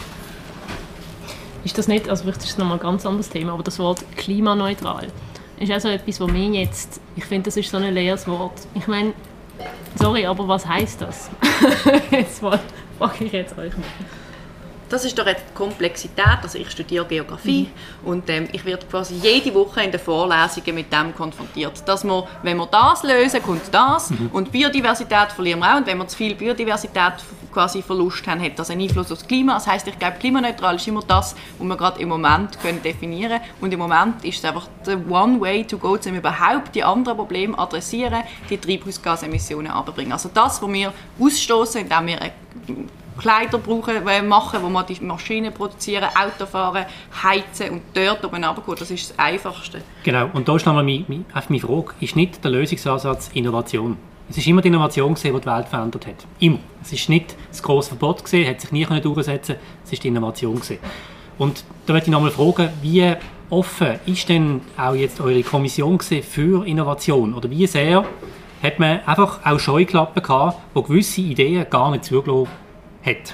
Ist 1.63 1.77
das 1.77 1.87
nicht, 1.87 2.09
also 2.09 2.23
vielleicht 2.23 2.41
ist 2.41 2.51
das 2.51 2.57
nochmal 2.57 2.77
ein 2.77 2.81
ganz 2.81 3.05
anderes 3.05 3.29
Thema, 3.29 3.53
aber 3.53 3.63
das 3.63 3.79
Wort 3.79 4.03
klimaneutral 4.15 5.07
ist 5.59 5.71
also 5.71 5.87
etwas, 5.87 6.19
was 6.19 6.31
mir 6.31 6.49
jetzt, 6.49 7.01
ich 7.15 7.25
finde, 7.25 7.45
das 7.45 7.57
ist 7.57 7.71
so 7.71 7.77
ein 7.77 7.93
leeres 7.93 8.27
Wort. 8.27 8.67
Ich 8.73 8.87
meine, 8.87 9.13
sorry, 9.95 10.25
aber 10.25 10.47
was 10.47 10.65
heißt 10.65 11.01
das? 11.01 11.29
jetzt 12.11 12.39
frage 12.39 12.61
ich 13.19 13.31
jetzt 13.31 13.57
euch 13.57 13.75
mal 13.75 13.85
das 14.95 15.03
ist 15.03 15.19
doch 15.19 15.25
jetzt 15.25 15.43
die 15.49 15.53
Komplexität. 15.53 16.39
Also 16.41 16.57
ich 16.57 16.71
studiere 16.71 17.05
Geografie 17.05 17.69
mhm. 18.03 18.07
und 18.07 18.29
ähm, 18.29 18.47
ich 18.53 18.63
werde 18.63 18.85
quasi 18.85 19.15
jede 19.15 19.53
Woche 19.53 19.83
in 19.83 19.91
den 19.91 19.99
Vorlesungen 19.99 20.73
mit 20.73 20.91
dem 20.91 21.13
konfrontiert, 21.13 21.83
dass 21.85 22.05
wir, 22.05 22.25
wenn 22.43 22.55
wir 22.57 22.65
das 22.67 23.03
lösen, 23.03 23.43
kommt 23.43 23.73
das 23.73 24.11
mhm. 24.11 24.29
und 24.31 24.51
Biodiversität 24.51 25.33
verlieren 25.35 25.59
wir 25.59 25.73
auch 25.73 25.77
und 25.77 25.87
wenn 25.87 25.97
wir 25.97 26.07
zu 26.07 26.15
viel 26.15 26.33
Biodiversität 26.35 27.13
quasi 27.51 27.81
Verlust 27.81 28.25
haben, 28.27 28.41
hat 28.41 28.57
das 28.57 28.69
einen 28.69 28.81
Einfluss 28.81 29.11
auf 29.11 29.19
das 29.19 29.27
Klima. 29.27 29.55
Das 29.55 29.67
heißt, 29.67 29.87
ich 29.87 29.99
glaube, 29.99 30.17
klimaneutral 30.17 30.75
ist 30.75 30.87
immer 30.87 31.03
das, 31.05 31.35
was 31.57 31.67
wir 31.67 31.75
gerade 31.75 32.01
im 32.01 32.09
Moment 32.09 32.59
können 32.61 32.81
definieren 32.81 33.41
und 33.59 33.73
im 33.73 33.79
Moment 33.79 34.23
ist 34.23 34.39
es 34.39 34.45
einfach 34.45 34.67
der 34.85 34.99
one 35.09 35.41
way 35.41 35.65
to 35.65 35.77
go, 35.77 35.97
um 36.05 36.15
überhaupt 36.15 36.73
die 36.73 36.83
anderen 36.83 37.17
Probleme 37.17 37.57
adressieren, 37.57 38.23
die 38.49 38.57
Treibhausgasemissionen 38.57 39.71
abzubringen. 39.71 40.13
Also 40.13 40.29
das, 40.33 40.61
was 40.61 40.71
wir 40.71 40.93
ausstoßen, 41.19 41.81
indem 41.81 42.07
wir 42.07 42.19
Kleider 43.17 43.57
brauchen, 43.57 44.07
äh, 44.07 44.21
machen, 44.21 44.59
wo 44.61 44.69
man 44.69 44.85
die 44.85 44.99
Maschinen 45.01 45.53
produzieren, 45.53 46.09
Auto 46.15 46.45
fahren, 46.45 46.85
heizen 47.23 47.69
und 47.71 47.81
dort 47.93 48.23
oben 48.25 48.43
runtergehen. 48.43 48.77
Das 48.77 48.91
ist 48.91 49.11
das 49.11 49.19
Einfachste. 49.19 49.81
Genau, 50.03 50.29
und 50.33 50.47
da 50.47 50.55
ist 50.55 50.65
nochmal 50.65 50.83
meine, 50.83 51.05
meine, 51.07 51.23
meine 51.47 51.61
Frage, 51.61 51.93
ist 51.99 52.15
nicht 52.15 52.43
der 52.43 52.51
Lösungsansatz 52.51 53.29
Innovation? 53.33 53.97
Es 54.29 54.37
ist 54.37 54.47
immer 54.47 54.61
die 54.61 54.69
Innovation 54.69 55.13
die 55.13 55.21
die 55.21 55.45
Welt 55.45 55.67
verändert 55.67 56.07
hat. 56.07 56.25
Immer. 56.39 56.59
Es 56.81 56.91
ist 56.91 57.09
nicht 57.09 57.35
das 57.49 57.61
grosse 57.61 57.89
Verbot 57.89 58.23
gesehen, 58.23 58.49
hat 58.49 58.59
sich 58.59 58.71
nie 58.71 58.85
durchsetzen 58.85 59.57
es 59.83 59.93
ist 59.93 60.03
die 60.03 60.07
Innovation 60.07 60.55
gewesen. 60.55 60.79
Und 61.37 61.63
da 61.85 61.93
möchte 61.93 62.09
ich 62.09 62.11
nochmal 62.11 62.31
fragen, 62.31 62.69
wie 62.81 63.13
offen 63.49 63.99
ist 64.05 64.29
denn 64.29 64.61
auch 64.77 64.95
jetzt 64.95 65.21
eure 65.21 65.43
Kommission 65.43 65.99
für 65.99 66.65
Innovation? 66.65 67.33
Oder 67.33 67.49
wie 67.49 67.67
sehr 67.67 68.05
hat 68.63 68.79
man 68.79 69.01
einfach 69.05 69.45
auch 69.45 69.59
Scheuklappen 69.59 70.23
gehabt, 70.23 70.59
wo 70.73 70.81
gewisse 70.81 71.21
Ideen 71.21 71.65
gar 71.69 71.91
nicht 71.91 72.05
zugelassen 72.05 72.64
hat. 73.05 73.33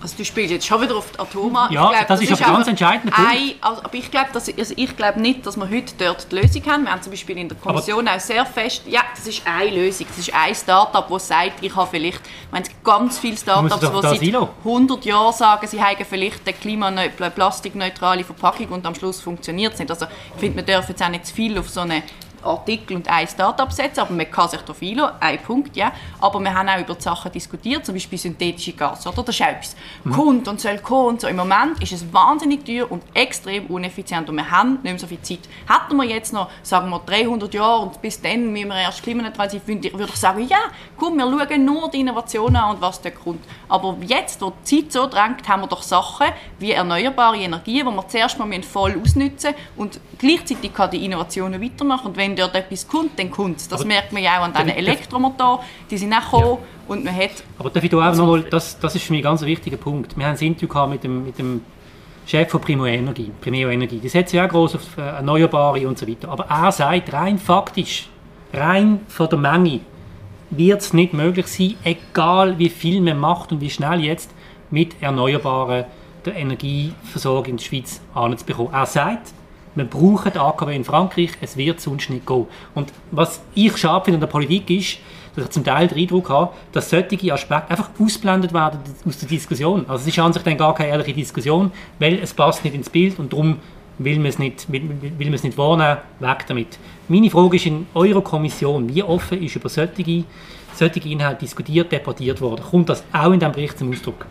Also 0.00 0.16
du 0.16 0.24
spielst 0.24 0.52
jetzt 0.52 0.66
schon 0.66 0.80
wieder 0.80 0.96
auf 0.96 1.10
die 1.10 1.18
Atoma. 1.18 1.68
Ja, 1.72 1.88
glaub, 1.88 2.06
das, 2.06 2.20
das, 2.20 2.30
ist 2.30 2.42
aber 2.42 2.52
ganz 2.52 2.68
entscheidend. 2.68 3.12
Ein, 3.16 3.54
also, 3.60 3.82
aber 3.82 3.94
ich 3.94 4.10
glaube 4.10 4.28
also 4.32 4.52
ich 4.76 4.96
glaub 4.96 5.16
nicht, 5.16 5.44
dass 5.44 5.56
wir 5.56 5.68
heute 5.68 5.92
dort 5.98 6.30
die 6.30 6.36
Lösung 6.36 6.64
haben. 6.66 6.84
Wir 6.84 6.92
haben 6.92 7.02
zum 7.02 7.10
Beispiel 7.10 7.36
in 7.36 7.48
der 7.48 7.58
Kommission 7.58 8.06
aber 8.06 8.16
auch 8.16 8.20
sehr 8.20 8.46
fest, 8.46 8.82
ja, 8.86 9.00
das 9.14 9.26
ist 9.26 9.42
eine 9.44 9.70
Lösung. 9.70 10.06
Das 10.08 10.18
ist 10.18 10.32
ein 10.32 10.54
Startup, 10.54 11.08
das 11.08 11.26
sagt, 11.26 11.62
ich 11.62 11.74
habe 11.74 11.88
vielleicht, 11.90 12.20
ich 12.20 12.52
meine, 12.52 12.66
ganz 12.84 13.18
viele 13.18 13.36
Startups, 13.36 13.80
die 13.80 14.20
seit 14.20 14.48
100 14.64 15.04
Jahren 15.04 15.32
sagen, 15.32 15.66
sie 15.66 15.82
haben 15.82 16.04
vielleicht 16.08 16.46
eine 16.46 16.56
klimaneutrale, 16.56 17.32
plastikneutrale 17.32 18.22
Verpackung 18.22 18.68
und 18.68 18.86
am 18.86 18.94
Schluss 18.94 19.20
funktioniert 19.20 19.72
es 19.72 19.80
nicht. 19.80 19.90
Also 19.90 20.06
ich 20.34 20.40
finde, 20.40 20.58
wir 20.58 20.62
dürfen 20.62 20.90
jetzt 20.90 21.02
auch 21.02 21.08
nicht 21.08 21.26
zu 21.26 21.34
viel 21.34 21.58
auf 21.58 21.68
so 21.68 21.80
eine 21.80 22.04
Artikel 22.48 22.96
und 22.96 23.08
ein 23.08 23.26
Startup 23.28 23.70
setzen, 23.72 24.00
aber 24.00 24.14
man 24.14 24.30
kann 24.30 24.48
sich 24.48 24.60
darauf 24.60 24.82
einlassen, 24.82 25.16
ein 25.20 25.38
Punkt, 25.38 25.76
ja. 25.76 25.92
Aber 26.20 26.40
wir 26.40 26.54
haben 26.54 26.68
auch 26.68 26.80
über 26.80 26.94
die 26.94 27.02
Sachen 27.02 27.32
diskutiert, 27.32 27.84
zum 27.84 27.94
Beispiel 27.94 28.18
synthetische 28.18 28.72
Gas, 28.72 29.06
oder? 29.06 29.22
Das 29.22 29.34
ist 29.34 29.40
etwas. 29.40 29.76
Mhm. 30.04 30.12
Kommt 30.12 30.48
und 30.48 30.60
soll 30.60 30.78
kommen 30.78 31.08
und 31.08 31.20
so. 31.20 31.28
Im 31.28 31.36
Moment 31.36 31.82
ist 31.82 31.92
es 31.92 32.12
wahnsinnig 32.12 32.64
teuer 32.64 32.90
und 32.90 33.02
extrem 33.14 33.66
uneffizient 33.66 34.28
und 34.28 34.36
wir 34.36 34.50
haben 34.50 34.74
nicht 34.74 34.84
mehr 34.84 34.98
so 34.98 35.06
viel 35.06 35.20
Zeit. 35.22 35.40
Hätten 35.66 35.96
wir 35.96 36.04
jetzt 36.04 36.32
noch, 36.32 36.48
sagen 36.62 36.90
wir, 36.90 37.00
300 37.00 37.52
Jahre 37.54 37.82
und 37.82 38.00
bis 38.00 38.20
dann 38.20 38.52
müssen 38.52 38.68
wir 38.68 38.76
erst 38.76 39.02
klimaneutral 39.02 39.50
sein, 39.50 39.60
würde 39.66 39.88
ich 39.88 40.16
sagen, 40.16 40.46
ja, 40.48 40.58
komm, 40.96 41.16
wir 41.16 41.24
schauen 41.24 41.64
nur 41.64 41.90
die 41.90 42.00
Innovationen 42.00 42.56
an 42.56 42.76
und 42.76 42.80
was 42.80 43.00
da 43.00 43.10
kommt. 43.10 43.44
Aber 43.68 43.96
jetzt, 44.02 44.40
wo 44.40 44.52
die 44.66 44.82
Zeit 44.82 44.92
so 44.92 45.06
drängt, 45.06 45.48
haben 45.48 45.62
wir 45.62 45.68
doch 45.68 45.82
Sachen 45.82 46.26
wie 46.58 46.72
erneuerbare 46.72 47.36
Energie, 47.36 47.82
die 47.82 47.84
wir 47.84 48.08
zuerst 48.08 48.38
mal 48.38 48.48
voll 48.62 49.00
ausnutzen 49.02 49.54
und 49.76 50.00
gleichzeitig 50.18 50.72
kann 50.72 50.90
die 50.90 51.04
Innovationen 51.04 51.62
weitermachen 51.62 52.08
und 52.08 52.16
wenn 52.16 52.36
dort 52.38 52.54
etwas 52.54 52.86
kommt, 52.86 53.18
dann 53.18 53.30
kommt. 53.30 53.60
Das 53.70 53.80
aber 53.80 53.86
merkt 53.86 54.12
man 54.12 54.22
ja 54.22 54.38
auch 54.38 54.44
an 54.44 54.52
diesen 54.52 54.70
Elektromotoren, 54.70 55.60
die 55.90 55.98
sind 55.98 56.12
auch 56.12 56.24
gekommen 56.24 56.58
ja. 56.60 56.92
und 56.94 57.04
man 57.04 57.14
hat... 57.14 57.30
Aber 57.58 57.70
darf 57.70 57.84
ich 57.84 57.90
da 57.90 58.10
auch 58.10 58.14
noch 58.14 58.26
mal, 58.26 58.42
das, 58.42 58.78
das 58.78 58.94
ist 58.94 59.04
für 59.04 59.12
mich 59.12 59.20
ein 59.20 59.24
ganz 59.24 59.42
wichtiger 59.42 59.76
Punkt. 59.76 60.16
Wir 60.16 60.26
haben 60.26 60.36
ein 60.36 60.46
Interview 60.46 60.86
mit 60.86 61.04
dem, 61.04 61.24
mit 61.24 61.38
dem 61.38 61.62
Chef 62.26 62.50
von 62.50 62.60
Primeo 62.60 62.86
Energie. 62.86 63.32
Primeo 63.40 63.70
Energie. 63.70 63.98
Die 63.98 64.08
setzt 64.08 64.32
ja 64.34 64.44
auch 64.44 64.48
groß 64.50 64.76
auf 64.76 64.98
äh, 64.98 65.00
Erneuerbare 65.00 65.88
und 65.88 65.98
so 65.98 66.06
weiter. 66.06 66.28
Aber 66.28 66.44
er 66.44 66.70
sagt 66.72 67.12
rein 67.12 67.38
faktisch, 67.38 68.08
rein 68.52 69.00
von 69.08 69.28
der 69.28 69.38
Menge, 69.38 69.80
wird 70.50 70.80
es 70.80 70.92
nicht 70.92 71.12
möglich 71.12 71.46
sein, 71.46 71.74
egal 71.84 72.58
wie 72.58 72.68
viel 72.68 73.00
man 73.00 73.18
macht 73.18 73.52
und 73.52 73.60
wie 73.60 73.70
schnell 73.70 74.00
jetzt 74.00 74.30
mit 74.70 75.02
Erneuerbaren 75.02 75.84
der 76.24 76.36
Energieversorgung 76.36 77.52
in 77.52 77.56
der 77.56 77.64
Schweiz 77.64 78.00
anzubekommen. 78.14 78.72
Er 78.72 78.86
sagt, 78.86 79.32
wir 79.78 79.84
brauchen 79.86 80.36
AKW 80.36 80.74
in 80.74 80.84
Frankreich, 80.84 81.30
es 81.40 81.56
wird 81.56 81.80
sonst 81.80 82.10
nicht 82.10 82.26
gehen. 82.26 82.46
Und 82.74 82.92
was 83.10 83.40
ich 83.54 83.76
schade 83.76 84.04
finde 84.04 84.16
an 84.16 84.20
der 84.20 84.26
Politik 84.26 84.68
ist, 84.70 84.98
dass 85.34 85.46
ich 85.46 85.50
zum 85.50 85.64
Teil 85.64 85.88
den 85.88 85.98
Eindruck 85.98 86.28
habe, 86.28 86.52
dass 86.72 86.90
solche 86.90 87.32
Aspekte 87.32 87.70
einfach 87.70 87.90
ausblendet 87.98 88.52
werden 88.52 88.80
aus 89.06 89.18
der 89.18 89.28
Diskussion. 89.28 89.84
Also 89.88 90.02
es 90.02 90.08
ist 90.08 90.18
an 90.18 90.32
sich 90.32 90.42
dann 90.42 90.56
gar 90.56 90.74
keine 90.74 90.90
ehrliche 90.90 91.12
Diskussion, 91.12 91.70
weil 91.98 92.18
es 92.18 92.34
passt 92.34 92.64
nicht 92.64 92.74
ins 92.74 92.90
Bild 92.90 93.18
und 93.18 93.32
darum 93.32 93.58
will 93.98 94.16
man 94.16 94.26
es 94.26 94.38
nicht, 94.38 94.70
will, 94.70 94.82
will 95.00 95.26
man 95.26 95.34
es 95.34 95.42
nicht 95.42 95.56
wahrnehmen, 95.58 95.98
weg 96.20 96.44
damit. 96.46 96.78
Meine 97.08 97.30
Frage 97.30 97.56
ist 97.56 97.66
in 97.66 97.86
eurer 97.94 98.22
Kommission, 98.22 98.92
wie 98.92 99.02
offen 99.02 99.42
ist 99.42 99.56
über 99.56 99.68
solche, 99.68 100.24
solche 100.74 101.08
Inhalte 101.08 101.40
diskutiert, 101.40 101.90
debattiert 101.90 102.40
worden? 102.40 102.62
Kommt 102.68 102.88
das 102.88 103.04
auch 103.12 103.32
in 103.32 103.40
diesem 103.40 103.52
Bericht 103.52 103.78
zum 103.78 103.90
Ausdruck? 103.90 104.26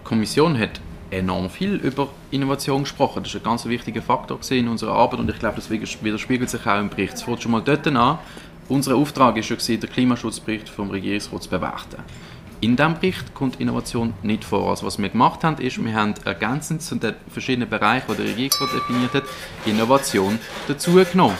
Die 0.00 0.04
Kommission 0.04 0.58
hat 0.58 0.80
enorm 1.10 1.50
viel 1.50 1.74
über 1.74 2.08
Innovation 2.30 2.82
gesprochen. 2.82 3.22
Das 3.22 3.34
ist 3.34 3.40
ein 3.40 3.44
ganz 3.44 3.64
wichtiger 3.66 4.02
Faktor 4.02 4.38
in 4.50 4.68
unserer 4.68 4.92
Arbeit 4.92 5.20
und 5.20 5.30
ich 5.30 5.38
glaube, 5.38 5.56
das 5.56 5.70
widerspiegelt 5.70 6.50
sich 6.50 6.66
auch 6.66 6.78
im 6.78 6.88
Bericht. 6.88 7.14
Es 7.14 7.22
fängt 7.22 7.42
schon 7.42 7.52
mal 7.52 7.62
dort 7.62 7.86
an. 7.86 8.18
Unser 8.68 8.96
Auftrag 8.96 9.36
schon, 9.42 9.80
den 9.80 9.90
Klimaschutzbericht 9.90 10.68
vom 10.68 10.90
Regierungsrat 10.90 11.42
zu 11.42 11.48
bewerten. 11.48 12.02
In 12.60 12.74
diesem 12.74 12.94
Bericht 12.94 13.34
kommt 13.34 13.60
Innovation 13.60 14.14
nicht 14.24 14.42
vor. 14.42 14.68
Also 14.70 14.84
was 14.84 14.98
wir 14.98 15.08
gemacht 15.08 15.44
haben, 15.44 15.62
ist, 15.62 15.82
wir 15.82 15.94
haben 15.94 16.14
ergänzend 16.24 16.82
zu 16.82 16.96
den 16.96 17.14
verschiedenen 17.28 17.68
Bereichen, 17.68 18.06
die 18.10 18.16
der 18.16 18.24
Regierungsrat 18.26 18.70
definiert 18.74 19.14
hat, 19.14 19.22
Innovation 19.64 20.40
dazu 20.66 20.94
genommen. 20.94 21.36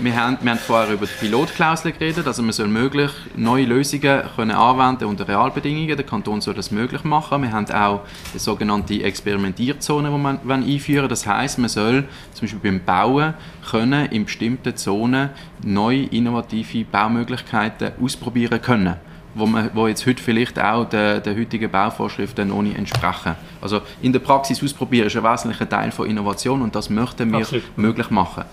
Wir 0.00 0.16
haben, 0.16 0.38
wir 0.40 0.50
haben 0.50 0.58
vorher 0.58 0.94
über 0.94 1.04
die 1.04 1.12
Pilotklausel 1.20 1.92
geredet, 1.92 2.26
also 2.26 2.42
man 2.42 2.52
soll 2.52 2.68
möglich 2.68 3.10
neue 3.36 3.66
Lösungen 3.66 4.22
können 4.34 4.52
anwenden 4.52 5.04
unter 5.04 5.28
Realbedingungen. 5.28 5.94
Der 5.94 6.06
Kanton 6.06 6.40
soll 6.40 6.54
das 6.54 6.70
möglich 6.70 7.04
machen. 7.04 7.42
Wir 7.42 7.52
haben 7.52 7.70
auch 7.70 8.00
eine 8.30 8.40
sogenannte 8.40 9.02
Experimentierzone, 9.02 10.10
die 10.10 10.46
man 10.46 10.64
einführen 10.64 11.10
Das 11.10 11.26
heißt, 11.26 11.58
man 11.58 11.68
soll 11.68 12.04
zum 12.32 12.46
Beispiel 12.48 12.72
beim 12.72 12.82
Bauen 12.82 13.34
können 13.70 14.06
in 14.06 14.24
bestimmten 14.24 14.74
Zonen 14.74 15.28
neue 15.62 16.04
innovative 16.04 16.86
Baumöglichkeiten 16.86 17.92
ausprobieren 18.00 18.62
können 18.62 19.11
wo, 19.34 19.46
man, 19.46 19.70
wo 19.74 19.86
jetzt 19.86 20.06
heute 20.06 20.22
vielleicht 20.22 20.58
auch 20.58 20.88
der, 20.88 21.20
der 21.20 21.36
heutigen 21.36 21.70
Bauvorschriften 21.70 22.48
noch 22.48 22.62
nicht 22.62 22.76
entsprechen. 22.76 23.34
Also 23.60 23.80
in 24.00 24.12
der 24.12 24.20
Praxis 24.20 24.62
ausprobieren 24.62 25.06
ist 25.06 25.16
ein 25.16 25.24
wesentlicher 25.24 25.68
Teil 25.68 25.90
von 25.90 26.08
Innovation 26.08 26.62
und 26.62 26.74
das 26.74 26.90
möchten 26.90 27.30
wir 27.30 27.38
Absolut. 27.38 27.78
möglich 27.78 28.10
machen. 28.10 28.44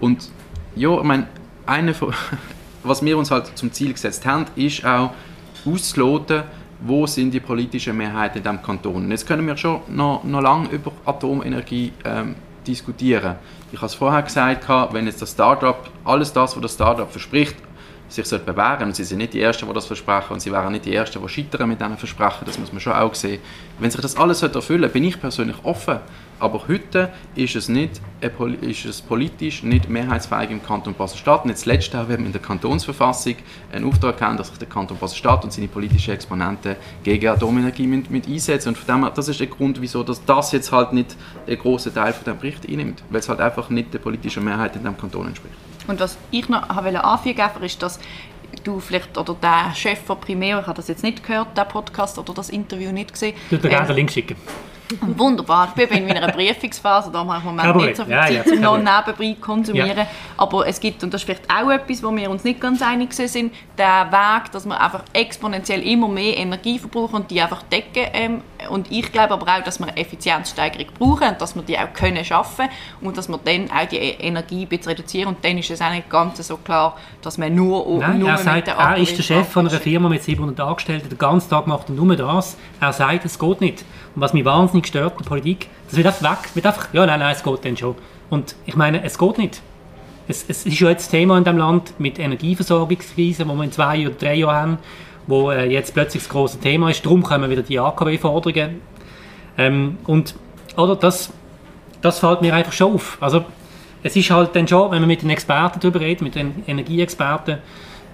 Und 0.00 0.30
ja, 0.76 0.96
ich 0.96 1.04
meine, 1.04 1.26
eine 1.66 1.94
von, 1.94 2.14
was 2.82 3.04
wir 3.04 3.18
uns 3.18 3.30
halt 3.30 3.56
zum 3.56 3.72
Ziel 3.72 3.92
gesetzt 3.92 4.24
haben, 4.26 4.46
ist 4.56 4.84
auch 4.84 5.10
auszuloten, 5.66 6.44
wo 6.80 7.06
sind 7.06 7.32
die 7.32 7.40
politischen 7.40 7.96
Mehrheiten 7.96 8.38
in 8.38 8.44
diesem 8.44 8.62
Kanton. 8.62 9.04
Und 9.04 9.10
jetzt 9.10 9.26
können 9.26 9.46
wir 9.46 9.56
schon 9.56 9.80
noch, 9.88 10.22
noch 10.22 10.40
lange 10.40 10.68
über 10.68 10.92
Atomenergie 11.04 11.92
ähm, 12.04 12.36
diskutieren. 12.66 13.36
Ich 13.72 13.78
habe 13.78 13.86
es 13.86 13.94
vorher 13.94 14.22
gesagt, 14.22 14.68
wenn 14.92 15.06
jetzt 15.06 15.20
das 15.20 15.32
Startup, 15.32 15.90
alles 16.04 16.32
das, 16.32 16.54
was 16.54 16.62
das 16.62 16.74
Startup 16.74 17.10
verspricht, 17.10 17.56
sich 18.08 18.26
bewähren 18.40 18.88
und 18.88 18.96
sie 18.96 19.04
sind 19.04 19.18
nicht 19.18 19.34
die 19.34 19.40
Ersten, 19.40 19.66
die 19.66 19.72
das 19.74 19.86
versprechen 19.86 20.32
und 20.32 20.40
sie 20.40 20.50
wären 20.50 20.72
nicht 20.72 20.84
die 20.84 20.94
Ersten, 20.94 21.20
die 21.22 21.28
scheitern 21.28 21.68
mit 21.68 21.80
diesen 21.80 21.98
Versprechen, 21.98 22.44
das 22.46 22.58
muss 22.58 22.72
man 22.72 22.80
schon 22.80 22.94
auch 22.94 23.14
sehen. 23.14 23.40
Wenn 23.78 23.90
sich 23.90 24.00
das 24.00 24.16
alles 24.16 24.42
erfüllen 24.42 24.62
sollte, 24.80 24.88
bin 24.88 25.04
ich 25.04 25.20
persönlich 25.20 25.56
offen, 25.62 25.98
aber 26.40 26.68
heute 26.68 27.10
ist 27.34 27.56
es, 27.56 27.68
nicht, 27.68 28.00
ist 28.60 28.84
es 28.84 29.02
politisch 29.02 29.64
nicht 29.64 29.88
mehrheitsfähig 29.88 30.50
im 30.50 30.62
Kanton 30.62 30.94
Basel-Stadt. 30.94 31.44
Letztes 31.46 31.92
Jahr 31.92 32.02
haben 32.02 32.08
wir 32.08 32.18
in 32.18 32.32
der 32.32 32.40
Kantonsverfassung 32.40 33.34
einen 33.72 33.84
Auftrag 33.84 34.18
gehabt, 34.18 34.38
dass 34.38 34.48
sich 34.48 34.58
der 34.58 34.68
Kanton 34.68 34.98
Basel-Stadt 34.98 35.42
und 35.42 35.52
seine 35.52 35.66
politischen 35.66 36.14
Exponenten 36.14 36.76
gegen 37.02 37.28
Atomenergie 37.28 37.88
mit, 37.88 38.10
mit 38.10 38.28
einsetzen. 38.28 38.68
Und 38.68 38.88
dem, 38.88 39.08
das 39.14 39.28
ist 39.28 39.40
der 39.40 39.48
Grund, 39.48 39.80
wieso 39.80 40.04
dass 40.04 40.24
das 40.24 40.52
jetzt 40.52 40.70
halt 40.70 40.92
nicht 40.92 41.16
der 41.48 41.56
große 41.56 41.92
Teil 41.92 42.12
von 42.12 42.24
dem 42.24 42.38
Bericht 42.38 42.68
einnimmt, 42.68 43.02
weil 43.10 43.20
es 43.20 43.28
halt 43.28 43.40
einfach 43.40 43.68
nicht 43.70 43.92
der 43.92 43.98
politischen 43.98 44.44
Mehrheit 44.44 44.76
in 44.76 44.84
dem 44.84 44.96
Kanton 44.96 45.26
entspricht. 45.26 45.67
Und 45.88 45.98
was 46.00 46.16
ich 46.30 46.48
noch 46.48 46.68
anfügen 46.68 47.38
wollte, 47.38 47.66
ist, 47.66 47.82
dass 47.82 47.98
du 48.62 48.78
vielleicht, 48.78 49.16
oder 49.16 49.34
der 49.34 49.74
Chef 49.74 50.00
von 50.00 50.20
Primeo, 50.20 50.60
ich 50.60 50.66
habe 50.66 50.76
das 50.76 50.88
jetzt 50.88 51.02
nicht 51.02 51.26
gehört, 51.26 51.56
der 51.56 51.64
Podcast 51.64 52.18
oder 52.18 52.34
das 52.34 52.50
Interview 52.50 52.92
nicht 52.92 53.12
gesehen. 53.12 53.34
Du 53.50 53.56
dir 53.56 53.68
gerne 53.68 53.86
den 53.86 53.96
Link 53.96 54.10
schicken. 54.10 54.36
Wunderbar, 55.00 55.74
ich 55.76 55.88
bin 55.88 55.98
in 55.98 56.08
meiner 56.08 56.28
Briefungsphase, 56.32 57.10
da 57.12 57.22
mache 57.22 57.40
ich 57.40 57.50
im 57.50 57.56
Moment 57.56 57.76
nicht 57.76 57.96
so 57.96 58.04
viel 58.04 58.14
Zeit, 58.14 58.46
ja, 58.46 58.54
ja, 58.54 58.60
noch 58.60 58.78
nebenbei 58.78 59.36
konsumieren. 59.38 59.98
Ja. 59.98 60.06
Aber 60.38 60.66
es 60.66 60.80
gibt, 60.80 61.02
und 61.04 61.12
das 61.12 61.20
ist 61.20 61.26
vielleicht 61.26 61.50
auch 61.50 61.70
etwas, 61.70 62.02
wo 62.02 62.14
wir 62.14 62.30
uns 62.30 62.42
nicht 62.42 62.58
ganz 62.58 62.80
einig 62.80 63.12
sind, 63.12 63.52
der 63.76 64.10
Weg, 64.10 64.50
dass 64.52 64.64
wir 64.64 64.80
einfach 64.80 65.04
exponentiell 65.12 65.82
immer 65.86 66.08
mehr 66.08 66.38
Energie 66.38 66.78
verbrauchen 66.78 67.16
und 67.16 67.30
die 67.30 67.40
einfach 67.40 67.62
decken. 67.64 68.06
Ähm, 68.14 68.42
und 68.70 68.90
ich 68.90 69.12
glaube 69.12 69.34
aber 69.34 69.46
auch, 69.46 69.62
dass 69.62 69.78
wir 69.78 69.86
eine 69.86 69.96
Effizienzsteigerung 69.96 70.86
brauchen 70.98 71.28
und 71.28 71.40
dass 71.40 71.54
wir 71.54 71.62
die 71.62 71.78
auch 71.78 71.92
können 71.94 72.24
schaffen 72.24 72.68
und 73.00 73.16
dass 73.16 73.28
wir 73.28 73.38
dann 73.44 73.70
auch 73.70 73.86
die 73.88 73.96
Energie 73.96 74.62
ein 74.62 74.68
bisschen 74.68 74.90
reduzieren. 74.90 75.28
Und 75.28 75.44
dann 75.44 75.58
ist 75.58 75.70
es 75.70 75.80
auch 75.80 75.90
nicht 75.90 76.10
ganz 76.10 76.46
so 76.46 76.56
klar, 76.56 76.96
dass 77.22 77.38
man 77.38 77.54
nur, 77.54 77.98
Nein, 78.00 78.18
nur 78.18 78.30
er 78.30 78.38
sagt, 78.38 78.68
er 78.68 78.96
ist 78.96 79.16
der 79.16 79.22
Chef 79.22 79.48
von 79.48 79.68
einer 79.68 79.78
Firma 79.78 80.08
mit 80.08 80.22
700 80.22 80.58
Angestellten, 80.60 81.08
den 81.08 81.18
ganzen 81.18 81.50
Tag 81.50 81.66
macht 81.66 81.88
er 81.88 81.94
nur 81.94 82.16
das. 82.16 82.56
Er 82.80 82.92
sagt, 82.92 83.24
es 83.24 83.38
geht 83.38 83.60
nicht. 83.60 83.84
Und 84.14 84.22
was 84.22 84.32
mich 84.32 84.44
wahnsinnig 84.44 84.88
stört, 84.88 85.20
die 85.20 85.24
Politik, 85.24 85.68
das 85.86 85.96
wird 85.96 86.06
einfach 86.06 86.30
weg. 86.30 86.50
Wird 86.54 86.66
einfach, 86.66 86.92
ja, 86.92 87.06
nein, 87.06 87.20
nein, 87.20 87.34
es 87.34 87.42
geht 87.42 87.64
dann 87.64 87.76
schon. 87.76 87.94
Und 88.30 88.56
ich 88.66 88.76
meine, 88.76 89.02
es 89.04 89.18
geht 89.18 89.38
nicht. 89.38 89.62
Es, 90.26 90.44
es 90.46 90.66
ist 90.66 90.78
ja 90.78 90.90
jetzt 90.90 91.08
Thema 91.08 91.38
in 91.38 91.44
dem 91.44 91.56
Land 91.56 91.98
mit 91.98 92.18
Energieversorgungskrisen, 92.18 93.48
die 93.48 93.54
wir 93.54 93.64
in 93.64 93.72
zwei 93.72 94.06
oder 94.06 94.16
drei 94.16 94.34
Jahren 94.34 94.54
haben, 94.54 94.78
wo 95.28 95.52
äh, 95.52 95.70
jetzt 95.70 95.94
plötzlich 95.94 96.24
das 96.24 96.32
große 96.32 96.58
Thema 96.58 96.90
ist. 96.90 97.04
Darum 97.04 97.22
kommen 97.22 97.48
wieder 97.48 97.62
die 97.62 97.78
AKW-Forderungen. 97.78 98.80
Ähm, 99.56 99.98
und 100.06 100.34
oder 100.76 100.96
das, 100.96 101.32
das 102.02 102.18
fällt 102.18 102.42
mir 102.42 102.54
einfach 102.54 102.72
schon 102.72 102.94
auf. 102.94 103.18
Also 103.20 103.44
es 104.02 104.16
ist 104.16 104.30
halt 104.30 104.56
dann 104.56 104.66
schon, 104.66 104.90
wenn 104.90 105.00
man 105.00 105.08
mit 105.08 105.22
den 105.22 105.30
Experten 105.30 105.78
darüber 105.78 106.00
redet, 106.00 106.22
mit 106.22 106.34
den 106.34 106.64
Energieexperten, 106.66 107.58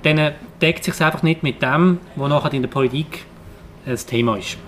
dann 0.03 0.33
deckt 0.61 0.85
sich 0.85 1.01
einfach 1.03 1.23
nicht 1.23 1.43
mit 1.43 1.63
dem, 1.63 2.01
was 2.17 2.29
nachher 2.29 2.53
in 2.53 2.63
der 2.63 2.69
Politik 2.69 3.25
das 3.87 4.05
Thema 4.05 4.37
ist 4.37 4.59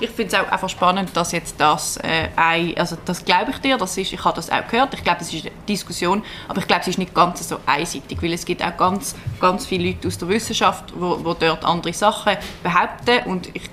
ich 0.00 0.10
finde 0.10 0.34
es 0.34 0.40
auch 0.40 0.50
einfach 0.50 0.68
spannend, 0.68 1.10
dass 1.14 1.32
jetzt 1.32 1.60
das 1.60 1.98
äh, 1.98 2.28
ein, 2.36 2.76
also 2.76 2.96
das 3.04 3.24
glaube 3.24 3.50
ich 3.50 3.58
dir, 3.58 3.76
das 3.76 3.96
ist, 3.96 4.12
ich 4.12 4.24
habe 4.24 4.36
das 4.36 4.50
auch 4.50 4.66
gehört, 4.66 4.94
ich 4.94 5.04
glaube, 5.04 5.20
es 5.20 5.32
ist 5.32 5.46
eine 5.46 5.54
Diskussion, 5.68 6.22
aber 6.48 6.60
ich 6.60 6.66
glaube, 6.66 6.82
es 6.82 6.88
ist 6.88 6.98
nicht 6.98 7.14
ganz 7.14 7.46
so 7.46 7.58
einseitig, 7.66 8.22
weil 8.22 8.32
es 8.32 8.44
gibt 8.44 8.64
auch 8.64 8.76
ganz, 8.76 9.14
ganz 9.40 9.66
viele 9.66 9.88
Leute 9.88 10.08
aus 10.08 10.18
der 10.18 10.28
Wissenschaft, 10.28 10.92
wo 10.96 11.34
dort 11.34 11.64
andere 11.64 11.92
Sachen 11.92 12.36
behaupten 12.62 13.30
und 13.30 13.54
ich 13.54 13.70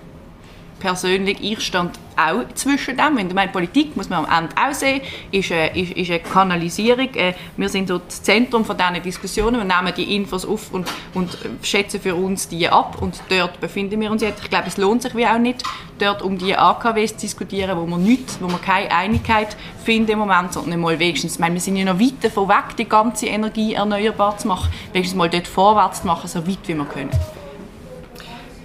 persönlich, 0.80 1.42
ich 1.42 1.62
stand 1.62 1.98
auch 2.18 2.44
zwischen 2.56 2.98
dem. 2.98 3.18
In 3.18 3.30
der 3.30 3.48
Politik 3.48 3.96
muss 3.96 4.10
man 4.10 4.26
am 4.26 4.44
Ende 4.44 4.56
auch 4.58 4.74
sehen, 4.74 5.02
ist 5.32 5.52
eine, 5.52 5.76
ist, 5.78 5.92
ist 5.94 6.10
eine 6.10 6.20
Kanalisierung. 6.20 7.14
Äh, 7.14 7.34
wir 7.56 7.70
sind 7.70 7.90
dort 7.90 8.08
das 8.08 8.24
Zentrum 8.24 8.66
von 8.66 8.78
diesen 8.78 9.02
Diskussionen. 9.02 9.58
Wir 9.58 9.76
nehmen 9.76 9.94
die 9.96 10.16
Infos 10.16 10.46
auf 10.46 10.72
und, 10.74 10.88
und 11.14 11.38
schätzen 11.62 12.02
für 12.02 12.16
uns 12.16 12.48
die 12.48 12.68
ab. 12.68 13.02
Und 13.02 13.22
dort 13.30 13.60
befinden 13.60 14.00
wir 14.00 14.12
uns 14.12 14.22
jetzt. 14.22 14.44
Ich 14.44 14.50
glaube, 14.50 14.68
es 14.68 14.78
lohnt 14.78 15.02
sich 15.02 15.16
wie 15.16 15.26
auch 15.26 15.38
nicht, 15.38 15.64
dort 16.00 16.22
um 16.22 16.38
die 16.38 16.56
AKWs 16.56 17.14
zu 17.14 17.22
diskutieren, 17.22 17.78
wo 17.78 17.86
wir 17.86 17.98
nicht, 17.98 18.42
wo 18.42 18.48
wir 18.48 18.60
keine 18.60 18.92
Einigkeit 18.92 19.56
finden 19.84 20.12
im 20.12 20.20
Moment, 20.20 20.54
sondern 20.54 20.80
mal 20.80 20.98
wenigstens, 21.00 21.34
ich 21.34 21.40
meine, 21.40 21.56
wir 21.56 21.62
sind 21.62 21.76
ja 21.78 21.86
noch 21.86 22.00
weit 22.00 22.24
davon 22.24 22.50
weg, 22.50 22.76
die 22.78 22.86
ganze 22.86 23.28
Energie 23.28 23.74
erneuerbar 23.74 24.38
zu 24.38 24.48
machen, 24.48 24.72
wenigstens 24.92 25.18
mal 25.18 25.30
dort 25.30 25.48
vorwärts 25.48 26.02
zu 26.02 26.08
machen, 26.08 26.28
so 26.28 26.46
weit 26.48 26.60
wie 26.66 26.76
wir 26.76 26.86
können. 26.86 27.37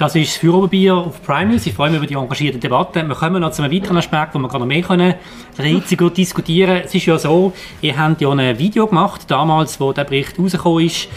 Das 0.02 0.16
ist 0.16 0.32
das 0.32 0.36
Führerbier 0.38 0.96
auf 0.96 1.22
Prime 1.22 1.52
News. 1.52 1.64
Ich 1.64 1.74
freue 1.74 1.88
mich 1.88 1.98
über 1.98 2.08
die 2.08 2.14
engagierte 2.14 2.58
Debatte. 2.58 3.06
Wir 3.06 3.14
kommen 3.14 3.40
noch 3.40 3.52
zu 3.52 3.62
einem 3.62 3.72
weiteren 3.72 3.98
Aspekt, 3.98 4.34
wo 4.34 4.40
wir 4.40 4.48
gerade 4.48 4.58
noch 4.58 4.66
mehr 4.66 4.82
können, 4.82 5.14
gut 5.96 6.16
diskutieren 6.16 6.82
Es 6.84 6.92
ist 6.92 7.06
ja 7.06 7.16
so, 7.16 7.52
ihr 7.82 7.96
habt 7.96 8.20
ja 8.20 8.28
ein 8.28 8.58
Video 8.58 8.88
gemacht, 8.88 9.30
damals, 9.30 9.78
wo 9.78 9.92
der 9.92 10.02
Bericht 10.02 10.36
rausgekommen 10.40 10.86
ist, 10.86 11.08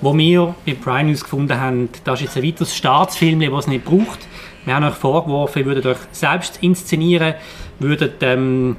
wo 0.00 0.18
wir 0.18 0.56
bei 0.66 0.74
Prime 0.74 1.10
News 1.10 1.22
gefunden 1.22 1.56
haben, 1.56 1.88
das 2.02 2.20
ist 2.20 2.34
jetzt 2.34 2.36
ein 2.36 2.42
weiteres 2.42 2.74
Staatsfilm, 2.74 3.38
das 3.38 3.60
es 3.60 3.66
nicht 3.68 3.84
braucht. 3.84 4.26
Wir 4.64 4.74
haben 4.74 4.86
euch 4.86 4.94
vorgeworfen, 4.94 5.60
ihr 5.60 5.66
würdet 5.66 5.86
euch 5.86 5.98
selbst 6.10 6.60
inszenieren, 6.64 7.34
würdet 7.78 8.24
ähm, 8.24 8.74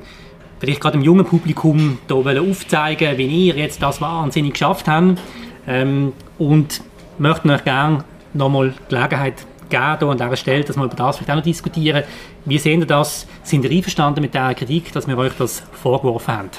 vielleicht 0.59 0.81
gerade 0.81 0.97
dem 0.97 1.05
jungen 1.05 1.23
Publikum 1.23 1.99
hier 2.05 2.41
aufzeigen, 2.41 3.17
wie 3.17 3.47
ihr 3.47 3.55
jetzt 3.55 3.81
das 3.81 4.01
wahnsinnig 4.01 4.55
geschafft 4.55 4.89
habt. 4.89 5.21
Ähm, 5.65 6.11
und 6.37 6.81
möchten 7.17 7.49
euch 7.49 7.63
gerne 7.63 8.03
nochmal 8.33 8.73
Gelegenheit 8.89 9.45
geben, 9.73 10.11
an 10.11 10.17
dieser 10.17 10.35
Stelle, 10.35 10.63
dass 10.63 10.77
wir 10.77 10.85
über 10.85 10.95
das 10.95 11.17
vielleicht 11.17 11.31
auch 11.31 11.35
noch 11.35 11.43
diskutieren. 11.43 12.03
Wie 12.45 12.57
sehen 12.57 12.81
Sie 12.81 12.87
das? 12.87 13.27
Sind 13.43 13.63
Sie 13.63 13.75
einverstanden 13.75 14.21
mit 14.21 14.33
der 14.33 14.53
Kritik, 14.53 14.91
dass 14.93 15.07
wir 15.07 15.17
euch 15.17 15.33
das 15.37 15.63
vorgeworfen 15.73 16.33
haben? 16.33 16.49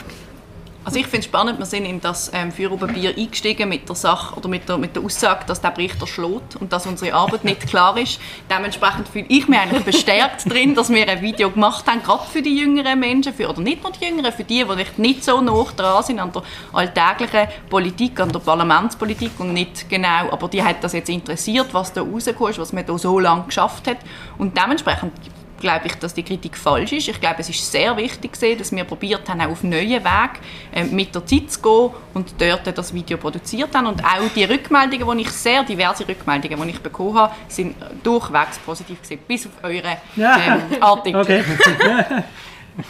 Also 0.87 0.99
ich 0.99 1.07
finde 1.07 1.21
es 1.21 1.25
spannend, 1.25 1.59
wir 1.59 1.65
sind 1.65 1.87
in 1.87 1.99
das 1.99 2.31
ähm, 2.35 2.53
Führerpapier 2.53 3.17
eingestiegen 3.17 3.71
mit 3.71 3.89
der 3.89 3.97
Sache 3.97 4.37
oder 4.37 4.49
mit 4.51 4.69
der, 4.69 4.77
mit 4.77 4.95
der 4.95 5.03
Aussage, 5.03 5.47
dass 5.47 5.59
der 5.59 5.71
Bericht 5.71 5.99
erschlägt 5.99 6.57
und 6.61 6.71
dass 6.75 6.87
unsere 6.87 7.15
Arbeit 7.15 7.43
nicht 7.43 7.67
klar 7.67 7.97
ist. 7.97 8.21
Dementsprechend 8.51 9.09
fühle 9.09 9.25
ich 9.31 9.49
mich 9.49 9.59
eigentlich 9.59 9.83
bestärkt 9.83 10.45
drin, 10.45 10.75
dass 10.75 10.91
wir 10.91 11.09
ein 11.09 11.23
Video 11.23 11.51
gemacht 11.51 11.87
haben, 11.87 12.03
gerade 12.03 12.25
für 12.31 12.43
die 12.43 12.59
jüngeren 12.59 13.01
Menschen, 13.01 13.33
für, 13.33 13.49
oder 13.49 13.63
nicht 13.63 13.83
nur 13.83 13.93
die 13.93 14.05
jüngeren, 14.05 14.31
für 14.31 14.45
die, 14.45 14.63
die 14.63 15.01
nicht 15.01 15.25
so 15.25 15.41
nah 15.41 15.65
dran 15.75 16.03
sind 16.03 16.21
an 16.21 16.33
der 16.33 16.43
alltäglichen 16.75 17.49
Politik, 17.71 18.21
an 18.21 18.31
der 18.31 18.41
Parlamentspolitik 18.41 19.33
und 19.39 19.55
nicht 19.55 19.89
genau, 19.89 20.31
aber 20.31 20.49
die 20.49 20.63
hat 20.63 20.85
das 20.85 20.93
jetzt 20.93 21.09
interessiert, 21.09 21.73
was 21.73 21.95
da 21.95 22.03
rausgekommen 22.03 22.51
ist, 22.51 22.59
was 22.59 22.75
man 22.75 22.85
da 22.85 22.99
so 22.99 23.19
lange 23.19 23.45
geschafft 23.45 23.89
hat 23.89 23.99
und 24.37 24.55
dementsprechend 24.55 25.13
glaube 25.61 25.87
ich, 25.87 25.95
dass 25.95 26.15
die 26.15 26.23
Kritik 26.23 26.57
falsch 26.57 26.93
ist. 26.93 27.09
Ich 27.09 27.21
glaube, 27.21 27.37
es 27.41 27.49
ist 27.49 27.71
sehr 27.71 27.97
wichtig, 27.97 28.33
dass 28.59 28.73
wir 28.73 28.85
probiert 28.85 29.29
haben, 29.29 29.41
auch 29.41 29.51
auf 29.51 29.63
neuen 29.63 30.05
Weg 30.05 30.31
äh, 30.73 30.85
mit 30.85 31.15
der 31.15 31.25
Zeit 31.27 31.51
zu 31.51 31.61
gehen 31.63 31.91
und 32.15 32.35
dort 32.39 32.77
das 32.79 32.93
Video 32.93 33.17
produziert 33.17 33.75
haben. 33.75 33.87
Und 33.87 34.05
auch 34.05 34.29
die 34.35 34.45
Rückmeldungen, 34.45 35.19
die 35.19 35.25
ich 35.25 35.31
sehr 35.31 35.63
diverse 35.65 36.07
Rückmeldungen, 36.07 36.63
die 36.63 36.71
ich 36.71 36.81
bekommen 36.81 37.15
habe, 37.17 37.35
sind 37.49 37.77
durchwegs 38.03 38.59
positiv 38.59 39.01
gesehen, 39.01 39.21
bis 39.27 39.47
auf 39.47 39.53
eure 39.63 39.99
Ja. 40.17 40.37
ähm, 40.37 40.83
Artikel. 40.83 41.21
Okay. 41.21 41.45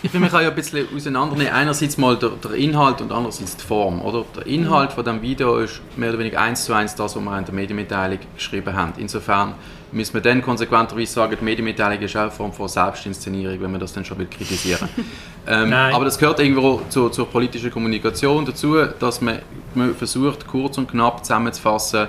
Ich 0.03 0.11
finde, 0.11 0.21
man 0.21 0.31
kann 0.31 0.43
ja 0.43 0.49
ein 0.49 0.55
bisschen 0.55 0.87
auseinandernehmen. 0.97 1.53
Einerseits 1.53 1.99
mal 1.99 2.17
der, 2.17 2.31
der 2.31 2.53
Inhalt 2.53 3.03
und 3.03 3.13
andererseits 3.13 3.57
die 3.59 3.67
Form. 3.67 4.01
Oder? 4.01 4.25
Der 4.35 4.47
Inhalt 4.47 4.93
von 4.93 5.05
dem 5.05 5.21
Video 5.21 5.59
ist 5.59 5.83
mehr 5.97 6.09
oder 6.09 6.19
weniger 6.19 6.41
eins 6.41 6.65
zu 6.65 6.73
eins 6.73 6.95
das, 6.95 7.15
was 7.15 7.23
wir 7.23 7.39
in 7.39 7.45
der 7.45 7.55
Medienmitteilung 7.55 8.19
geschrieben 8.35 8.75
haben. 8.75 8.95
Insofern 8.97 9.55
müssen 9.95 10.15
wir 10.15 10.21
dann 10.21 10.43
konsequenterweise 10.43 11.13
sagen, 11.13 11.37
die 11.39 11.45
Medienmitteilung 11.45 12.03
ist 12.03 12.17
auch 12.17 12.23
eine 12.23 12.31
Form 12.31 12.53
von 12.53 12.69
Selbstinszenierung, 12.69 13.61
wenn 13.61 13.71
man 13.71 13.81
das 13.81 13.93
dann 13.93 14.05
schon 14.05 14.19
will 14.19 14.27
kritisieren 14.27 14.89
ähm. 15.47 15.73
Aber 15.73 16.05
das 16.05 16.19
gehört 16.19 16.41
irgendwo 16.41 16.83
zur, 16.89 17.11
zur 17.13 17.29
politischen 17.29 17.71
Kommunikation 17.71 18.45
dazu, 18.45 18.77
dass 18.99 19.21
man, 19.21 19.39
man 19.75 19.95
versucht, 19.95 20.47
kurz 20.47 20.79
und 20.79 20.91
knapp 20.91 21.25
zusammenzufassen, 21.25 22.09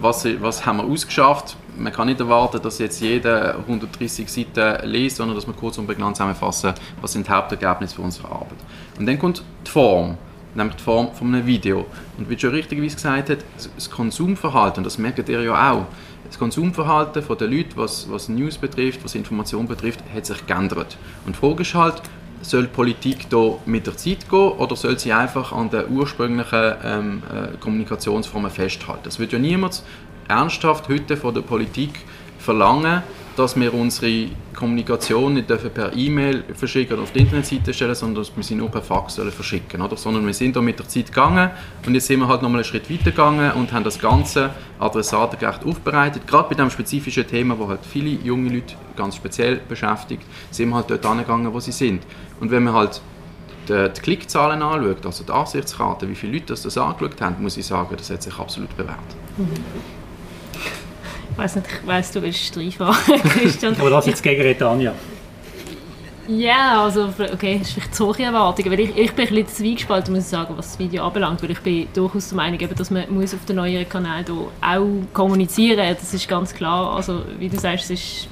was, 0.00 0.26
was 0.40 0.64
haben 0.64 0.78
wir 0.78 0.84
ausgeschafft. 0.84 1.56
Man 1.76 1.92
kann 1.92 2.08
nicht 2.08 2.20
erwarten, 2.20 2.60
dass 2.62 2.78
jetzt 2.78 3.00
jeder 3.00 3.56
130 3.58 4.30
Seiten 4.30 4.86
liest, 4.88 5.16
sondern 5.16 5.36
dass 5.36 5.46
wir 5.46 5.54
kurz 5.54 5.78
und 5.78 5.86
prägnant 5.86 6.16
zusammenfassen, 6.16 6.74
was 7.00 7.12
sind 7.12 7.26
die 7.26 7.30
Hauptergebnisse 7.30 7.96
für 7.96 8.02
unsere 8.02 8.28
Arbeit. 8.28 8.58
Und 8.98 9.06
dann 9.06 9.18
kommt 9.18 9.42
die 9.66 9.70
Form, 9.70 10.18
nämlich 10.54 10.76
die 10.76 10.82
Form 10.82 11.12
von 11.14 11.28
einem 11.28 11.46
Video. 11.46 11.86
Und 12.18 12.28
wie 12.28 12.38
schon 12.38 12.50
richtigerweise 12.50 12.96
gesagt 12.96 13.30
hat, 13.30 13.38
das 13.74 13.90
Konsumverhalten, 13.90 14.84
das 14.84 14.98
merkt 14.98 15.28
ihr 15.30 15.42
ja 15.42 15.72
auch, 15.72 15.86
das 16.32 16.38
Konsumverhalten 16.38 17.22
der 17.38 17.48
Leute, 17.48 17.76
was, 17.76 18.10
was 18.10 18.30
News 18.30 18.56
betrifft, 18.56 19.04
was 19.04 19.14
Information 19.14 19.68
betrifft, 19.68 20.00
hat 20.14 20.24
sich 20.24 20.46
geändert. 20.46 20.96
Und 21.26 21.36
die 21.36 21.38
Frage 21.38 21.60
ist 21.60 21.74
halt, 21.74 22.00
soll 22.40 22.62
die 22.62 22.68
Politik 22.68 23.28
da 23.28 23.58
mit 23.66 23.86
der 23.86 23.96
Zeit 23.98 24.28
gehen 24.30 24.52
oder 24.52 24.74
soll 24.74 24.98
sie 24.98 25.12
einfach 25.12 25.52
an 25.52 25.68
den 25.68 25.90
ursprünglichen 25.90 26.74
ähm, 26.84 27.22
äh, 27.30 27.56
Kommunikationsformen 27.58 28.50
festhalten? 28.50 29.08
Es 29.08 29.18
wird 29.18 29.32
ja 29.32 29.38
niemand 29.38 29.82
ernsthaft 30.26 30.88
heute 30.88 31.18
von 31.18 31.34
der 31.34 31.42
Politik 31.42 31.90
verlangen, 32.42 33.02
dass 33.36 33.58
wir 33.58 33.72
unsere 33.72 34.28
Kommunikation 34.54 35.34
nicht 35.34 35.48
dürfen 35.48 35.70
per 35.70 35.96
E-Mail 35.96 36.44
verschicken 36.54 36.94
oder 36.94 37.02
auf 37.04 37.12
die 37.12 37.20
Internetseite 37.20 37.72
stellen, 37.72 37.94
sondern 37.94 38.22
dass 38.22 38.36
wir 38.36 38.42
sie 38.42 38.54
nur 38.54 38.68
per 38.68 38.82
Fax 38.82 39.14
verschicken 39.14 39.80
oder? 39.80 39.96
Sondern 39.96 40.26
wir 40.26 40.34
sind 40.34 40.54
da 40.54 40.60
mit 40.60 40.78
der 40.78 40.86
Zeit 40.86 41.06
gegangen 41.06 41.50
und 41.86 41.94
jetzt 41.94 42.06
sind 42.06 42.20
wir 42.20 42.28
halt 42.28 42.42
nochmal 42.42 42.58
einen 42.58 42.64
Schritt 42.64 42.90
weiter 42.90 43.10
gegangen 43.10 43.52
und 43.52 43.72
haben 43.72 43.84
das 43.84 43.98
Ganze 43.98 44.50
adressatengerecht 44.78 45.64
aufbereitet. 45.64 46.26
Gerade 46.26 46.50
bei 46.50 46.54
diesem 46.54 46.70
spezifischen 46.70 47.26
Thema, 47.26 47.58
wo 47.58 47.68
halt 47.68 47.80
viele 47.90 48.10
junge 48.10 48.50
Leute 48.50 48.74
ganz 48.96 49.16
speziell 49.16 49.60
beschäftigt, 49.68 50.24
sind 50.50 50.68
wir 50.68 50.76
halt 50.76 50.90
dort 50.90 51.06
angegangen, 51.06 51.52
wo 51.52 51.60
sie 51.60 51.72
sind. 51.72 52.02
Und 52.40 52.50
wenn 52.50 52.64
man 52.64 52.74
halt 52.74 53.00
die, 53.68 53.88
die 53.96 54.00
Klickzahlen 54.00 54.60
anschaut, 54.62 55.06
also 55.06 55.24
die 55.24 55.32
Ansichtsrate, 55.32 56.08
wie 56.08 56.14
viele 56.14 56.34
Leute 56.34 56.46
das, 56.46 56.62
das 56.62 56.76
angeschaut 56.76 57.20
haben, 57.20 57.42
muss 57.42 57.56
ich 57.56 57.66
sagen, 57.66 57.94
das 57.96 58.10
hat 58.10 58.22
sich 58.22 58.38
absolut 58.38 58.76
bewährt. 58.76 58.98
Ich 61.32 61.38
weiß 61.38 61.56
nicht, 61.56 61.66
ich 61.68 61.86
weiss, 61.86 62.10
du 62.12 62.22
willst 62.22 62.56
reinfahren, 62.56 63.22
Christian. 63.22 63.74
Aber 63.78 63.90
das 63.90 64.06
jetzt 64.06 64.22
gegen 64.22 64.42
Retania. 64.42 64.94
Ja, 66.28 66.84
also 66.84 67.12
okay, 67.32 67.58
das 67.58 67.68
ist 67.68 67.74
vielleicht 67.74 67.94
zu 67.94 68.06
hohe 68.06 68.22
Erwartungen, 68.22 68.70
weil 68.70 68.80
ich, 68.80 68.96
ich 68.96 69.12
bin 69.12 69.26
ein 69.26 69.34
bisschen 69.34 69.48
zwiegespalten, 69.48 70.14
muss 70.14 70.24
ich 70.24 70.30
sagen, 70.30 70.54
was 70.56 70.68
das 70.68 70.78
Video 70.78 71.04
anbelangt, 71.04 71.42
weil 71.42 71.50
ich 71.50 71.58
bin 71.60 71.88
durchaus 71.92 72.28
der 72.28 72.36
Meinung, 72.36 72.60
dass 72.76 72.90
man 72.90 73.12
muss 73.12 73.34
auf 73.34 73.44
den 73.44 73.56
neueren 73.56 73.88
Kanälen 73.88 74.24
auch 74.60 74.86
kommunizieren 75.12 75.88
muss, 75.88 75.98
das 75.98 76.14
ist 76.14 76.28
ganz 76.28 76.54
klar, 76.54 76.94
also 76.94 77.22
wie 77.38 77.48
du 77.48 77.58
sagst, 77.58 77.90
es 77.90 77.90
ist 77.90 78.28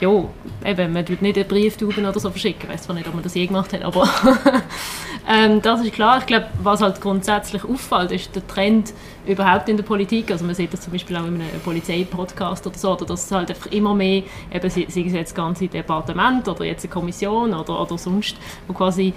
ja, 0.00 0.24
eben, 0.64 0.92
man 0.92 1.06
tut 1.06 1.22
nicht 1.22 1.36
einen 1.38 1.48
Brieftauben 1.48 2.04
oder 2.04 2.20
so 2.20 2.30
verschicken, 2.30 2.64
ich 2.64 2.74
weiß 2.74 2.82
zwar 2.82 2.94
nicht, 2.94 3.08
ob 3.08 3.14
man 3.14 3.22
das 3.22 3.34
je 3.34 3.46
gemacht 3.46 3.72
hat, 3.72 3.82
aber 3.82 4.08
ähm, 5.28 5.62
das 5.62 5.80
ist 5.80 5.92
klar. 5.92 6.18
Ich 6.18 6.26
glaube, 6.26 6.46
was 6.62 6.82
halt 6.82 7.00
grundsätzlich 7.00 7.64
auffällt, 7.64 8.12
ist 8.12 8.34
der 8.34 8.46
Trend 8.46 8.92
überhaupt 9.26 9.68
in 9.68 9.76
der 9.76 9.84
Politik, 9.84 10.30
also 10.30 10.44
man 10.44 10.54
sieht 10.54 10.72
das 10.72 10.82
zum 10.82 10.92
Beispiel 10.92 11.16
auch 11.16 11.26
in 11.26 11.34
einem 11.40 11.60
Polizeipodcast 11.64 12.66
oder 12.66 12.78
so, 12.78 12.92
oder 12.92 13.06
dass 13.06 13.24
es 13.24 13.32
halt 13.32 13.50
einfach 13.50 13.70
immer 13.72 13.94
mehr, 13.94 14.22
eben 14.52 14.70
sei 14.70 14.86
es 14.88 14.94
jetzt 14.94 15.34
ganze 15.34 15.68
Departement 15.68 16.46
oder 16.48 16.64
jetzt 16.64 16.84
eine 16.84 16.92
Kommission 16.92 17.54
oder, 17.54 17.80
oder 17.80 17.96
sonst, 17.96 18.36
wo 18.66 18.74
quasi 18.74 19.14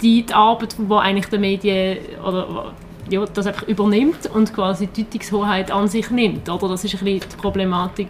die, 0.00 0.22
die 0.22 0.34
Arbeit, 0.34 0.76
die 0.78 0.94
eigentlich 0.94 1.26
der 1.26 1.38
Medien 1.38 1.98
oder 2.24 2.72
ja, 3.10 3.24
das 3.24 3.46
einfach 3.46 3.66
übernimmt 3.66 4.26
und 4.32 4.52
quasi 4.54 4.86
die 4.86 5.04
Deutungshoheit 5.04 5.70
an 5.70 5.88
sich 5.88 6.10
nimmt. 6.10 6.48
Oder? 6.48 6.68
Das 6.68 6.84
ist 6.84 6.94
ein 6.94 7.04
bisschen 7.04 7.30
die 7.32 7.36
Problematik, 7.36 8.08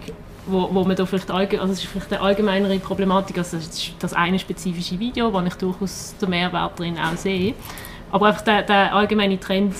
wo, 0.49 0.69
wo 0.73 0.85
man 0.85 0.97
da 0.97 1.07
vielleicht 1.07 1.31
allge 1.31 1.61
also 1.61 1.73
es 1.73 1.83
ist 1.83 1.89
vielleicht 1.89 2.13
eine 2.13 2.23
allgemeinere 2.23 2.79
Problematik, 2.79 3.39
also 3.39 3.57
das 3.57 3.67
ist 3.67 3.95
das 3.99 4.13
eine 4.13 4.39
spezifische 4.39 4.99
Video, 4.99 5.33
wo 5.33 5.41
ich 5.41 5.55
durchaus 5.55 6.15
den 6.21 6.31
Mehrwert 6.31 6.79
drin 6.79 6.97
auch 6.99 7.17
sehe. 7.17 7.55
Aber 8.11 8.27
einfach 8.27 8.43
der, 8.43 8.63
der 8.63 8.95
allgemeine 8.95 9.39
Trend 9.39 9.75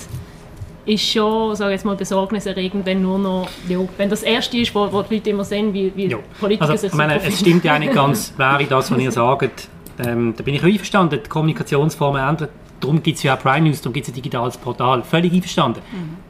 ist 0.85 1.05
schon, 1.05 1.55
sage 1.55 1.73
jetzt 1.73 1.85
mal, 1.85 1.95
besorgniserregend, 1.95 2.85
wenn 2.85 3.01
nur 3.01 3.19
noch, 3.19 3.47
ja, 3.67 3.79
wenn 3.97 4.09
das 4.09 4.23
Erste 4.23 4.57
ist, 4.57 4.73
wo, 4.73 4.91
wo 4.91 5.03
die 5.03 5.15
Leute 5.15 5.29
immer 5.29 5.43
sehen, 5.43 5.73
wie, 5.73 5.91
wie 5.95 6.07
Ja. 6.07 6.17
Politiker 6.39 6.69
Also, 6.69 6.81
sich 6.81 6.91
ich 6.91 6.97
meine, 6.97 7.19
so 7.19 7.27
es 7.27 7.39
stimmt 7.39 7.63
ja 7.63 7.77
nicht 7.77 7.93
ganz, 7.93 8.33
wäre 8.37 8.65
das, 8.65 8.91
was 8.91 8.99
ihr 8.99 9.11
sagt. 9.11 9.67
Ähm, 10.03 10.33
da 10.35 10.43
bin 10.43 10.55
ich 10.55 10.63
einverstanden, 10.63 11.19
die 11.23 11.29
Kommunikationsformen 11.29 12.21
ändern. 12.21 12.49
Darum 12.79 13.03
gibt 13.03 13.17
es 13.17 13.23
ja 13.23 13.35
auch 13.35 13.41
Prime 13.41 13.67
News, 13.67 13.81
darum 13.81 13.93
gibt 13.93 14.07
es 14.07 14.13
ein 14.13 14.15
digitales 14.15 14.57
Portal. 14.57 15.03
Völlig 15.03 15.33
einverstanden. 15.33 15.81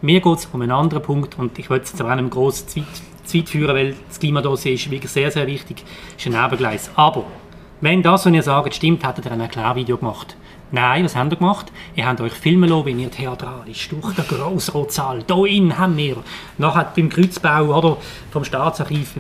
Mir 0.02 0.20
geht 0.20 0.38
es 0.38 0.48
um 0.52 0.62
einen 0.62 0.72
anderen 0.72 1.04
Punkt 1.04 1.38
und 1.38 1.58
ich 1.60 1.70
will 1.70 1.80
es 1.80 1.92
jetzt 1.92 2.02
auch 2.02 2.08
einem 2.08 2.30
grossen 2.32 2.68
Zweit, 2.68 2.86
Zweit 3.30 3.50
führen, 3.50 3.76
weil 3.76 3.96
das 4.08 4.20
Klimadossier 4.20 4.74
ist 4.74 4.90
wirklich 4.92 5.12
sehr, 5.12 5.32
sehr 5.32 5.48
wichtig. 5.48 5.84
ist 6.18 6.26
ein 6.26 6.34
Nebengleis. 6.34 6.92
Aber, 6.96 7.26
wenn 7.82 8.04
das, 8.04 8.26
was 8.26 8.34
ihr 8.34 8.44
sagt, 8.44 8.76
stimmt, 8.76 9.08
hättet 9.08 9.26
ihr 9.26 9.32
ein 9.32 9.40
Erklärvideo 9.40 9.98
gemacht. 9.98 10.36
Nein, 10.72 11.04
was 11.04 11.16
habt 11.16 11.32
ihr 11.32 11.38
gemacht? 11.38 11.72
Ihr 11.96 12.06
habt 12.06 12.22
euch 12.22 12.34
filmen 12.34 12.70
lassen, 12.70 12.86
wie 12.86 13.04
ihr 13.04 13.10
theatralisch 13.10 13.90
durch 13.90 14.14
den 14.14 14.28
Grossrotsaal, 14.28 15.24
hier 15.28 15.46
innen 15.46 15.78
haben 15.78 15.98
wir, 15.98 16.18
nachher 16.60 16.92
beim 16.96 17.10
Kreuzbau 17.10 17.76
oder 17.76 17.98
vom 18.32 18.44
Staatsarchiv, 18.44 19.16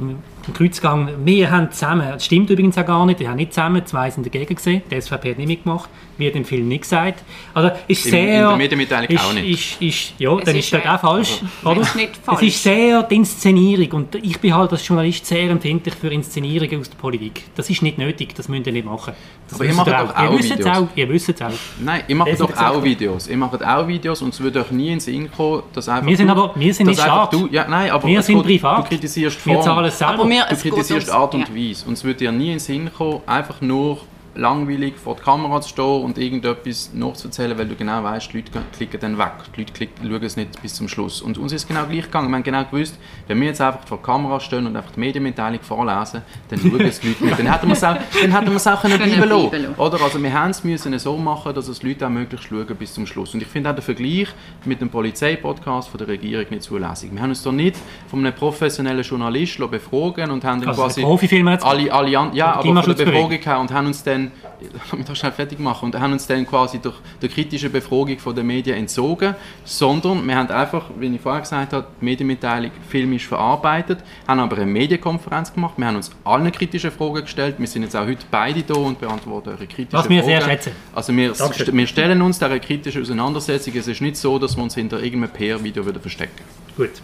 beim 0.46 0.54
Kreuzgang, 0.54 1.10
wir 1.26 1.52
haben 1.52 1.72
zusammen, 1.72 2.08
das 2.14 2.26
stimmt 2.26 2.50
übrigens 2.50 2.78
auch 2.78 2.86
gar 2.86 3.06
nicht, 3.06 3.20
wir 3.20 3.30
haben 3.30 3.38
nicht 3.38 3.54
zusammen, 3.54 3.86
zwei 3.86 4.10
sind 4.10 4.26
dagegen 4.26 4.56
gesehen, 4.56 4.82
die 4.90 5.00
SVP 5.02 5.32
hat 5.32 5.38
nicht 5.38 5.48
mitgemacht, 5.48 5.90
wird 6.18 6.36
im 6.36 6.44
Film 6.46 6.68
nicht 6.68 6.82
gesagt. 6.82 7.24
Also 7.54 7.72
ist 7.88 8.06
In- 8.06 8.12
sehr... 8.12 8.22
in 8.42 8.48
der 8.50 8.56
Medienmitteilung 8.58 9.08
ist, 9.10 9.24
auch 9.24 9.34
nicht. 9.34 9.80
Ist, 9.82 9.82
ist, 9.82 10.14
ja, 10.20 10.36
Es 10.38 10.44
dann 10.46 10.56
ist, 10.56 10.74
das 10.74 10.86
auch 10.86 11.00
falsch, 11.00 11.42
oder? 11.64 11.82
es 11.82 11.88
ist 11.90 11.96
nicht 11.96 12.10
Es 12.14 12.18
falsch. 12.20 12.42
ist 12.44 12.64
sehr 12.64 13.04
die 13.04 13.16
Inszenierung 13.16 13.92
und 13.92 14.16
ich 14.16 14.40
bin 14.40 14.54
halt 14.54 14.72
als 14.72 14.86
Journalist 14.88 15.26
sehr 15.26 15.50
empfindlich 15.50 15.96
für 15.96 16.10
Inszenierungen 16.10 16.80
aus 16.82 16.90
der 16.90 16.98
Politik. 16.98 17.44
Das 17.56 17.70
ist 17.70 17.82
nicht 17.82 17.98
nötig, 17.98 18.36
das 18.36 18.50
müsst 18.50 18.68
ihr 18.68 18.74
nicht 18.74 18.86
machen. 18.86 19.14
Das 19.48 19.56
Aber 19.56 19.64
ihr 19.64 19.70
wisst 19.70 19.78
macht 19.78 19.88
ihr 19.88 19.94
doch 19.94 20.16
auch 20.16 20.32
Ihr 20.34 20.40
es 20.40 20.50
Videos. 20.52 20.68
auch, 20.78 20.88
ihr 20.96 21.10
wisst 21.10 21.30
es 21.30 21.42
auch. 21.42 21.50
Nein, 21.80 22.02
ihr 22.08 22.16
macht 22.16 22.40
doch 22.40 22.58
auch. 22.58 22.84
Videos. 22.84 23.28
Ihr 23.28 23.38
macht 23.38 23.66
auch 23.66 23.88
Videos 23.88 24.22
und 24.22 24.34
es 24.34 24.40
würde 24.42 24.60
euch 24.62 24.72
nie 24.72 24.88
in 24.88 24.94
den 24.96 25.00
Sinn 25.00 25.32
kommen, 25.32 25.64
dass 25.74 25.88
einfach 25.90 26.06
Wir 26.08 26.18
sind 26.18 26.28
du, 26.28 26.34
aber- 26.34 26.52
wir 26.56 26.74
sind 26.74 26.88
nicht 26.88 27.00
Staat. 27.00 27.34
du, 27.34 27.48
ja, 27.52 27.66
nein, 27.68 27.90
aber 27.92 28.08
Wir 28.08 28.20
es 28.20 28.26
sind 28.26 28.38
geht- 28.44 28.62
privat. 28.62 28.80
Du 28.86 28.90
kritisierst 28.90 29.40
die 29.44 29.50
Wir 29.50 29.54
Form. 29.56 29.66
zahlen 29.66 29.86
es 29.86 29.98
selber. 29.98 30.29
Wir- 30.30 30.46
Du 30.50 30.56
kritisierst 30.56 31.10
Art 31.12 31.34
und 31.36 31.50
ja. 31.50 31.56
Weise. 31.56 31.86
Und 31.88 31.94
es 31.94 32.04
würde 32.04 32.20
dir 32.20 32.32
nie 32.32 32.46
in 32.48 32.52
den 32.54 32.60
Sinn 32.60 32.92
kommen, 32.94 33.22
einfach 33.26 33.62
nur 33.62 34.00
langweilig 34.40 34.96
vor 34.96 35.16
der 35.16 35.24
Kamera 35.24 35.62
zu 35.62 35.70
stehen 35.70 36.04
und 36.04 36.18
irgendetwas 36.18 36.92
nachzuerzählen, 36.94 37.58
weil 37.58 37.68
du 37.68 37.76
genau 37.76 38.04
weißt, 38.04 38.32
die 38.34 38.38
Leute 38.38 38.52
klicken 38.76 39.00
dann 39.00 39.18
weg. 39.18 39.32
Die 39.56 39.62
Leute 39.62 39.74
klicken, 39.74 40.10
schauen 40.10 40.24
es 40.24 40.38
nicht 40.38 40.62
bis 40.62 40.74
zum 40.76 40.88
Schluss. 40.88 41.22
Und 41.22 41.38
uns 41.38 41.52
ist 41.52 41.64
es 41.64 41.68
genau 41.68 41.86
gleich 41.86 42.06
gegangen. 42.06 42.30
Wir 42.30 42.36
haben 42.36 42.44
genau 42.44 42.64
gewusst, 42.64 42.98
wenn 43.28 43.40
wir 43.40 43.48
jetzt 43.48 43.62
einfach 43.62 43.86
vor 43.86 43.98
der 43.98 44.06
Kamera 44.06 44.40
stehen 44.40 44.66
und 44.66 44.76
einfach 44.76 44.92
die 44.92 45.00
Medienmitteilung 45.00 45.60
vorlesen, 45.62 46.22
dann 46.50 46.60
schauen 46.60 46.82
es 46.82 47.00
die 47.00 47.10
Leute 47.10 47.26
nicht. 47.26 47.40
Dann 47.40 47.52
hätten 47.52 47.68
wir 47.68 47.74
es 47.74 47.84
auch, 47.84 47.98
dann 48.22 48.32
hätten 48.32 48.50
wir 48.50 48.56
es 48.56 48.68
auch 48.68 48.82
können 48.82 48.98
bleiben 48.98 49.30
lassen. 49.30 49.76
Oder? 49.78 50.02
Also 50.02 50.24
wir 50.24 50.34
haben 50.34 50.52
es 50.52 50.64
müssen 50.64 50.98
so 51.00 51.18
machen, 51.18 51.54
dass 51.54 51.68
es 51.68 51.80
die 51.80 51.90
Leute 51.90 52.06
auch 52.06 52.10
möglichst 52.10 52.48
schauen 52.48 52.76
bis 52.78 52.94
zum 52.94 53.06
Schluss. 53.06 53.34
Und 53.34 53.42
ich 53.42 53.48
finde 53.48 53.70
auch 53.70 53.76
den 53.76 53.84
Vergleich 53.84 54.30
mit 54.66 54.82
dem 54.82 54.90
Polizeipodcast 54.90 55.90
von 55.90 55.98
der 55.98 56.08
Regierung 56.08 56.46
nicht 56.50 56.64
zulässig. 56.64 57.12
Wir 57.14 57.22
haben 57.22 57.30
uns 57.30 57.44
da 57.44 57.52
nicht 57.52 57.76
von 58.08 58.20
einem 58.20 58.34
professionellen 58.34 59.04
Journalist 59.04 59.60
lassen 59.60 59.72
befragen 59.72 60.32
und 60.32 60.44
haben 60.44 60.62
dann 60.62 60.70
Also 60.70 60.84
quasi 60.84 61.04
alle, 61.04 61.94
alle 61.94 62.10
ja, 62.10 62.54
aber 62.54 62.84
von 62.84 62.96
der. 62.96 63.06
Befragung 63.06 63.62
und 63.62 63.72
haben 63.72 63.88
uns 63.88 64.04
dann, 64.04 64.29
lass 64.74 64.94
mich 64.94 65.06
das 65.06 65.18
schnell 65.18 65.32
fertig 65.32 65.60
machen, 65.60 65.86
und 65.86 66.00
haben 66.00 66.14
uns 66.14 66.28
dann 66.28 66.46
quasi 66.46 66.80
durch 66.80 66.96
die 67.22 67.28
kritische 67.28 67.70
Befragung 67.70 68.18
von 68.20 68.36
den 68.36 68.48
Medien 68.48 68.78
entzogen, 68.78 69.36
sondern 69.64 70.26
wir 70.26 70.36
haben 70.36 70.50
einfach, 70.50 70.86
wie 70.98 71.08
ich 71.08 71.22
vorher 71.22 71.42
gesagt 71.42 71.74
habe, 71.74 71.88
die 72.00 72.06
Medienmitteilung 72.06 72.72
filmisch 72.88 73.28
verarbeitet, 73.28 74.00
haben 74.28 74.40
aber 74.40 74.58
eine 74.58 74.66
Medienkonferenz 74.66 75.54
gemacht, 75.54 75.74
wir 75.78 75.88
haben 75.88 75.96
uns 75.96 76.12
allen 76.24 76.52
kritischen 76.52 76.92
Fragen 76.92 77.22
gestellt, 77.22 77.56
wir 77.58 77.68
sind 77.68 77.84
jetzt 77.84 77.96
auch 77.96 78.06
heute 78.06 78.26
beide 78.30 78.64
da 78.64 78.76
und 78.76 79.00
beantworten 79.00 79.50
eure 79.50 79.68
kritischen 79.68 79.94
Was 79.94 80.10
wir 80.10 80.24
Fragen. 80.24 80.40
sehr 80.40 80.42
schätzen. 80.42 80.72
Also 80.94 81.16
wir, 81.16 81.32
Dankeschön. 81.34 81.76
wir 81.78 81.88
stellen 81.88 82.22
uns 82.22 82.40
dieser 82.40 82.60
kritischen 82.60 83.02
Auseinandersetzung, 83.02 83.74
es 83.76 83.88
ist 83.88 84.02
nicht 84.02 84.18
so, 84.18 84.40
dass 84.40 84.56
wir 84.56 84.64
uns 84.64 84.76
hinter 84.76 85.02
irgendeinem 85.02 85.34
PR-Video 85.34 85.86
wieder 85.86 86.00
verstecken. 86.00 86.44
Gut. 86.76 87.02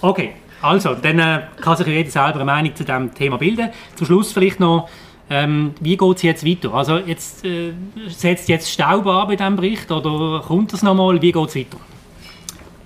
Okay, 0.00 0.34
also, 0.64 0.94
dann 0.94 1.18
äh, 1.18 1.42
kann 1.60 1.76
sich 1.76 1.86
jeder 1.86 2.10
selber 2.10 2.36
eine 2.36 2.44
Meinung 2.46 2.74
zu 2.74 2.84
diesem 2.84 3.12
Thema 3.12 3.36
bilden. 3.36 3.68
Zum 3.96 4.06
Schluss 4.06 4.32
vielleicht 4.32 4.60
noch, 4.60 4.88
ähm, 5.30 5.74
wie 5.80 5.96
geht 5.96 6.16
es 6.16 6.22
jetzt 6.22 6.46
weiter? 6.46 6.74
Also, 6.74 6.98
jetzt 6.98 7.44
äh, 7.44 7.72
setzt 8.08 8.48
jetzt 8.48 8.70
Staub 8.70 9.06
an 9.06 9.28
bei 9.28 9.36
diesem 9.36 9.56
Bericht 9.56 9.90
oder 9.90 10.42
kommt 10.46 10.72
das 10.72 10.82
nochmal? 10.82 11.20
Wie 11.20 11.32
geht 11.32 11.48
es 11.48 11.56
weiter? 11.56 11.78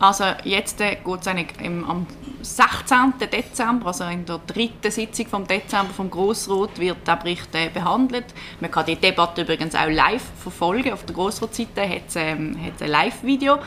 Also 0.01 0.24
jetzt 0.45 0.80
äh, 0.80 0.97
geht 1.05 1.20
es 1.20 1.26
am 1.26 2.07
16. 2.41 3.14
Dezember, 3.32 3.89
also 3.89 4.05
in 4.05 4.24
der 4.24 4.41
dritten 4.47 4.93
Sitzung 4.93 5.26
vom 5.26 5.47
Dezember 5.47 5.93
vom 5.93 6.09
Grossrot, 6.09 6.78
wird 6.78 7.07
der 7.07 7.16
Bericht 7.16 7.53
äh, 7.55 7.68
behandelt. 7.68 8.26
Man 8.61 8.70
kann 8.70 8.86
die 8.86 8.95
Debatte 8.95 9.43
übrigens 9.43 9.74
auch 9.74 9.89
live 9.89 10.22
verfolgen. 10.41 10.93
Auf 10.93 11.05
der 11.05 11.16
Grossrotseite 11.16 11.82
hat 11.82 12.03
es 12.07 12.16
ähm, 12.16 12.57
ein 12.80 12.89
Live-Video. 12.89 13.59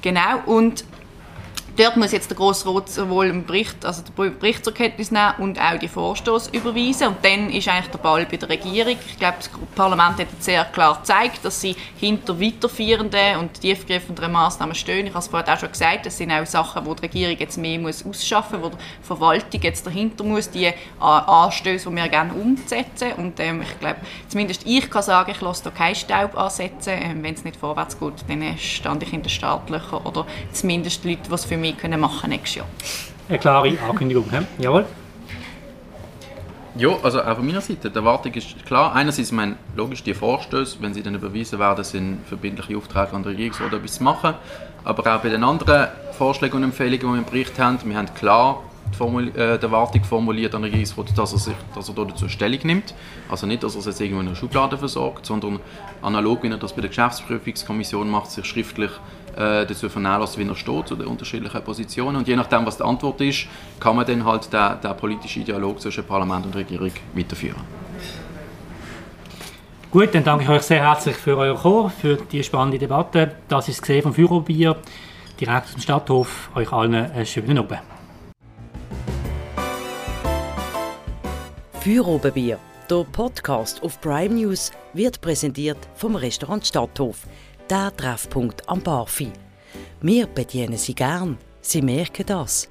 Genau, 0.00 0.38
und 0.46 0.84
Dort 1.76 1.98
muss 1.98 2.12
jetzt 2.12 2.30
der 2.30 2.38
Grossrat 2.38 2.88
sowohl 2.88 3.26
den 3.26 3.44
Bericht, 3.44 3.84
also 3.84 4.00
den 4.00 4.38
Bericht 4.38 4.64
zur 4.64 4.72
Kenntnis 4.72 5.10
nehmen 5.10 5.34
und 5.38 5.60
auch 5.60 5.78
die 5.78 5.88
Vorstoß 5.88 6.48
überweisen. 6.48 7.08
Und 7.08 7.18
dann 7.22 7.50
ist 7.50 7.68
eigentlich 7.68 7.88
der 7.88 7.98
Ball 7.98 8.24
bei 8.24 8.38
der 8.38 8.48
Regierung. 8.48 8.96
Ich 9.06 9.18
glaube, 9.18 9.36
das 9.36 9.50
Parlament 9.74 10.18
hat 10.18 10.28
sehr 10.40 10.64
klar 10.64 10.96
gezeigt, 10.96 11.44
dass 11.44 11.60
sie 11.60 11.76
hinter 11.98 12.40
weiterführenden 12.40 13.36
und 13.40 13.60
tiefgreifenderen 13.60 14.32
Massnahmen 14.32 14.74
stehen. 14.74 15.06
Ich 15.06 15.12
habe 15.12 15.18
es 15.18 15.28
vorhin 15.28 15.52
auch 15.52 15.58
schon 15.58 15.70
gesagt, 15.70 16.06
das 16.06 16.16
sind 16.16 16.32
auch 16.32 16.46
Sachen, 16.46 16.86
wo 16.86 16.94
die 16.94 17.02
Regierung 17.02 17.36
jetzt 17.38 17.58
mehr 17.58 17.78
muss 17.78 18.06
ausschaffen 18.06 18.60
muss, 18.60 18.72
wo 18.72 18.76
die 18.76 18.82
Verwaltung 19.02 19.60
jetzt 19.60 19.86
dahinter 19.86 20.24
muss, 20.24 20.48
die 20.48 20.72
Anstöße, 20.98 21.90
die 21.90 21.96
wir 21.96 22.08
gerne 22.08 22.32
umsetzen. 22.32 23.12
Und 23.18 23.38
ähm, 23.38 23.60
ich 23.60 23.78
glaube, 23.80 23.96
zumindest 24.28 24.62
ich 24.64 24.88
kann 24.88 25.02
sagen, 25.02 25.30
ich 25.30 25.42
lasse 25.42 25.64
da 25.64 25.70
keinen 25.70 25.94
Staub 25.94 26.38
ansetzen. 26.38 26.94
Ähm, 26.96 27.22
Wenn 27.22 27.34
es 27.34 27.44
nicht 27.44 27.56
vorwärts 27.56 28.00
geht, 28.00 28.14
dann 28.28 28.56
stand 28.56 29.02
ich 29.02 29.12
in 29.12 29.22
den 29.22 29.28
Startlöchern 29.28 30.06
oder 30.06 30.26
zumindest 30.52 31.04
die 31.04 31.10
Leute, 31.10 31.28
die 31.28 31.34
es 31.34 31.44
für 31.44 31.58
mich 31.58 31.65
mehr 31.66 31.74
können 31.74 32.00
machen 32.00 32.30
nächstes 32.30 32.56
Jahr. 32.56 32.66
Eine 33.28 33.38
klare 33.38 33.76
Ankündigung, 33.88 34.24
he? 34.30 34.62
jawohl. 34.62 34.84
Ja, 36.78 36.90
also 37.02 37.22
auch 37.22 37.36
von 37.36 37.46
meiner 37.46 37.62
Seite, 37.62 37.90
die 37.90 37.96
Erwartung 37.96 38.34
ist 38.34 38.66
klar. 38.66 38.94
Einerseits, 38.94 39.28
ich 39.30 39.34
meine, 39.34 39.56
logisch, 39.74 40.02
die 40.02 40.12
Vorstöße, 40.12 40.76
wenn 40.80 40.92
sie 40.92 41.02
dann 41.02 41.14
überwiesen 41.14 41.58
werden, 41.58 41.82
sind 41.84 42.18
verbindliche 42.28 42.76
Aufträge 42.76 43.14
an 43.14 43.22
den 43.22 43.32
Regierungsrat 43.32 43.72
etwas 43.72 43.94
zu 43.94 44.04
machen. 44.04 44.34
Aber 44.84 45.16
auch 45.16 45.22
bei 45.22 45.30
den 45.30 45.42
anderen 45.42 45.88
Vorschlägen 46.12 46.56
und 46.56 46.64
Empfehlungen, 46.64 47.00
die 47.00 47.06
wir 47.06 47.16
im 47.16 47.24
Bericht 47.24 47.58
haben, 47.58 47.78
wir 47.82 47.96
haben 47.96 48.14
klar 48.14 48.62
die, 48.92 48.96
Formul 48.96 49.28
äh, 49.28 49.58
die 49.58 49.64
Erwartung 49.64 50.04
formuliert 50.04 50.54
an 50.54 50.62
den 50.62 50.70
Regierungsrat, 50.70 51.16
dass 51.16 51.32
er, 51.32 51.38
sich, 51.38 51.54
dass 51.74 51.88
er 51.88 51.94
dazu 51.94 52.28
Stellung 52.28 52.60
nimmt. 52.64 52.94
Also 53.30 53.46
nicht, 53.46 53.62
dass 53.62 53.74
er 53.74 53.80
es 53.80 53.86
jetzt 53.86 54.00
irgendwo 54.02 54.20
in 54.20 54.26
einer 54.26 54.36
Schublade 54.36 54.76
versorgt, 54.76 55.24
sondern 55.24 55.60
analog, 56.02 56.42
wie 56.42 56.50
er 56.50 56.58
das 56.58 56.74
bei 56.74 56.82
der 56.82 56.90
Geschäftsprüfungskommission 56.90 58.08
macht, 58.08 58.30
sich 58.30 58.44
schriftlich 58.44 58.90
äh, 59.36 59.66
dazu 59.66 59.88
vernehmen 59.88 60.26
wie 60.36 60.48
er 60.48 60.56
steht 60.56 60.88
zu 60.88 60.96
den 60.96 61.06
unterschiedlichen 61.06 61.62
Positionen. 61.62 62.16
Und 62.16 62.28
je 62.28 62.36
nachdem, 62.36 62.64
was 62.66 62.78
die 62.78 62.84
Antwort 62.84 63.20
ist, 63.20 63.46
kann 63.78 63.96
man 63.96 64.06
dann 64.06 64.24
halt 64.24 64.52
den, 64.52 64.80
den 64.82 64.96
politischen 64.96 65.44
Dialog 65.44 65.80
zwischen 65.80 66.04
Parlament 66.04 66.46
und 66.46 66.56
Regierung 66.56 66.90
weiterführen. 67.14 67.60
Gut, 69.90 70.14
dann 70.14 70.24
danke 70.24 70.44
ich 70.44 70.50
euch 70.50 70.62
sehr 70.62 70.82
herzlich 70.82 71.16
für 71.16 71.36
euer 71.36 71.56
Chor, 71.56 71.90
für 71.90 72.16
die 72.16 72.42
spannende 72.42 72.78
Debatte. 72.78 73.36
Das 73.48 73.68
ist 73.68 73.80
gesehen 73.80 74.02
vom 74.02 74.14
Führerbier, 74.14 74.76
direkt 75.40 75.66
aus 75.66 75.72
dem 75.72 75.80
Stadthof. 75.80 76.50
Euch 76.54 76.72
allen 76.72 76.94
einen 76.94 77.26
schönen 77.26 77.58
Abend. 77.58 77.80
Führobenbier, 81.80 82.58
der 82.90 83.04
Podcast 83.12 83.82
auf 83.82 84.00
Prime 84.00 84.34
News, 84.34 84.72
wird 84.92 85.20
präsentiert 85.20 85.78
vom 85.94 86.16
Restaurant 86.16 86.66
Stadthof 86.66 87.18
der 87.70 87.94
Treffpunkt 87.96 88.68
am 88.68 88.82
Barfi. 88.82 89.32
Wir 90.00 90.26
bedienen 90.26 90.76
Sie 90.78 90.94
gern, 90.94 91.38
Sie 91.60 91.82
merken 91.82 92.26
das. 92.26 92.68